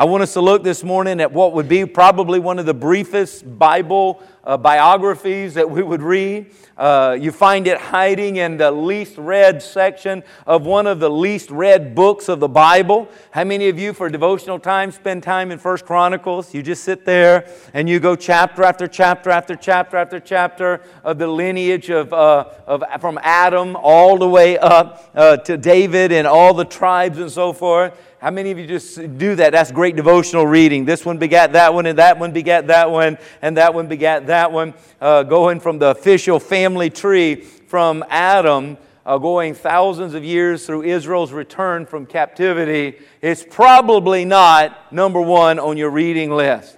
I 0.00 0.04
want 0.04 0.22
us 0.22 0.34
to 0.34 0.40
look 0.40 0.62
this 0.62 0.84
morning 0.84 1.20
at 1.20 1.32
what 1.32 1.54
would 1.54 1.68
be 1.68 1.84
probably 1.84 2.38
one 2.38 2.60
of 2.60 2.66
the 2.66 2.72
briefest 2.72 3.58
Bible 3.58 4.22
uh, 4.44 4.56
biographies 4.56 5.54
that 5.54 5.68
we 5.68 5.82
would 5.82 6.02
read. 6.02 6.52
Uh, 6.76 7.16
you 7.20 7.32
find 7.32 7.66
it 7.66 7.78
hiding 7.78 8.36
in 8.36 8.56
the 8.58 8.70
least 8.70 9.18
read 9.18 9.60
section 9.60 10.22
of 10.46 10.64
one 10.64 10.86
of 10.86 11.00
the 11.00 11.10
least 11.10 11.50
read 11.50 11.96
books 11.96 12.28
of 12.28 12.38
the 12.38 12.48
Bible. 12.48 13.08
How 13.32 13.42
many 13.42 13.68
of 13.68 13.76
you, 13.76 13.92
for 13.92 14.08
devotional 14.08 14.60
time, 14.60 14.92
spend 14.92 15.24
time 15.24 15.50
in 15.50 15.58
First 15.58 15.84
Chronicles? 15.84 16.54
You 16.54 16.62
just 16.62 16.84
sit 16.84 17.04
there 17.04 17.50
and 17.74 17.88
you 17.88 17.98
go 17.98 18.14
chapter 18.14 18.62
after 18.62 18.86
chapter 18.86 19.30
after 19.30 19.56
chapter 19.56 19.96
after 19.96 20.20
chapter 20.20 20.80
of 21.02 21.18
the 21.18 21.26
lineage 21.26 21.90
of, 21.90 22.12
uh, 22.12 22.44
of 22.68 22.84
from 23.00 23.18
Adam 23.20 23.74
all 23.74 24.16
the 24.16 24.28
way 24.28 24.56
up 24.58 25.10
uh, 25.16 25.36
to 25.38 25.56
David 25.56 26.12
and 26.12 26.24
all 26.24 26.54
the 26.54 26.64
tribes 26.64 27.18
and 27.18 27.32
so 27.32 27.52
forth. 27.52 28.00
How 28.20 28.32
many 28.32 28.50
of 28.50 28.58
you 28.58 28.66
just 28.66 28.96
do 29.16 29.36
that? 29.36 29.52
That's 29.52 29.70
great 29.70 29.94
devotional 29.94 30.44
reading. 30.44 30.84
This 30.84 31.06
one 31.06 31.18
begat 31.18 31.52
that 31.52 31.72
one, 31.72 31.86
and 31.86 31.98
that 32.00 32.18
one 32.18 32.32
begat 32.32 32.66
that 32.66 32.90
one, 32.90 33.16
and 33.42 33.56
that 33.56 33.74
one 33.74 33.86
begat 33.86 34.26
that 34.26 34.50
one. 34.50 34.74
Uh, 35.00 35.22
going 35.22 35.60
from 35.60 35.78
the 35.78 35.90
official 35.90 36.40
family 36.40 36.90
tree 36.90 37.36
from 37.36 38.04
Adam, 38.10 38.76
uh, 39.06 39.18
going 39.18 39.54
thousands 39.54 40.14
of 40.14 40.24
years 40.24 40.66
through 40.66 40.82
Israel's 40.82 41.30
return 41.30 41.86
from 41.86 42.06
captivity, 42.06 42.98
it's 43.22 43.44
probably 43.48 44.24
not 44.24 44.92
number 44.92 45.20
one 45.20 45.60
on 45.60 45.76
your 45.76 45.90
reading 45.90 46.32
list. 46.32 46.76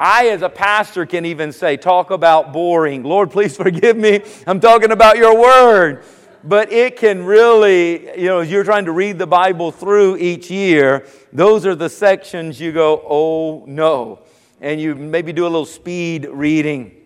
I, 0.00 0.28
as 0.28 0.40
a 0.40 0.48
pastor, 0.48 1.04
can 1.04 1.26
even 1.26 1.52
say, 1.52 1.76
talk 1.76 2.10
about 2.10 2.54
boring. 2.54 3.02
Lord, 3.02 3.30
please 3.30 3.58
forgive 3.58 3.98
me. 3.98 4.22
I'm 4.46 4.58
talking 4.58 4.90
about 4.90 5.18
your 5.18 5.38
word 5.38 6.02
but 6.44 6.72
it 6.72 6.96
can 6.96 7.24
really, 7.24 8.18
you 8.20 8.26
know, 8.26 8.40
you're 8.40 8.64
trying 8.64 8.84
to 8.84 8.92
read 8.92 9.18
the 9.18 9.26
Bible 9.26 9.72
through 9.72 10.16
each 10.16 10.50
year, 10.50 11.06
those 11.32 11.66
are 11.66 11.74
the 11.74 11.88
sections 11.88 12.60
you 12.60 12.72
go, 12.72 13.02
oh 13.08 13.64
no. 13.66 14.20
And 14.60 14.80
you 14.80 14.94
maybe 14.94 15.32
do 15.32 15.44
a 15.44 15.50
little 15.50 15.66
speed 15.66 16.26
reading. 16.30 16.97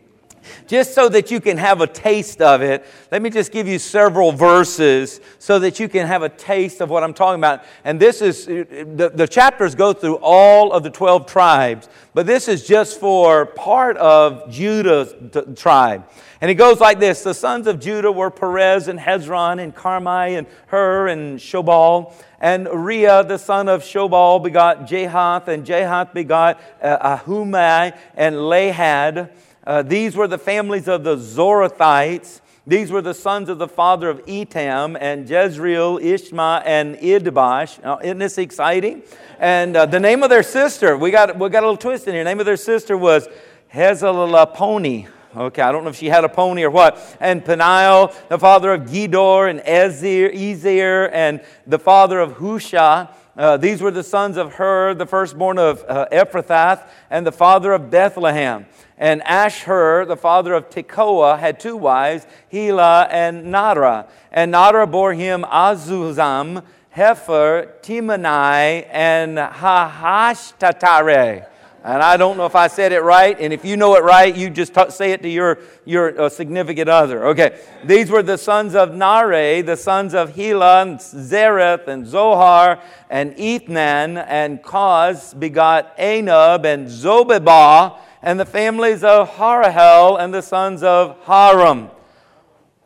Just 0.67 0.95
so 0.95 1.09
that 1.09 1.31
you 1.31 1.41
can 1.41 1.57
have 1.57 1.81
a 1.81 1.87
taste 1.87 2.41
of 2.41 2.63
it, 2.63 2.85
let 3.11 3.23
me 3.23 3.31
just 3.31 3.53
give 3.53 3.69
you 3.69 3.79
several 3.79 4.33
verses 4.33 5.21
so 5.39 5.59
that 5.59 5.79
you 5.81 5.89
can 5.89 6.07
have 6.07 6.23
a 6.23 6.29
taste 6.29 6.81
of 6.81 6.91
what 6.91 7.03
I'm 7.03 7.15
talking 7.15 7.41
about. 7.41 7.65
And 7.85 7.99
this 7.99 8.23
is, 8.23 8.47
the, 8.47 9.13
the 9.15 9.29
chapters 9.29 9.75
go 9.75 9.93
through 9.93 10.17
all 10.17 10.73
of 10.73 10.83
the 10.83 10.91
12 10.91 11.27
tribes, 11.27 11.89
but 12.15 12.27
this 12.27 12.49
is 12.49 12.67
just 12.67 12.99
for 13.01 13.47
part 13.47 13.97
of 13.97 14.51
Judah's 14.51 15.15
tribe. 15.57 16.05
And 16.43 16.51
it 16.51 16.55
goes 16.57 16.81
like 16.81 16.99
this 16.99 17.23
The 17.23 17.35
sons 17.35 17.69
of 17.69 17.79
Judah 17.79 18.11
were 18.11 18.31
Perez 18.31 18.89
and 18.89 18.99
Hezron 18.99 19.63
and 19.63 19.75
Carmi 19.75 20.37
and 20.37 20.49
Hur 20.67 21.07
and 21.07 21.39
Shobal. 21.39 22.13
And 22.41 22.67
Uriah, 22.67 23.23
the 23.23 23.39
son 23.39 23.69
of 23.69 23.83
Shobal, 23.83 24.43
begot 24.43 24.89
Jahath, 24.89 25.47
and 25.47 25.65
Jahath 25.65 26.13
begot 26.13 26.61
uh, 26.83 27.19
Ahumai 27.19 27.97
and 28.17 28.35
Lahad. 28.35 29.31
Uh, 29.65 29.81
these 29.83 30.17
were 30.17 30.27
the 30.27 30.39
families 30.39 30.89
of 30.89 31.05
the 31.05 31.17
Zorathites. 31.17 32.41
These 32.67 32.91
were 32.91 33.03
the 33.03 33.15
sons 33.15 33.49
of 33.49 33.59
the 33.59 33.69
father 33.69 34.09
of 34.09 34.25
Etam 34.27 34.97
and 35.01 35.29
Jezreel, 35.29 35.99
Ishma, 35.99 36.63
and 36.65 36.97
Idbash. 36.97 37.83
Now, 37.83 37.99
isn't 37.99 38.19
this 38.19 38.39
exciting? 38.39 39.03
And 39.39 39.77
uh, 39.77 39.87
the 39.87 40.01
name 40.01 40.23
of 40.23 40.31
their 40.31 40.43
sister, 40.43 40.97
we 40.97 41.11
got, 41.11 41.39
we 41.39 41.49
got 41.49 41.63
a 41.63 41.67
little 41.67 41.77
twist 41.77 42.09
in 42.09 42.15
here. 42.15 42.25
The 42.25 42.31
name 42.31 42.41
of 42.41 42.47
their 42.47 42.57
sister 42.57 42.97
was 42.97 43.29
Hazelelponi. 43.73 45.09
Okay, 45.35 45.63
I 45.63 45.73
don't 45.73 45.85
know 45.85 45.91
if 45.91 45.97
she 45.97 46.09
had 46.09 46.25
a 46.25 46.29
pony 46.29 46.63
or 46.63 46.71
what. 46.71 47.17
And 47.19 47.45
Peniel, 47.45 48.13
the 48.29 48.39
father 48.39 48.75
of 48.75 48.83
Gedor, 48.83 49.49
and 49.49 49.61
Ezir, 49.61 50.35
Ezir, 50.35 51.09
and 51.13 51.41
the 51.67 51.79
father 51.79 52.21
of 52.21 52.35
Hushah. 52.35 53.09
Uh, 53.37 53.57
these 53.57 53.81
were 53.81 53.91
the 53.91 54.03
sons 54.03 54.37
of 54.37 54.55
Hur, 54.55 54.95
the 54.95 55.07
firstborn 55.07 55.59
of 55.59 55.85
uh, 55.89 56.07
Ephrathath, 56.13 56.87
and 57.09 57.27
the 57.27 57.33
father 57.33 57.73
of 57.73 57.91
Bethlehem. 57.91 58.67
And 58.99 59.23
Ashhur, 59.23 60.07
the 60.07 60.17
father 60.17 60.53
of 60.53 60.69
Tekoa, 60.69 61.39
had 61.39 61.59
two 61.59 61.77
wives, 61.77 62.27
Helah 62.53 63.09
and 63.11 63.47
Nadra. 63.47 64.07
And 64.31 64.53
Nadra 64.53 64.91
bore 64.91 65.15
him 65.15 65.45
Azuzam, 65.45 66.63
Hepher, 66.95 67.81
Timani, 67.81 68.87
and 68.91 69.39
Hahashtatare. 69.39 71.47
And 71.85 72.01
I 72.01 72.17
don't 72.17 72.37
know 72.37 72.47
if 72.47 72.55
I 72.55 72.69
said 72.69 72.93
it 72.93 73.03
right. 73.03 73.37
And 73.41 73.53
if 73.53 73.65
you 73.65 73.77
know 73.77 73.97
it 73.97 74.05
right, 74.05 74.35
you 74.35 74.51
just 74.51 74.73
t- 74.73 74.91
say 74.91 75.11
it 75.11 75.23
to 75.23 75.29
your, 75.29 75.59
your 75.85 76.21
uh, 76.21 76.29
significant 76.29 76.89
other. 76.89 77.27
Okay. 77.29 77.61
These 77.85 78.09
were 78.09 78.23
the 78.23 78.39
sons 78.39 78.77
of 78.77 78.95
Nare, 78.95 79.63
the 79.65 79.77
sons 79.77 80.15
of 80.15 80.35
Helah, 80.37 80.83
and 80.83 80.99
Zereth, 80.99 81.89
and 81.89 82.07
Zohar, 82.07 82.81
and 83.11 83.35
Ethnan, 83.35 84.25
and 84.29 84.63
Koz 84.63 85.39
begot 85.39 85.99
Anub, 85.99 86.65
and 86.65 86.87
Zobebah, 86.87 87.99
and 88.23 88.39
the 88.39 88.47
families 88.47 89.03
of 89.03 89.31
Harahel, 89.31 90.21
and 90.21 90.33
the 90.33 90.43
sons 90.43 90.85
of 90.85 91.19
Haram. 91.25 91.91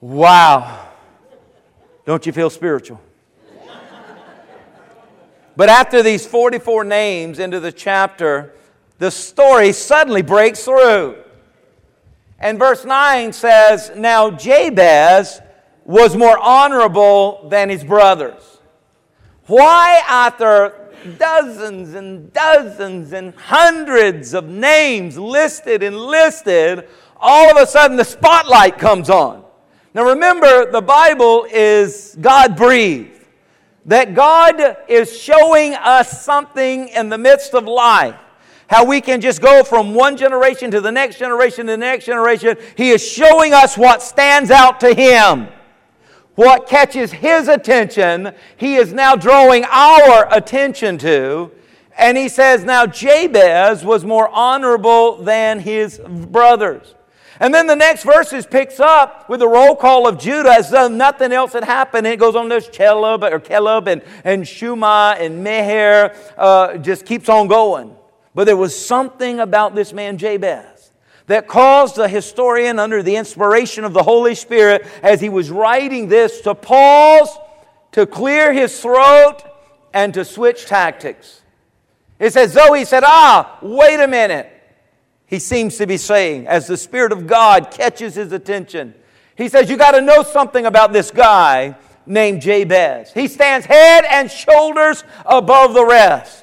Wow. 0.01 0.89
Don't 2.07 2.25
you 2.25 2.33
feel 2.33 2.49
spiritual? 2.49 3.03
But 5.55 5.69
after 5.69 6.03
these 6.03 6.27
44 6.27 6.85
names 6.85 7.39
into 7.39 7.61
the 7.61 7.73
chapter, 7.73 8.55
the 8.99 9.11
story 9.11 9.73
suddenly 9.73 10.23
breaks 10.23 10.65
through. 10.65 11.17
And 12.39 12.59
verse 12.59 12.85
9 12.85 13.33
says, 13.33 13.93
Now 13.97 14.31
Jabez 14.31 15.41
was 15.85 16.17
more 16.17 16.39
honorable 16.39 17.49
than 17.49 17.69
his 17.69 17.85
brothers. 17.85 18.59
Why, 19.47 20.03
after 20.09 20.91
dozens 21.19 21.95
and 21.95 22.33
dozens 22.33 23.13
and 23.13 23.35
hundreds 23.35 24.35
of 24.35 24.49
names 24.49 25.17
listed 25.17 25.83
and 25.83 25.97
listed, 25.97 26.89
all 27.19 27.51
of 27.51 27.57
a 27.57 27.67
sudden 27.67 27.97
the 27.97 28.05
spotlight 28.05 28.79
comes 28.79 29.09
on? 29.09 29.45
Now 29.95 30.05
remember, 30.05 30.71
the 30.71 30.83
Bible 30.83 31.47
is 31.51 32.17
God 32.21 32.57
breathed. 32.57 33.13
That 33.87 34.15
God 34.15 34.79
is 34.89 35.17
showing 35.17 35.75
us 35.75 36.25
something 36.25 36.89
in 36.89 37.09
the 37.09 37.17
midst 37.17 37.55
of 37.55 37.67
life 37.67 38.17
how 38.69 38.85
we 38.85 39.01
can 39.01 39.21
just 39.21 39.41
go 39.41 39.63
from 39.63 39.95
one 39.95 40.17
generation 40.17 40.71
to 40.73 40.81
the 40.81 40.91
next 40.91 41.19
generation 41.19 41.67
to 41.67 41.73
the 41.73 41.79
next 41.79 42.07
generation. 42.07 42.57
He 42.77 42.91
is 42.91 43.07
showing 43.07 43.53
us 43.53 43.79
what 43.79 44.03
stands 44.03 44.51
out 44.51 44.81
to 44.81 44.93
Him. 44.93 45.49
What 46.35 46.67
catches 46.67 47.13
His 47.13 47.49
attention, 47.49 48.35
He 48.57 48.77
is 48.77 48.93
now 48.93 49.17
drawing 49.17 49.65
our 49.65 50.33
attention 50.35 50.99
to. 50.99 51.53
And 51.97 52.17
He 52.17 52.29
says, 52.29 52.65
Now 52.65 52.87
Jabez 52.87 53.85
was 53.85 54.05
more 54.05 54.29
honorable 54.29 55.23
than 55.23 55.61
his 55.61 55.99
brothers. 55.99 56.95
And 57.39 57.53
then 57.53 57.67
the 57.67 57.77
next 57.77 58.03
verses 58.03 58.47
picks 58.47 58.81
up 58.81 59.29
with 59.29 59.41
the 59.41 59.49
roll 59.49 59.77
call 59.77 60.09
of 60.09 60.19
Judah 60.19 60.53
as 60.53 60.71
though 60.71 60.89
nothing 60.89 61.33
else 61.33 61.53
had 61.53 61.65
happened. 61.65 62.07
And 62.07 62.15
it 62.15 62.19
goes 62.19 62.35
on 62.35 62.49
to 62.49 62.57
Chelub 62.57 63.31
or 63.31 63.39
Caleb 63.41 63.89
and, 63.89 64.03
and 64.25 64.43
Shuma 64.43 65.21
and 65.21 65.47
Mehir, 65.47 66.17
uh, 66.39 66.79
just 66.79 67.05
keeps 67.05 67.29
on 67.29 67.47
going. 67.47 67.96
But 68.37 68.45
there 68.45 68.57
was 68.57 68.79
something 68.79 69.41
about 69.41 69.75
this 69.75 69.95
man 69.95 70.19
Jabez 70.19 70.93
that 71.27 71.49
caused 71.49 71.97
the 71.97 72.07
historian, 72.07 72.79
under 72.79 73.03
the 73.03 73.17
inspiration 73.17 73.83
of 73.83 73.95
the 73.95 74.03
Holy 74.03 74.35
Spirit, 74.35 74.87
as 75.03 75.23
he 75.23 75.31
was 75.31 75.51
writing 75.51 76.09
this, 76.09 76.43
to 76.43 76.55
pause, 76.55 77.31
to 77.93 78.05
clear 78.05 78.53
his 78.53 78.79
throat, 78.79 79.39
and 79.95 80.13
to 80.13 80.23
switch 80.23 80.67
tactics. 80.67 81.41
It's 82.19 82.37
as 82.37 82.53
though 82.53 82.75
he 82.75 82.85
said, 82.85 83.05
Ah, 83.07 83.59
wait 83.63 84.01
a 84.01 84.07
minute. 84.07 84.53
He 85.25 85.39
seems 85.39 85.79
to 85.79 85.87
be 85.87 85.97
saying, 85.97 86.47
as 86.47 86.67
the 86.67 86.77
Spirit 86.77 87.13
of 87.13 87.27
God 87.27 87.71
catches 87.71 88.17
his 88.17 88.33
attention, 88.33 88.95
he 89.35 89.49
says, 89.49 89.71
You 89.71 89.79
got 89.79 89.93
to 89.93 90.03
know 90.03 90.23
something 90.23 90.67
about 90.67 90.93
this 90.93 91.11
guy 91.11 91.75
named 92.05 92.43
Jabez. 92.43 93.15
He 93.15 93.29
stands 93.29 93.65
head 93.65 94.05
and 94.05 94.31
shoulders 94.31 95.05
above 95.25 95.73
the 95.73 95.87
rest. 95.87 96.43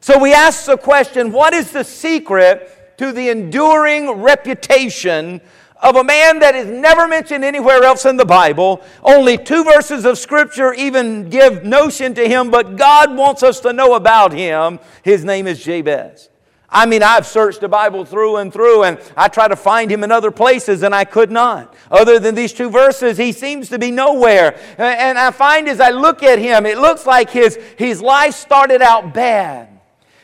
So 0.00 0.18
we 0.18 0.32
ask 0.32 0.66
the 0.66 0.76
question 0.76 1.32
what 1.32 1.54
is 1.54 1.72
the 1.72 1.84
secret 1.84 2.96
to 2.98 3.12
the 3.12 3.28
enduring 3.28 4.10
reputation 4.10 5.40
of 5.80 5.96
a 5.96 6.02
man 6.02 6.40
that 6.40 6.54
is 6.56 6.66
never 6.66 7.06
mentioned 7.06 7.44
anywhere 7.44 7.82
else 7.82 8.04
in 8.04 8.16
the 8.16 8.24
Bible? 8.24 8.82
Only 9.02 9.38
two 9.38 9.64
verses 9.64 10.04
of 10.04 10.18
Scripture 10.18 10.72
even 10.74 11.28
give 11.30 11.64
notion 11.64 12.14
to 12.14 12.28
him, 12.28 12.50
but 12.50 12.76
God 12.76 13.16
wants 13.16 13.42
us 13.42 13.60
to 13.60 13.72
know 13.72 13.94
about 13.94 14.32
him. 14.32 14.78
His 15.02 15.24
name 15.24 15.46
is 15.46 15.62
Jabez. 15.62 16.28
I 16.70 16.84
mean, 16.84 17.02
I've 17.02 17.26
searched 17.26 17.62
the 17.62 17.68
Bible 17.68 18.04
through 18.04 18.36
and 18.36 18.52
through, 18.52 18.84
and 18.84 18.98
I 19.16 19.28
try 19.28 19.48
to 19.48 19.56
find 19.56 19.90
him 19.90 20.04
in 20.04 20.12
other 20.12 20.30
places, 20.30 20.82
and 20.82 20.94
I 20.94 21.06
could 21.06 21.30
not. 21.30 21.74
Other 21.90 22.18
than 22.18 22.34
these 22.34 22.52
two 22.52 22.68
verses, 22.68 23.16
he 23.16 23.32
seems 23.32 23.70
to 23.70 23.78
be 23.78 23.90
nowhere. 23.90 24.58
And 24.76 25.18
I 25.18 25.30
find 25.30 25.66
as 25.66 25.80
I 25.80 25.90
look 25.90 26.22
at 26.22 26.38
him, 26.38 26.66
it 26.66 26.76
looks 26.76 27.06
like 27.06 27.30
his, 27.30 27.56
his 27.78 28.02
life 28.02 28.34
started 28.34 28.82
out 28.82 29.14
bad. 29.14 29.77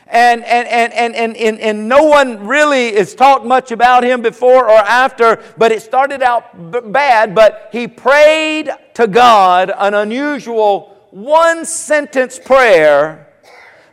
And, 0.07 0.43
and, 0.43 0.67
and, 0.67 0.93
and, 0.93 1.35
and, 1.35 1.59
and, 1.59 1.89
no 1.89 2.03
one 2.03 2.45
really 2.45 2.93
has 2.93 3.15
talked 3.15 3.43
much 3.43 3.71
about 3.71 4.03
him 4.03 4.21
before 4.21 4.69
or 4.69 4.77
after, 4.77 5.41
but 5.57 5.71
it 5.71 5.81
started 5.81 6.21
out 6.21 6.71
b- 6.71 6.79
bad. 6.91 7.33
But 7.33 7.69
he 7.71 7.87
prayed 7.87 8.69
to 8.93 9.07
God 9.07 9.71
an 9.75 9.95
unusual 9.95 10.95
one 11.09 11.65
sentence 11.65 12.37
prayer 12.37 13.25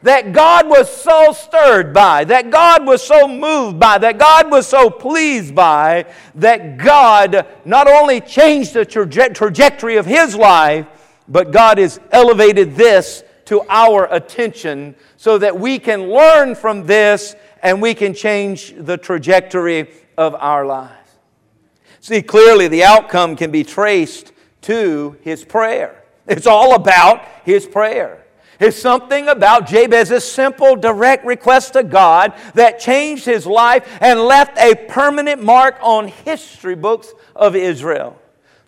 that 0.03 0.33
God 0.33 0.69
was 0.69 0.95
so 0.95 1.33
stirred 1.33 1.95
by, 1.95 2.25
that 2.25 2.51
God 2.51 2.87
was 2.87 3.03
so 3.03 3.27
moved 3.29 3.79
by, 3.79 3.99
that 3.99 4.19
God 4.19 4.51
was 4.51 4.67
so 4.67 4.91
pleased 4.91 5.55
by, 5.55 6.07
that 6.35 6.77
God 6.77 7.47
not 7.65 7.89
only 7.89 8.21
changed 8.21 8.75
the 8.75 8.85
traje- 8.85 9.35
trajectory 9.35 9.97
of 9.97 10.07
his 10.07 10.35
life, 10.35 10.87
but 11.29 11.53
God 11.53 11.79
has 11.79 12.01
elevated 12.11 12.75
this 12.75 13.23
to 13.53 13.63
our 13.69 14.11
attention 14.11 14.95
so 15.19 15.37
that 15.37 15.61
we 15.61 15.79
can 15.79 16.09
learn 16.09 16.55
from 16.55 16.87
this 16.87 17.37
and 17.63 17.83
we 17.83 17.93
can 17.93 18.15
change 18.15 18.73
the 18.79 18.97
trajectory 18.97 19.91
of 20.17 20.35
our 20.37 20.65
lives. 20.65 21.11
See, 22.01 22.23
clearly 22.23 22.67
the 22.69 22.83
outcome 22.83 23.37
can 23.37 23.51
be 23.51 23.63
traced 23.63 24.33
to 24.63 25.19
his 25.21 25.45
prayer. 25.45 26.03
It's 26.27 26.47
all 26.47 26.75
about 26.75 27.27
his 27.45 27.67
prayer 27.67 28.25
is 28.59 28.81
something 28.81 29.29
about 29.29 29.67
Jabez's 29.67 30.25
simple, 30.25 30.77
direct 30.77 31.27
request 31.27 31.75
to 31.75 31.83
God 31.83 32.33
that 32.55 32.79
changed 32.79 33.27
his 33.27 33.45
life 33.45 33.99
and 34.01 34.21
left 34.21 34.57
a 34.57 34.77
permanent 34.87 35.43
mark 35.43 35.77
on 35.83 36.09
history 36.09 36.77
books 36.77 37.13
of 37.35 37.57
Israel. 37.57 38.22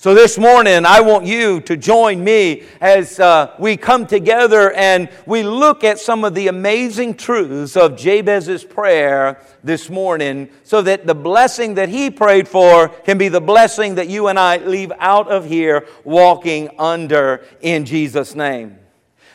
So, 0.04 0.12
this 0.12 0.36
morning, 0.36 0.84
I 0.84 1.00
want 1.00 1.24
you 1.24 1.62
to 1.62 1.78
join 1.78 2.22
me 2.22 2.64
as 2.82 3.18
uh, 3.18 3.54
we 3.58 3.78
come 3.78 4.06
together 4.06 4.70
and 4.72 5.08
we 5.24 5.42
look 5.42 5.82
at 5.82 5.98
some 5.98 6.24
of 6.24 6.34
the 6.34 6.48
amazing 6.48 7.14
truths 7.14 7.74
of 7.74 7.96
Jabez's 7.96 8.64
prayer 8.64 9.40
this 9.62 9.88
morning 9.88 10.50
so 10.62 10.82
that 10.82 11.06
the 11.06 11.14
blessing 11.14 11.72
that 11.76 11.88
he 11.88 12.10
prayed 12.10 12.46
for 12.46 12.88
can 12.88 13.16
be 13.16 13.28
the 13.28 13.40
blessing 13.40 13.94
that 13.94 14.08
you 14.08 14.28
and 14.28 14.38
I 14.38 14.58
leave 14.58 14.92
out 14.98 15.28
of 15.28 15.46
here 15.46 15.86
walking 16.04 16.68
under 16.78 17.42
in 17.62 17.86
Jesus' 17.86 18.34
name. 18.34 18.78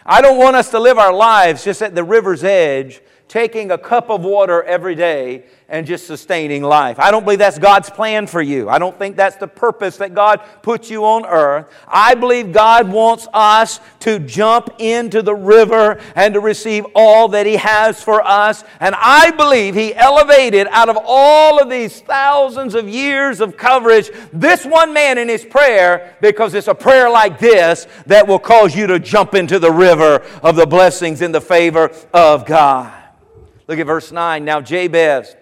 I 0.06 0.22
don't 0.22 0.38
want 0.38 0.56
us 0.56 0.70
to 0.70 0.80
live 0.80 1.00
our 1.00 1.14
lives 1.14 1.64
just 1.64 1.82
at 1.82 1.96
the 1.96 2.04
river's 2.04 2.44
edge, 2.44 3.02
taking 3.28 3.72
a 3.72 3.78
cup 3.80 4.12
of 4.12 4.22
water 4.22 4.62
every 4.62 4.94
day 4.94 5.46
and 5.70 5.86
just 5.86 6.08
sustaining 6.08 6.64
life. 6.64 7.00
I 7.00 7.12
don't 7.12 7.24
believe 7.24 7.40
that's 7.40 7.60
God's 7.60 7.90
plan 7.90 8.28
for 8.28 8.42
you. 8.42 8.68
I 8.70 8.80
don't 8.80 8.98
think 8.98 9.16
that's 9.16 9.36
the 9.36 9.48
purpose 9.48 9.98
that 9.98 10.14
God 10.14 10.42
puts 10.62 10.90
you 10.90 11.06
on 11.06 11.26
earth. 11.26 11.72
I 11.88 12.16
believe 12.16 12.52
God 12.52 12.92
wants 12.92 13.28
us 13.34 13.80
to 14.02 14.20
jump 14.20 14.70
into 14.80 15.22
the 15.22 15.36
river 15.36 16.02
and 16.16 16.34
to 16.34 16.40
receive 16.40 16.86
all 16.96 17.28
that 17.30 17.46
He 17.46 17.56
has 17.58 18.04
for 18.04 18.26
us. 18.26 18.64
And 18.80 18.96
I 18.98 19.32
believe 19.32 19.76
He 19.76 19.94
elevated 19.96 20.68
out 20.72 20.90
of 20.90 20.98
all 21.04 21.62
of 21.62 21.70
these 21.70 22.02
thousands 22.02 22.74
of 22.74 22.90
years 22.90 23.40
of 23.40 23.56
coverage 23.56 24.10
this 24.34 24.66
one 24.66 24.94
man 24.94 25.18
in 25.18 25.30
his 25.30 25.46
prayer 25.46 26.18
because 26.22 26.54
it's 26.54 26.68
a 26.68 26.76
prayer 26.76 27.10
like 27.10 27.40
this 27.40 27.88
that 28.08 28.28
will 28.28 28.40
cause 28.40 28.76
you 28.76 28.88
to 28.88 29.00
jump 29.00 29.36
into 29.36 29.60
the 29.60 29.72
river 29.72 30.26
of 30.42 30.56
the 30.56 30.66
blessings 30.66 31.22
in 31.22 31.32
the 31.32 31.42
favor 31.42 31.92
of 32.14 32.46
God. 32.46 32.94
Look 33.68 33.80
at 33.80 33.86
verse 33.86 34.12
9. 34.12 34.44
Now, 34.44 34.62
Jabez 34.62 35.36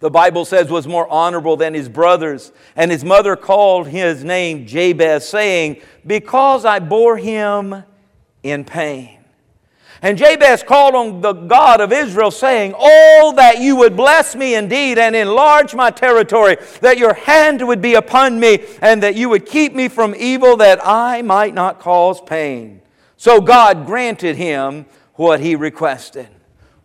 the 0.00 0.10
Bible 0.10 0.44
says 0.44 0.70
was 0.70 0.86
more 0.86 1.08
honorable 1.08 1.56
than 1.56 1.74
his 1.74 1.88
brothers. 1.88 2.52
And 2.74 2.90
his 2.90 3.04
mother 3.04 3.36
called 3.36 3.88
his 3.88 4.22
name 4.24 4.66
Jabez, 4.66 5.26
saying, 5.28 5.80
Because 6.06 6.64
I 6.64 6.78
bore 6.78 7.16
him 7.16 7.82
in 8.42 8.64
pain. 8.64 9.16
And 10.02 10.18
Jabez 10.18 10.62
called 10.62 10.94
on 10.94 11.20
the 11.22 11.32
God 11.32 11.80
of 11.80 11.92
Israel, 11.92 12.30
saying, 12.30 12.74
Oh, 12.76 13.32
that 13.36 13.60
you 13.60 13.76
would 13.76 13.96
bless 13.96 14.36
me 14.36 14.54
indeed 14.54 14.98
and 14.98 15.16
enlarge 15.16 15.74
my 15.74 15.90
territory, 15.90 16.58
that 16.82 16.98
your 16.98 17.14
hand 17.14 17.66
would 17.66 17.80
be 17.80 17.94
upon 17.94 18.38
me, 18.38 18.64
and 18.82 19.02
that 19.02 19.14
you 19.14 19.30
would 19.30 19.46
keep 19.46 19.74
me 19.74 19.88
from 19.88 20.14
evil, 20.14 20.58
that 20.58 20.80
I 20.84 21.22
might 21.22 21.54
not 21.54 21.80
cause 21.80 22.20
pain. 22.20 22.82
So 23.16 23.40
God 23.40 23.86
granted 23.86 24.36
him 24.36 24.84
what 25.14 25.40
he 25.40 25.56
requested. 25.56 26.28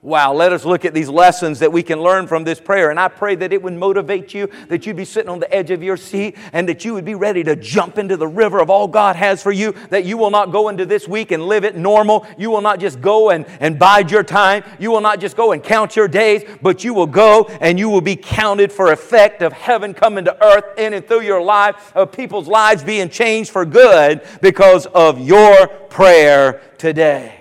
Wow, 0.04 0.34
let 0.34 0.52
us 0.52 0.66
look 0.66 0.84
at 0.84 0.96
these 0.96 1.10
lessons 1.10 1.60
that 1.60 1.72
we 1.72 1.84
can 1.84 2.02
learn 2.02 2.26
from 2.26 2.44
this 2.44 2.60
prayer. 2.60 2.90
And 2.90 3.00
I 3.00 3.08
pray 3.08 3.36
that 3.36 3.54
it 3.54 3.62
would 3.62 3.74
motivate 3.74 4.34
you, 4.34 4.50
that 4.68 4.88
you'd 4.88 4.96
be 4.96 5.06
sitting 5.06 5.30
on 5.30 5.40
the 5.40 5.54
edge 5.54 5.70
of 5.70 5.84
your 5.84 5.96
seat, 5.96 6.36
and 6.54 6.68
that 6.68 6.84
you 6.84 6.96
would 6.96 7.06
be 7.06 7.14
ready 7.14 7.44
to 7.44 7.56
jump 7.56 8.00
into 8.00 8.18
the 8.18 8.28
river 8.28 8.60
of 8.60 8.72
all 8.72 8.88
God 8.88 9.16
has 9.16 9.44
for 9.44 9.52
you, 9.52 9.74
that 9.92 10.04
you 10.04 10.18
will 10.18 10.32
not 10.32 10.52
go 10.52 10.70
into 10.70 10.88
this 10.88 11.08
week 11.08 11.32
and 11.32 11.46
live 11.46 11.64
it 11.64 11.76
normal. 11.76 12.26
You 12.36 12.50
will 12.50 12.62
not 12.62 12.80
just 12.80 13.00
go 13.00 13.30
and, 13.30 13.46
and 13.60 13.78
bide 13.78 14.10
your 14.10 14.24
time. 14.24 14.64
You 14.80 14.90
will 14.90 15.02
not 15.02 15.20
just 15.20 15.38
go 15.38 15.52
and 15.52 15.62
count 15.62 15.96
your 15.96 16.08
days, 16.08 16.50
but 16.64 16.84
you 16.84 16.96
will 16.96 17.06
go 17.06 17.44
and 17.62 17.78
you 17.78 17.88
will 17.88 18.02
be 18.02 18.16
counted 18.16 18.72
for 18.72 18.92
effect 18.92 19.44
of 19.44 19.54
heaven 19.54 19.94
coming 19.94 20.26
to 20.26 20.44
earth 20.44 20.80
in 20.80 20.96
and 20.96 21.08
through 21.08 21.22
your 21.22 21.44
life, 21.44 21.96
of 21.96 22.12
people's 22.12 22.48
lives 22.48 22.84
being 22.84 23.08
changed 23.08 23.52
for 23.52 23.66
good 23.66 24.28
because 24.42 24.88
of 24.88 25.20
your 25.20 25.68
prayer 25.68 26.60
today. 26.80 27.41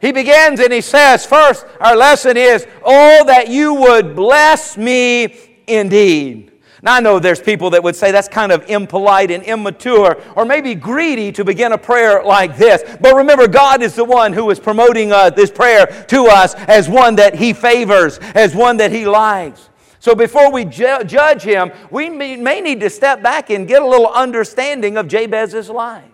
He 0.00 0.12
begins 0.12 0.60
and 0.60 0.72
he 0.72 0.80
says, 0.80 1.26
first, 1.26 1.66
our 1.78 1.94
lesson 1.94 2.36
is, 2.36 2.66
Oh, 2.82 3.24
that 3.26 3.48
you 3.48 3.74
would 3.74 4.16
bless 4.16 4.76
me 4.76 5.36
indeed. 5.66 6.50
Now, 6.82 6.94
I 6.94 7.00
know 7.00 7.18
there's 7.18 7.42
people 7.42 7.68
that 7.70 7.82
would 7.82 7.94
say 7.94 8.10
that's 8.10 8.28
kind 8.28 8.50
of 8.50 8.68
impolite 8.70 9.30
and 9.30 9.42
immature 9.42 10.18
or 10.34 10.46
maybe 10.46 10.74
greedy 10.74 11.30
to 11.32 11.44
begin 11.44 11.72
a 11.72 11.78
prayer 11.78 12.22
like 12.24 12.56
this. 12.56 12.82
But 13.00 13.14
remember, 13.14 13.46
God 13.46 13.82
is 13.82 13.94
the 13.94 14.04
one 14.04 14.32
who 14.32 14.48
is 14.48 14.58
promoting 14.58 15.12
uh, 15.12 15.28
this 15.28 15.50
prayer 15.50 15.86
to 16.08 16.24
us 16.24 16.54
as 16.54 16.88
one 16.88 17.16
that 17.16 17.34
He 17.34 17.52
favors, 17.52 18.18
as 18.34 18.54
one 18.54 18.78
that 18.78 18.92
He 18.92 19.06
likes. 19.06 19.68
So 19.98 20.14
before 20.14 20.50
we 20.50 20.64
ju- 20.64 21.04
judge 21.04 21.42
Him, 21.42 21.70
we 21.90 22.08
may, 22.08 22.36
may 22.36 22.62
need 22.62 22.80
to 22.80 22.88
step 22.88 23.22
back 23.22 23.50
and 23.50 23.68
get 23.68 23.82
a 23.82 23.86
little 23.86 24.08
understanding 24.08 24.96
of 24.96 25.06
Jabez's 25.06 25.68
life. 25.68 26.09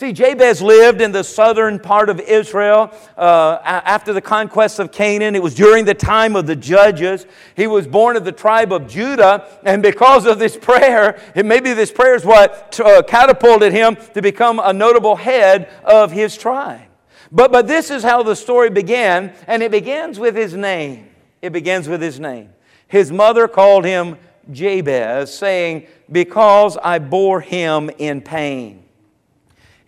See, 0.00 0.14
Jabez 0.14 0.62
lived 0.62 1.02
in 1.02 1.12
the 1.12 1.22
southern 1.22 1.78
part 1.78 2.08
of 2.08 2.20
Israel 2.20 2.90
uh, 3.18 3.58
after 3.62 4.14
the 4.14 4.22
conquest 4.22 4.78
of 4.78 4.90
Canaan. 4.90 5.36
It 5.36 5.42
was 5.42 5.54
during 5.54 5.84
the 5.84 5.92
time 5.92 6.36
of 6.36 6.46
the 6.46 6.56
judges. 6.56 7.26
He 7.54 7.66
was 7.66 7.86
born 7.86 8.16
of 8.16 8.24
the 8.24 8.32
tribe 8.32 8.72
of 8.72 8.88
Judah, 8.88 9.46
and 9.62 9.82
because 9.82 10.24
of 10.24 10.38
this 10.38 10.56
prayer, 10.56 11.20
it 11.34 11.44
maybe 11.44 11.74
this 11.74 11.92
prayer 11.92 12.14
is 12.14 12.24
what 12.24 12.80
uh, 12.80 13.02
catapulted 13.02 13.74
him 13.74 13.98
to 14.14 14.22
become 14.22 14.58
a 14.58 14.72
notable 14.72 15.16
head 15.16 15.68
of 15.84 16.12
his 16.12 16.34
tribe. 16.34 16.88
But, 17.30 17.52
but 17.52 17.66
this 17.66 17.90
is 17.90 18.02
how 18.02 18.22
the 18.22 18.36
story 18.36 18.70
began, 18.70 19.34
and 19.46 19.62
it 19.62 19.70
begins 19.70 20.18
with 20.18 20.34
his 20.34 20.54
name. 20.54 21.10
It 21.42 21.52
begins 21.52 21.88
with 21.88 22.00
his 22.00 22.18
name. 22.18 22.54
His 22.88 23.12
mother 23.12 23.46
called 23.46 23.84
him 23.84 24.16
Jabez, 24.50 25.30
saying, 25.30 25.88
Because 26.10 26.78
I 26.78 27.00
bore 27.00 27.42
him 27.42 27.90
in 27.98 28.22
pain. 28.22 28.86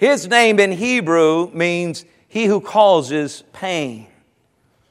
His 0.03 0.27
name 0.27 0.59
in 0.59 0.73
Hebrew 0.73 1.49
means 1.53 2.05
he 2.27 2.47
who 2.47 2.61
causes 2.61 3.45
pain. 3.53 4.09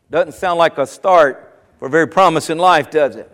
Doesn't 0.09 0.35
sound 0.35 0.57
like 0.57 0.77
a 0.77 0.87
start 0.87 1.53
for 1.79 1.87
a 1.87 1.89
very 1.89 2.07
promising 2.07 2.57
life, 2.57 2.89
does 2.89 3.17
it? 3.17 3.29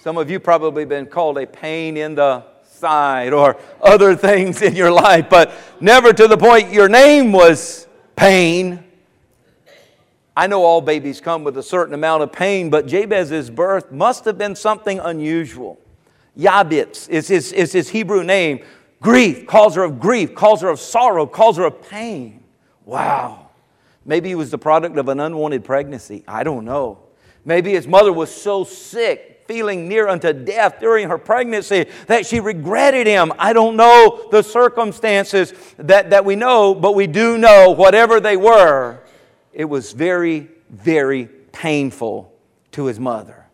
Some 0.00 0.16
of 0.16 0.30
you 0.30 0.38
probably 0.38 0.84
been 0.84 1.06
called 1.06 1.38
a 1.38 1.46
pain 1.48 1.96
in 1.96 2.14
the 2.14 2.44
side 2.64 3.32
or 3.32 3.56
other 3.82 4.14
things 4.28 4.62
in 4.62 4.76
your 4.76 4.92
life, 4.92 5.28
but 5.28 5.52
never 5.80 6.12
to 6.12 6.28
the 6.28 6.38
point 6.38 6.72
your 6.72 6.88
name 6.88 7.32
was 7.32 7.88
pain. 8.14 8.84
I 10.36 10.46
know 10.46 10.62
all 10.62 10.80
babies 10.80 11.20
come 11.20 11.42
with 11.42 11.58
a 11.58 11.64
certain 11.64 11.94
amount 11.94 12.22
of 12.22 12.30
pain, 12.30 12.70
but 12.70 12.86
Jabez's 12.86 13.50
birth 13.50 13.90
must 13.90 14.24
have 14.24 14.38
been 14.38 14.54
something 14.54 15.00
unusual. 15.00 15.80
Yabitz 16.38 17.08
is 17.08 17.26
his, 17.26 17.52
is 17.52 17.72
his 17.72 17.88
Hebrew 17.88 18.22
name, 18.22 18.62
Grief, 19.02 19.46
calls 19.46 19.74
her 19.74 19.82
of 19.82 19.98
grief, 20.00 20.34
calls 20.34 20.62
her 20.62 20.68
of 20.68 20.78
sorrow, 20.80 21.26
calls 21.26 21.56
her 21.58 21.64
of 21.64 21.82
pain. 21.90 22.42
Wow. 22.84 23.50
Maybe 24.04 24.28
he 24.28 24.34
was 24.36 24.50
the 24.50 24.58
product 24.58 24.96
of 24.96 25.08
an 25.08 25.20
unwanted 25.20 25.64
pregnancy. 25.64 26.24
I 26.26 26.44
don't 26.44 26.64
know. 26.64 27.00
Maybe 27.44 27.72
his 27.72 27.88
mother 27.88 28.12
was 28.12 28.34
so 28.34 28.62
sick, 28.62 29.42
feeling 29.48 29.88
near 29.88 30.06
unto 30.06 30.32
death 30.32 30.78
during 30.78 31.08
her 31.08 31.18
pregnancy, 31.18 31.86
that 32.06 32.26
she 32.26 32.38
regretted 32.38 33.08
him. 33.08 33.32
I 33.38 33.52
don't 33.52 33.76
know 33.76 34.28
the 34.30 34.42
circumstances 34.42 35.52
that, 35.78 36.10
that 36.10 36.24
we 36.24 36.36
know, 36.36 36.72
but 36.72 36.94
we 36.94 37.08
do 37.08 37.38
know, 37.38 37.72
whatever 37.72 38.20
they 38.20 38.36
were, 38.36 39.00
it 39.52 39.64
was 39.64 39.92
very, 39.92 40.48
very 40.70 41.26
painful 41.26 42.32
to 42.72 42.86
his 42.86 43.00
mother. 43.00 43.46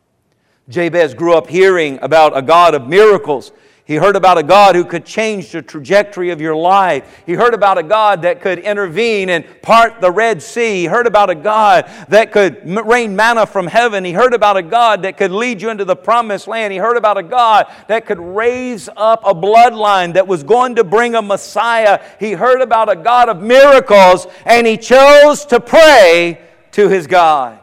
Jabez 0.69 1.15
grew 1.15 1.35
up 1.35 1.47
hearing 1.47 1.99
about 2.03 2.37
a 2.37 2.43
God 2.43 2.75
of 2.75 2.87
miracles. 2.87 3.51
He 3.89 3.95
heard 3.95 4.17
about 4.17 4.37
a 4.37 4.43
God 4.43 4.75
who 4.75 4.85
could 4.85 5.07
change 5.07 5.51
the 5.51 5.63
trajectory 5.63 6.29
of 6.29 6.43
your 6.43 6.55
life. 6.55 7.23
He 7.25 7.33
heard 7.33 7.55
about 7.55 7.79
a 7.79 7.83
God 7.83 8.21
that 8.21 8.43
could 8.43 8.59
intervene 8.59 9.31
and 9.31 9.47
part 9.63 10.03
the 10.03 10.11
Red 10.11 10.43
Sea. 10.43 10.81
He 10.81 10.85
heard 10.85 11.07
about 11.07 11.31
a 11.31 11.35
God 11.35 11.91
that 12.09 12.31
could 12.31 12.69
rain 12.69 13.17
manna 13.17 13.47
from 13.47 13.67
heaven. 13.67 14.05
He 14.05 14.13
heard 14.13 14.35
about 14.35 14.59
a 14.59 14.63
God 14.63 15.01
that 15.05 15.17
could 15.17 15.31
lead 15.31 15.63
you 15.63 15.71
into 15.71 15.87
the 15.87 15.97
promised 15.97 16.47
land. 16.47 16.71
He 16.71 16.79
heard 16.79 16.99
about 16.99 17.17
a 17.17 17.23
God 17.23 17.73
that 17.87 18.05
could 18.05 18.21
raise 18.21 18.91
up 18.95 19.23
a 19.25 19.33
bloodline 19.33 20.13
that 20.13 20.29
was 20.29 20.43
going 20.43 20.75
to 20.75 20.85
bring 20.85 21.15
a 21.15 21.23
Messiah. 21.23 21.99
He 22.21 22.33
heard 22.33 22.61
about 22.61 22.91
a 22.91 22.97
God 22.97 23.31
of 23.31 23.41
miracles, 23.41 24.27
and 24.45 24.67
he 24.67 24.77
chose 24.77 25.47
to 25.47 25.61
pray 25.61 26.43
to 26.73 26.91
his 26.91 27.07
God. 27.07 27.59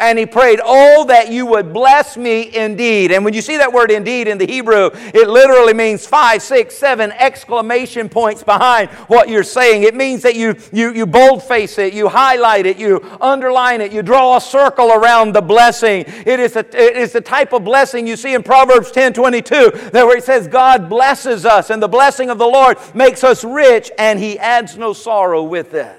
And 0.00 0.18
he 0.18 0.26
prayed, 0.26 0.60
Oh, 0.64 1.04
that 1.04 1.30
you 1.30 1.46
would 1.46 1.72
bless 1.72 2.16
me 2.16 2.54
indeed. 2.56 3.12
And 3.12 3.24
when 3.24 3.34
you 3.34 3.42
see 3.42 3.58
that 3.58 3.72
word 3.72 3.90
indeed 3.90 4.26
in 4.26 4.38
the 4.38 4.46
Hebrew, 4.46 4.90
it 4.94 5.28
literally 5.28 5.74
means 5.74 6.06
five, 6.06 6.42
six, 6.42 6.76
seven 6.76 7.12
exclamation 7.12 8.08
points 8.08 8.42
behind 8.42 8.88
what 9.08 9.28
you're 9.28 9.44
saying. 9.44 9.82
It 9.82 9.94
means 9.94 10.22
that 10.22 10.34
you, 10.34 10.56
you, 10.72 10.92
you 10.92 11.06
boldface 11.06 11.78
it, 11.78 11.92
you 11.92 12.08
highlight 12.08 12.64
it, 12.66 12.78
you 12.78 13.00
underline 13.20 13.82
it, 13.82 13.92
you 13.92 14.02
draw 14.02 14.38
a 14.38 14.40
circle 14.40 14.90
around 14.90 15.34
the 15.34 15.42
blessing. 15.42 16.04
It 16.06 16.40
is, 16.40 16.56
a, 16.56 16.60
it 16.60 16.96
is 16.96 17.12
the 17.12 17.20
type 17.20 17.52
of 17.52 17.64
blessing 17.64 18.06
you 18.06 18.16
see 18.16 18.34
in 18.34 18.42
Proverbs 18.42 18.90
10 18.90 19.12
22, 19.12 19.70
that 19.92 20.06
where 20.06 20.16
it 20.16 20.24
says, 20.24 20.48
God 20.48 20.88
blesses 20.88 21.44
us, 21.44 21.68
and 21.68 21.82
the 21.82 21.88
blessing 21.88 22.30
of 22.30 22.38
the 22.38 22.46
Lord 22.46 22.78
makes 22.94 23.22
us 23.22 23.44
rich, 23.44 23.90
and 23.98 24.18
he 24.18 24.38
adds 24.38 24.78
no 24.78 24.94
sorrow 24.94 25.42
with 25.42 25.74
it. 25.74 25.96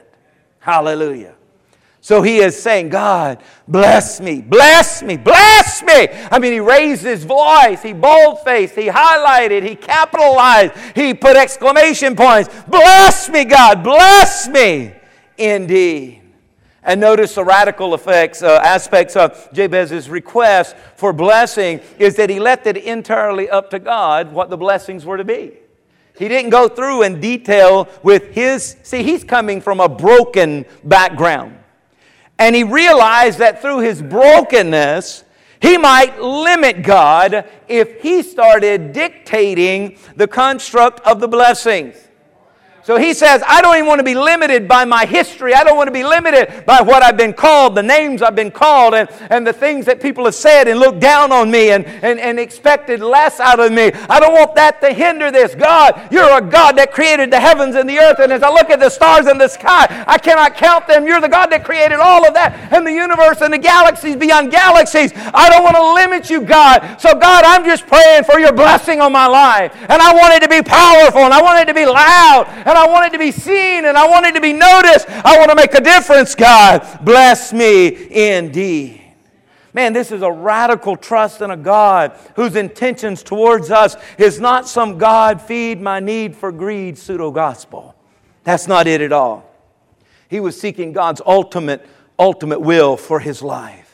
Hallelujah. 0.59 1.35
So 2.03 2.23
he 2.23 2.39
is 2.39 2.59
saying, 2.59 2.89
God, 2.89 3.43
bless 3.67 4.19
me, 4.19 4.41
bless 4.41 5.03
me, 5.03 5.17
bless 5.17 5.83
me. 5.83 6.07
I 6.31 6.39
mean, 6.39 6.51
he 6.51 6.59
raised 6.59 7.03
his 7.03 7.23
voice, 7.23 7.83
he 7.83 7.93
bold-faced, 7.93 8.75
he 8.75 8.87
highlighted, 8.87 9.61
he 9.61 9.75
capitalized, 9.75 10.73
he 10.95 11.13
put 11.13 11.37
exclamation 11.37 12.15
points. 12.15 12.49
Bless 12.67 13.29
me, 13.29 13.45
God, 13.45 13.83
bless 13.83 14.47
me 14.47 14.93
indeed. 15.37 16.23
And 16.81 16.99
notice 16.99 17.35
the 17.35 17.43
radical 17.43 17.93
effects, 17.93 18.41
uh, 18.41 18.59
aspects 18.63 19.15
of 19.15 19.49
Jabez's 19.53 20.09
request 20.09 20.75
for 20.95 21.13
blessing 21.13 21.81
is 21.99 22.15
that 22.15 22.31
he 22.31 22.39
left 22.39 22.65
it 22.65 22.77
entirely 22.77 23.47
up 23.47 23.69
to 23.69 23.77
God 23.77 24.33
what 24.33 24.49
the 24.49 24.57
blessings 24.57 25.05
were 25.05 25.17
to 25.17 25.23
be. 25.23 25.51
He 26.17 26.27
didn't 26.27 26.49
go 26.49 26.67
through 26.67 27.03
in 27.03 27.21
detail 27.21 27.87
with 28.01 28.33
his, 28.33 28.75
see, 28.81 29.03
he's 29.03 29.23
coming 29.23 29.61
from 29.61 29.79
a 29.79 29.87
broken 29.87 30.65
background. 30.83 31.57
And 32.41 32.55
he 32.55 32.63
realized 32.63 33.37
that 33.37 33.61
through 33.61 33.81
his 33.81 34.01
brokenness, 34.01 35.25
he 35.61 35.77
might 35.77 36.19
limit 36.19 36.81
God 36.81 37.47
if 37.67 38.01
he 38.01 38.23
started 38.23 38.93
dictating 38.93 39.99
the 40.15 40.27
construct 40.27 41.01
of 41.01 41.19
the 41.19 41.27
blessings. 41.27 41.95
So 42.83 42.97
he 42.97 43.13
says, 43.13 43.43
I 43.47 43.61
don't 43.61 43.75
even 43.75 43.85
want 43.85 43.99
to 43.99 44.03
be 44.03 44.15
limited 44.15 44.67
by 44.67 44.85
my 44.85 45.05
history. 45.05 45.53
I 45.53 45.63
don't 45.63 45.77
want 45.77 45.87
to 45.87 45.91
be 45.91 46.03
limited 46.03 46.65
by 46.65 46.81
what 46.81 47.03
I've 47.03 47.17
been 47.17 47.33
called, 47.33 47.75
the 47.75 47.83
names 47.83 48.23
I've 48.23 48.35
been 48.35 48.49
called, 48.49 48.95
and, 48.95 49.07
and 49.29 49.45
the 49.45 49.53
things 49.53 49.85
that 49.85 50.01
people 50.01 50.25
have 50.25 50.33
said 50.33 50.67
and 50.67 50.79
looked 50.79 50.99
down 50.99 51.31
on 51.31 51.51
me 51.51 51.69
and, 51.71 51.85
and, 51.85 52.19
and 52.19 52.39
expected 52.39 52.99
less 53.01 53.39
out 53.39 53.59
of 53.59 53.71
me. 53.71 53.91
I 54.09 54.19
don't 54.19 54.33
want 54.33 54.55
that 54.55 54.81
to 54.81 54.93
hinder 54.93 55.29
this. 55.29 55.53
God, 55.53 56.11
you're 56.11 56.37
a 56.37 56.41
God 56.41 56.75
that 56.77 56.91
created 56.91 57.29
the 57.29 57.39
heavens 57.39 57.75
and 57.75 57.87
the 57.87 57.99
earth. 57.99 58.17
And 58.19 58.33
as 58.33 58.41
I 58.41 58.49
look 58.49 58.71
at 58.71 58.79
the 58.79 58.89
stars 58.89 59.27
in 59.27 59.37
the 59.37 59.47
sky, 59.47 60.03
I 60.07 60.17
cannot 60.17 60.55
count 60.55 60.87
them. 60.87 61.05
You're 61.05 61.21
the 61.21 61.29
God 61.29 61.51
that 61.51 61.63
created 61.63 61.99
all 61.99 62.25
of 62.25 62.33
that 62.33 62.73
and 62.73 62.85
the 62.85 62.93
universe 62.93 63.41
and 63.41 63.53
the 63.53 63.59
galaxies 63.59 64.15
beyond 64.15 64.49
galaxies. 64.49 65.11
I 65.15 65.49
don't 65.51 65.63
want 65.63 65.75
to 65.75 65.93
limit 65.93 66.31
you, 66.31 66.41
God. 66.41 66.99
So, 66.99 67.13
God, 67.13 67.43
I'm 67.45 67.63
just 67.63 67.85
praying 67.85 68.23
for 68.23 68.39
your 68.39 68.53
blessing 68.53 69.01
on 69.01 69.11
my 69.11 69.27
life. 69.27 69.75
And 69.81 70.01
I 70.01 70.13
want 70.13 70.33
it 70.33 70.41
to 70.41 70.49
be 70.49 70.63
powerful 70.63 71.21
and 71.21 71.33
I 71.33 71.41
want 71.41 71.59
it 71.59 71.65
to 71.65 71.75
be 71.75 71.85
loud 71.85 72.47
and 72.71 72.77
want 72.87 73.05
it 73.05 73.11
to 73.11 73.19
be 73.19 73.31
seen 73.31 73.85
and 73.85 73.97
I 73.97 74.07
want 74.07 74.25
it 74.25 74.33
to 74.33 74.41
be 74.41 74.53
noticed. 74.53 75.07
I 75.09 75.37
want 75.37 75.49
to 75.49 75.55
make 75.55 75.73
a 75.73 75.81
difference, 75.81 76.35
God. 76.35 76.99
Bless 77.03 77.53
me 77.53 78.09
indeed. 78.11 79.01
Man, 79.73 79.93
this 79.93 80.11
is 80.11 80.21
a 80.21 80.31
radical 80.31 80.97
trust 80.97 81.41
in 81.41 81.51
a 81.51 81.57
God 81.57 82.17
whose 82.35 82.55
intentions 82.55 83.23
towards 83.23 83.71
us 83.71 83.95
is 84.17 84.39
not 84.39 84.67
some 84.67 84.97
God 84.97 85.41
feed 85.41 85.81
my 85.81 85.99
need 85.99 86.35
for 86.35 86.51
greed 86.51 86.97
pseudo 86.97 87.31
gospel. 87.31 87.95
That's 88.43 88.67
not 88.67 88.87
it 88.87 89.01
at 89.01 89.13
all. 89.13 89.49
He 90.29 90.39
was 90.39 90.59
seeking 90.59 90.91
God's 90.91 91.21
ultimate, 91.25 91.85
ultimate 92.19 92.59
will 92.59 92.97
for 92.97 93.19
his 93.19 93.41
life. 93.41 93.90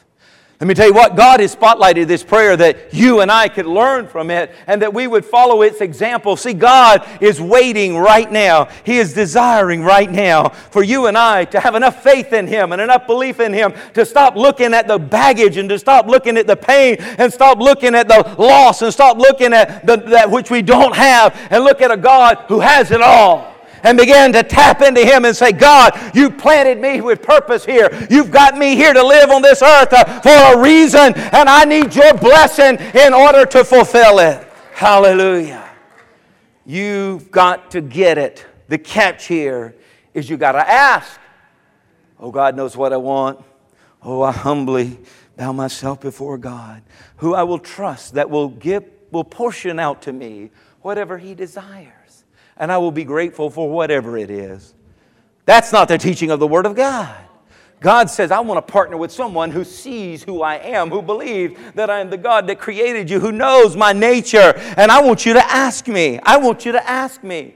Let 0.60 0.68
me 0.68 0.74
tell 0.74 0.88
you 0.88 0.94
what, 0.94 1.16
God 1.16 1.40
has 1.40 1.56
spotlighted 1.56 2.08
this 2.08 2.24
prayer 2.24 2.58
that 2.58 2.92
you 2.92 3.22
and 3.22 3.32
I 3.32 3.48
could 3.48 3.68
learn 3.68 4.08
from 4.08 4.32
it 4.32 4.56
and 4.66 4.82
that 4.82 4.92
we 4.92 5.06
would 5.06 5.24
follow 5.24 5.62
its 5.62 5.82
example. 5.82 6.36
See, 6.36 6.54
God 6.54 7.08
is 7.22 7.40
waiting 7.40 7.96
right 7.96 8.32
now. 8.32 8.68
He 8.84 8.98
is 8.98 9.14
desiring 9.14 9.84
right 9.84 10.10
now 10.10 10.50
for 10.50 10.82
you 10.82 11.06
and 11.06 11.16
I 11.16 11.46
to 11.46 11.60
have 11.60 11.76
enough 11.76 12.02
faith 12.02 12.34
in 12.34 12.48
Him 12.48 12.72
and 12.72 12.82
enough 12.82 13.06
belief 13.06 13.40
in 13.40 13.54
Him 13.54 13.72
to 13.94 14.04
stop 14.04 14.36
looking 14.36 14.74
at 14.74 14.88
the 14.88 14.98
baggage 14.98 15.58
and 15.58 15.70
to 15.70 15.78
stop 15.78 16.08
looking 16.08 16.38
at 16.38 16.48
the 16.48 16.56
pain 16.56 16.96
and 17.20 17.32
stop 17.32 17.60
looking 17.60 17.94
at 17.94 18.08
the 18.08 18.36
loss 18.40 18.82
and 18.82 18.92
stop 18.92 19.18
looking 19.18 19.54
at 19.54 19.86
the, 19.86 19.98
that 19.98 20.32
which 20.32 20.50
we 20.50 20.64
don't 20.64 20.96
have 20.96 21.40
and 21.52 21.64
look 21.66 21.82
at 21.82 21.92
a 21.92 21.98
God 21.98 22.46
who 22.48 22.62
has 22.62 22.90
it 22.90 23.02
all 23.02 23.57
and 23.84 23.98
began 23.98 24.34
to 24.34 24.44
tap 24.44 24.82
into 24.82 25.06
Him 25.06 25.26
and 25.26 25.36
say, 25.36 25.52
God, 25.52 25.94
you 26.16 26.30
planted 26.30 26.80
me 26.80 27.02
with 27.02 27.22
purpose 27.22 27.66
here. 27.66 27.90
You've 28.10 28.32
got 28.32 28.58
me 28.58 28.76
here 28.76 28.94
to 28.94 29.04
live 29.06 29.30
on 29.30 29.42
this 29.42 29.62
earth 29.62 29.94
uh, 29.94 30.22
for 30.22 30.60
a 30.60 30.62
reason, 30.62 31.14
and 31.16 31.50
I 31.50 31.66
need 31.66 31.96
your 31.96 32.14
blessing 32.14 32.78
in 32.96 33.14
order 33.14 33.46
to 33.46 33.64
fulfill 33.64 34.20
it. 34.20 34.48
Hallelujah. 34.74 35.70
You've 36.66 37.32
got 37.32 37.72
to 37.72 37.82
get 37.82 38.18
it. 38.18 38.46
The 38.68 38.78
catch 38.78 39.28
here 39.28 39.76
is 40.14 40.30
you 40.30 40.38
got 40.38 40.54
to 40.54 40.70
ask. 40.70 41.20
Oh, 42.20 42.32
God 42.32 42.56
knows 42.56 42.76
what 42.76 42.94
I 42.94 42.98
want. 42.98 43.44
Oh, 44.02 44.22
I 44.22 44.32
humbly 44.32 45.00
bow 45.36 45.54
myself 45.54 46.02
before 46.02 46.38
God, 46.38 46.82
who 47.18 47.34
I 47.36 47.44
will 47.44 47.60
trust 47.60 48.16
that 48.16 48.30
will 48.30 48.50
give, 48.50 48.84
will 49.12 49.24
portion 49.24 49.80
out 49.80 50.02
to 50.04 50.14
me 50.14 50.50
whatever 50.82 51.18
He 51.18 51.36
desires 51.36 51.97
and 52.60 52.72
I 52.72 52.78
will 52.78 52.92
be 52.92 53.04
grateful 53.04 53.50
for 53.50 53.70
whatever 53.70 54.18
it 54.18 54.30
is. 54.30 54.74
That's 55.46 55.72
not 55.72 55.88
the 55.88 55.98
teaching 55.98 56.32
of 56.32 56.40
the 56.40 56.48
Word 56.48 56.66
of 56.66 56.76
God. 56.76 57.16
God 57.80 58.10
says, 58.10 58.32
I 58.32 58.40
want 58.40 58.66
to 58.66 58.72
partner 58.72 58.98
with 58.98 59.12
someone 59.12 59.52
who 59.52 59.64
sees 59.64 60.24
who 60.24 60.42
I 60.42 60.56
am, 60.56 60.90
who 60.90 61.02
believes 61.02 61.60
that 61.76 61.90
I 61.90 62.00
am 62.00 62.10
the 62.10 62.18
God 62.18 62.48
that 62.48 62.60
created 62.60 63.10
you, 63.10 63.20
who 63.20 63.32
knows 63.32 63.76
my 63.76 63.94
nature, 63.94 64.54
and 64.78 64.92
I 64.92 65.02
want 65.02 65.26
you 65.26 65.34
to 65.34 65.52
ask 65.52 65.88
me. 65.88 66.20
I 66.24 66.38
want 66.38 66.66
you 66.66 66.72
to 66.72 66.90
ask 66.90 67.24
me. 67.24 67.54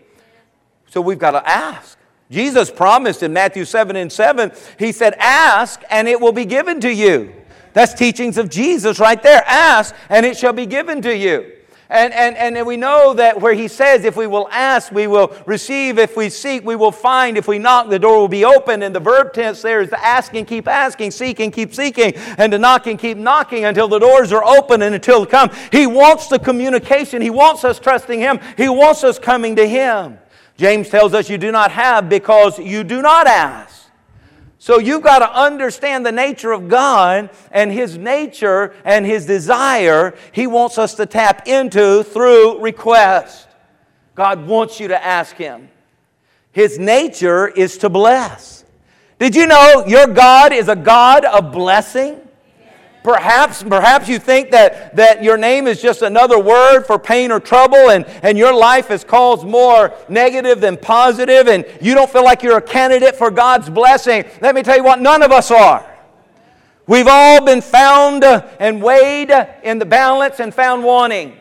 So 0.89 1.01
we've 1.01 1.17
got 1.17 1.31
to 1.31 1.47
ask. 1.47 1.97
Jesus 2.29 2.69
promised 2.69 3.23
in 3.23 3.33
Matthew 3.33 3.65
7 3.65 3.95
and 3.95 4.11
7, 4.11 4.51
He 4.77 4.91
said, 4.91 5.15
Ask 5.17 5.81
and 5.89 6.07
it 6.07 6.21
will 6.21 6.31
be 6.31 6.45
given 6.45 6.79
to 6.81 6.93
you. 6.93 7.33
That's 7.73 7.93
teachings 7.93 8.37
of 8.37 8.49
Jesus 8.49 8.99
right 8.99 9.21
there. 9.21 9.43
Ask 9.45 9.95
and 10.07 10.25
it 10.25 10.37
shall 10.37 10.53
be 10.53 10.65
given 10.65 11.01
to 11.01 11.15
you. 11.15 11.51
And, 11.91 12.13
and, 12.13 12.37
and 12.37 12.65
we 12.65 12.77
know 12.77 13.13
that 13.15 13.41
where 13.41 13.53
he 13.53 13.67
says, 13.67 14.05
if 14.05 14.15
we 14.15 14.25
will 14.25 14.47
ask, 14.49 14.93
we 14.93 15.07
will 15.07 15.35
receive. 15.45 15.99
If 15.99 16.15
we 16.15 16.29
seek, 16.29 16.63
we 16.63 16.77
will 16.77 16.93
find. 16.93 17.37
If 17.37 17.49
we 17.49 17.59
knock, 17.59 17.89
the 17.89 17.99
door 17.99 18.17
will 18.17 18.29
be 18.29 18.45
open. 18.45 18.81
And 18.81 18.95
the 18.95 19.01
verb 19.01 19.33
tense 19.33 19.61
there 19.61 19.81
is 19.81 19.89
to 19.89 20.01
ask 20.01 20.33
and 20.33 20.47
keep 20.47 20.69
asking, 20.69 21.11
seek 21.11 21.41
and 21.41 21.51
keep 21.51 21.73
seeking, 21.73 22.13
and 22.37 22.49
to 22.53 22.57
knock 22.57 22.87
and 22.87 22.97
keep 22.97 23.17
knocking 23.17 23.65
until 23.65 23.89
the 23.89 23.99
doors 23.99 24.31
are 24.31 24.43
open 24.43 24.81
and 24.81 24.95
until 24.95 25.25
come. 25.25 25.51
He 25.69 25.85
wants 25.85 26.27
the 26.27 26.39
communication. 26.39 27.21
He 27.21 27.29
wants 27.29 27.65
us 27.65 27.77
trusting 27.77 28.21
him. 28.21 28.39
He 28.55 28.69
wants 28.69 29.03
us 29.03 29.19
coming 29.19 29.57
to 29.57 29.67
him. 29.67 30.17
James 30.55 30.87
tells 30.87 31.13
us 31.13 31.29
you 31.29 31.37
do 31.37 31.51
not 31.51 31.71
have 31.71 32.07
because 32.07 32.57
you 32.57 32.85
do 32.85 33.01
not 33.01 33.27
ask. 33.27 33.80
So 34.61 34.77
you've 34.77 35.01
got 35.01 35.19
to 35.19 35.33
understand 35.33 36.05
the 36.05 36.11
nature 36.11 36.51
of 36.51 36.69
God 36.69 37.31
and 37.51 37.71
His 37.71 37.97
nature 37.97 38.75
and 38.85 39.07
His 39.07 39.25
desire 39.25 40.13
He 40.33 40.45
wants 40.45 40.77
us 40.77 40.93
to 40.95 41.07
tap 41.07 41.47
into 41.47 42.03
through 42.03 42.59
request. 42.59 43.47
God 44.13 44.45
wants 44.45 44.79
you 44.79 44.89
to 44.89 45.03
ask 45.03 45.35
Him. 45.35 45.67
His 46.51 46.77
nature 46.77 47.47
is 47.47 47.79
to 47.79 47.89
bless. 47.89 48.63
Did 49.17 49.35
you 49.35 49.47
know 49.47 49.83
your 49.87 50.05
God 50.05 50.53
is 50.53 50.67
a 50.67 50.75
God 50.75 51.25
of 51.25 51.51
blessing? 51.51 52.21
Perhaps, 53.03 53.63
perhaps 53.63 54.07
you 54.07 54.19
think 54.19 54.51
that, 54.51 54.95
that 54.95 55.23
your 55.23 55.35
name 55.35 55.65
is 55.65 55.81
just 55.81 56.03
another 56.03 56.37
word 56.37 56.83
for 56.83 56.99
pain 56.99 57.31
or 57.31 57.39
trouble, 57.39 57.89
and, 57.89 58.05
and 58.21 58.37
your 58.37 58.53
life 58.53 58.89
has 58.89 59.03
caused 59.03 59.45
more 59.45 59.93
negative 60.07 60.61
than 60.61 60.77
positive, 60.77 61.47
and 61.47 61.65
you 61.81 61.95
don't 61.95 62.11
feel 62.11 62.23
like 62.23 62.43
you're 62.43 62.57
a 62.57 62.61
candidate 62.61 63.15
for 63.15 63.31
God's 63.31 63.71
blessing. 63.71 64.25
Let 64.39 64.53
me 64.53 64.61
tell 64.61 64.77
you 64.77 64.83
what, 64.83 65.01
none 65.01 65.23
of 65.23 65.31
us 65.31 65.49
are. 65.49 65.87
We've 66.85 67.07
all 67.07 67.43
been 67.43 67.61
found 67.61 68.23
uh, 68.23 68.47
and 68.59 68.83
weighed 68.83 69.31
in 69.63 69.79
the 69.79 69.85
balance 69.85 70.39
and 70.39 70.53
found 70.53 70.83
wanting. 70.83 71.37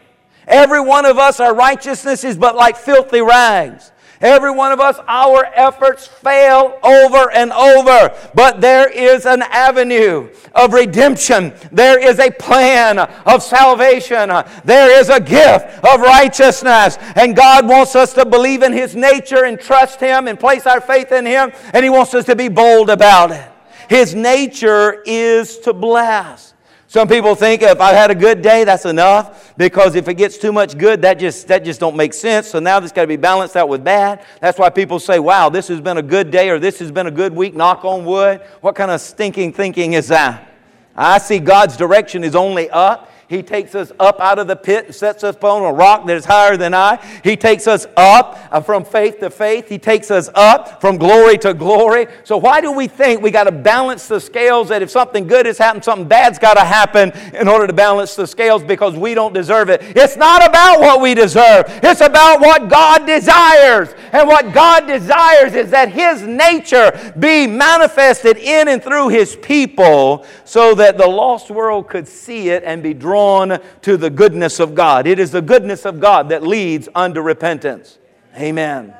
Every 0.46 0.80
one 0.80 1.04
of 1.04 1.18
us, 1.18 1.40
our 1.40 1.54
righteousness 1.54 2.24
is 2.24 2.38
but 2.38 2.56
like 2.56 2.76
filthy 2.76 3.20
rags. 3.20 3.92
Every 4.20 4.50
one 4.50 4.70
of 4.70 4.80
us, 4.80 4.98
our 5.08 5.46
efforts 5.54 6.06
fail 6.06 6.78
over 6.82 7.30
and 7.30 7.50
over. 7.52 8.14
But 8.34 8.60
there 8.60 8.90
is 8.90 9.24
an 9.24 9.40
avenue 9.42 10.28
of 10.54 10.74
redemption. 10.74 11.54
There 11.72 11.98
is 11.98 12.18
a 12.18 12.30
plan 12.30 12.98
of 12.98 13.42
salvation. 13.42 14.28
There 14.64 15.00
is 15.00 15.08
a 15.08 15.20
gift 15.20 15.82
of 15.82 16.00
righteousness. 16.00 16.98
And 17.16 17.34
God 17.34 17.66
wants 17.66 17.96
us 17.96 18.12
to 18.12 18.26
believe 18.26 18.62
in 18.62 18.74
His 18.74 18.94
nature 18.94 19.46
and 19.46 19.58
trust 19.58 20.00
Him 20.00 20.28
and 20.28 20.38
place 20.38 20.66
our 20.66 20.82
faith 20.82 21.12
in 21.12 21.24
Him. 21.24 21.52
And 21.72 21.82
He 21.82 21.88
wants 21.88 22.12
us 22.12 22.26
to 22.26 22.36
be 22.36 22.48
bold 22.48 22.90
about 22.90 23.30
it. 23.30 23.50
His 23.88 24.14
nature 24.14 25.02
is 25.06 25.58
to 25.60 25.72
bless. 25.72 26.52
Some 26.90 27.06
people 27.06 27.36
think 27.36 27.62
if 27.62 27.80
I've 27.80 27.94
had 27.94 28.10
a 28.10 28.16
good 28.16 28.42
day, 28.42 28.64
that's 28.64 28.84
enough 28.84 29.54
because 29.56 29.94
if 29.94 30.08
it 30.08 30.14
gets 30.14 30.36
too 30.36 30.50
much 30.50 30.76
good, 30.76 31.02
that 31.02 31.20
just, 31.20 31.46
that 31.46 31.64
just 31.64 31.78
don't 31.78 31.94
make 31.96 32.12
sense. 32.12 32.48
So 32.48 32.58
now 32.58 32.80
this 32.80 32.90
got 32.90 33.02
to 33.02 33.06
be 33.06 33.14
balanced 33.14 33.56
out 33.56 33.68
with 33.68 33.84
bad. 33.84 34.26
That's 34.40 34.58
why 34.58 34.70
people 34.70 34.98
say, 34.98 35.20
wow, 35.20 35.50
this 35.50 35.68
has 35.68 35.80
been 35.80 35.98
a 35.98 36.02
good 36.02 36.32
day 36.32 36.50
or 36.50 36.58
this 36.58 36.80
has 36.80 36.90
been 36.90 37.06
a 37.06 37.12
good 37.12 37.32
week, 37.32 37.54
knock 37.54 37.84
on 37.84 38.04
wood. 38.04 38.40
What 38.60 38.74
kind 38.74 38.90
of 38.90 39.00
stinking 39.00 39.52
thinking 39.52 39.92
is 39.92 40.08
that? 40.08 40.52
I 40.96 41.18
see 41.18 41.38
God's 41.38 41.76
direction 41.76 42.24
is 42.24 42.34
only 42.34 42.68
up. 42.70 43.09
He 43.30 43.44
takes 43.44 43.76
us 43.76 43.92
up 44.00 44.18
out 44.18 44.40
of 44.40 44.48
the 44.48 44.56
pit 44.56 44.86
and 44.86 44.94
sets 44.94 45.22
us 45.22 45.36
upon 45.36 45.62
a 45.62 45.72
rock 45.72 46.04
that 46.06 46.16
is 46.16 46.24
higher 46.24 46.56
than 46.56 46.74
I. 46.74 46.96
He 47.22 47.36
takes 47.36 47.68
us 47.68 47.86
up 47.96 48.36
uh, 48.50 48.60
from 48.60 48.84
faith 48.84 49.20
to 49.20 49.30
faith. 49.30 49.68
He 49.68 49.78
takes 49.78 50.10
us 50.10 50.28
up 50.34 50.80
from 50.80 50.96
glory 50.96 51.38
to 51.38 51.54
glory. 51.54 52.08
So, 52.24 52.36
why 52.38 52.60
do 52.60 52.72
we 52.72 52.88
think 52.88 53.22
we 53.22 53.30
got 53.30 53.44
to 53.44 53.52
balance 53.52 54.08
the 54.08 54.20
scales 54.20 54.70
that 54.70 54.82
if 54.82 54.90
something 54.90 55.28
good 55.28 55.46
has 55.46 55.58
happened, 55.58 55.84
something 55.84 56.08
bad's 56.08 56.40
got 56.40 56.54
to 56.54 56.64
happen 56.64 57.12
in 57.32 57.46
order 57.46 57.68
to 57.68 57.72
balance 57.72 58.16
the 58.16 58.26
scales 58.26 58.64
because 58.64 58.96
we 58.96 59.14
don't 59.14 59.32
deserve 59.32 59.68
it? 59.68 59.80
It's 59.80 60.16
not 60.16 60.44
about 60.44 60.80
what 60.80 61.00
we 61.00 61.14
deserve, 61.14 61.66
it's 61.68 62.00
about 62.00 62.40
what 62.40 62.68
God 62.68 63.06
desires. 63.06 63.94
And 64.12 64.26
what 64.26 64.52
God 64.52 64.88
desires 64.88 65.54
is 65.54 65.70
that 65.70 65.90
His 65.90 66.22
nature 66.22 67.12
be 67.16 67.46
manifested 67.46 68.38
in 68.38 68.66
and 68.66 68.82
through 68.82 69.10
His 69.10 69.36
people 69.36 70.26
so 70.44 70.74
that 70.74 70.98
the 70.98 71.06
lost 71.06 71.48
world 71.48 71.88
could 71.88 72.08
see 72.08 72.48
it 72.48 72.64
and 72.64 72.82
be 72.82 72.92
drawn 72.92 73.19
drawn 73.20 73.60
to 73.82 73.96
the 73.96 74.10
goodness 74.10 74.60
of 74.60 74.74
God. 74.74 75.06
It 75.06 75.18
is 75.18 75.30
the 75.30 75.42
goodness 75.42 75.84
of 75.84 76.00
God 76.00 76.30
that 76.30 76.42
leads 76.42 76.88
unto 76.94 77.20
repentance. 77.20 77.98
Amen. 78.36 78.94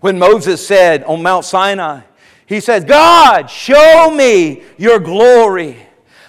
When 0.00 0.18
Moses 0.18 0.66
said 0.66 1.04
on 1.04 1.22
Mount 1.22 1.44
Sinai, 1.44 2.00
he 2.46 2.60
says, 2.60 2.84
God, 2.84 3.50
show 3.50 4.10
me 4.10 4.62
your 4.78 5.00
glory. 5.00 5.76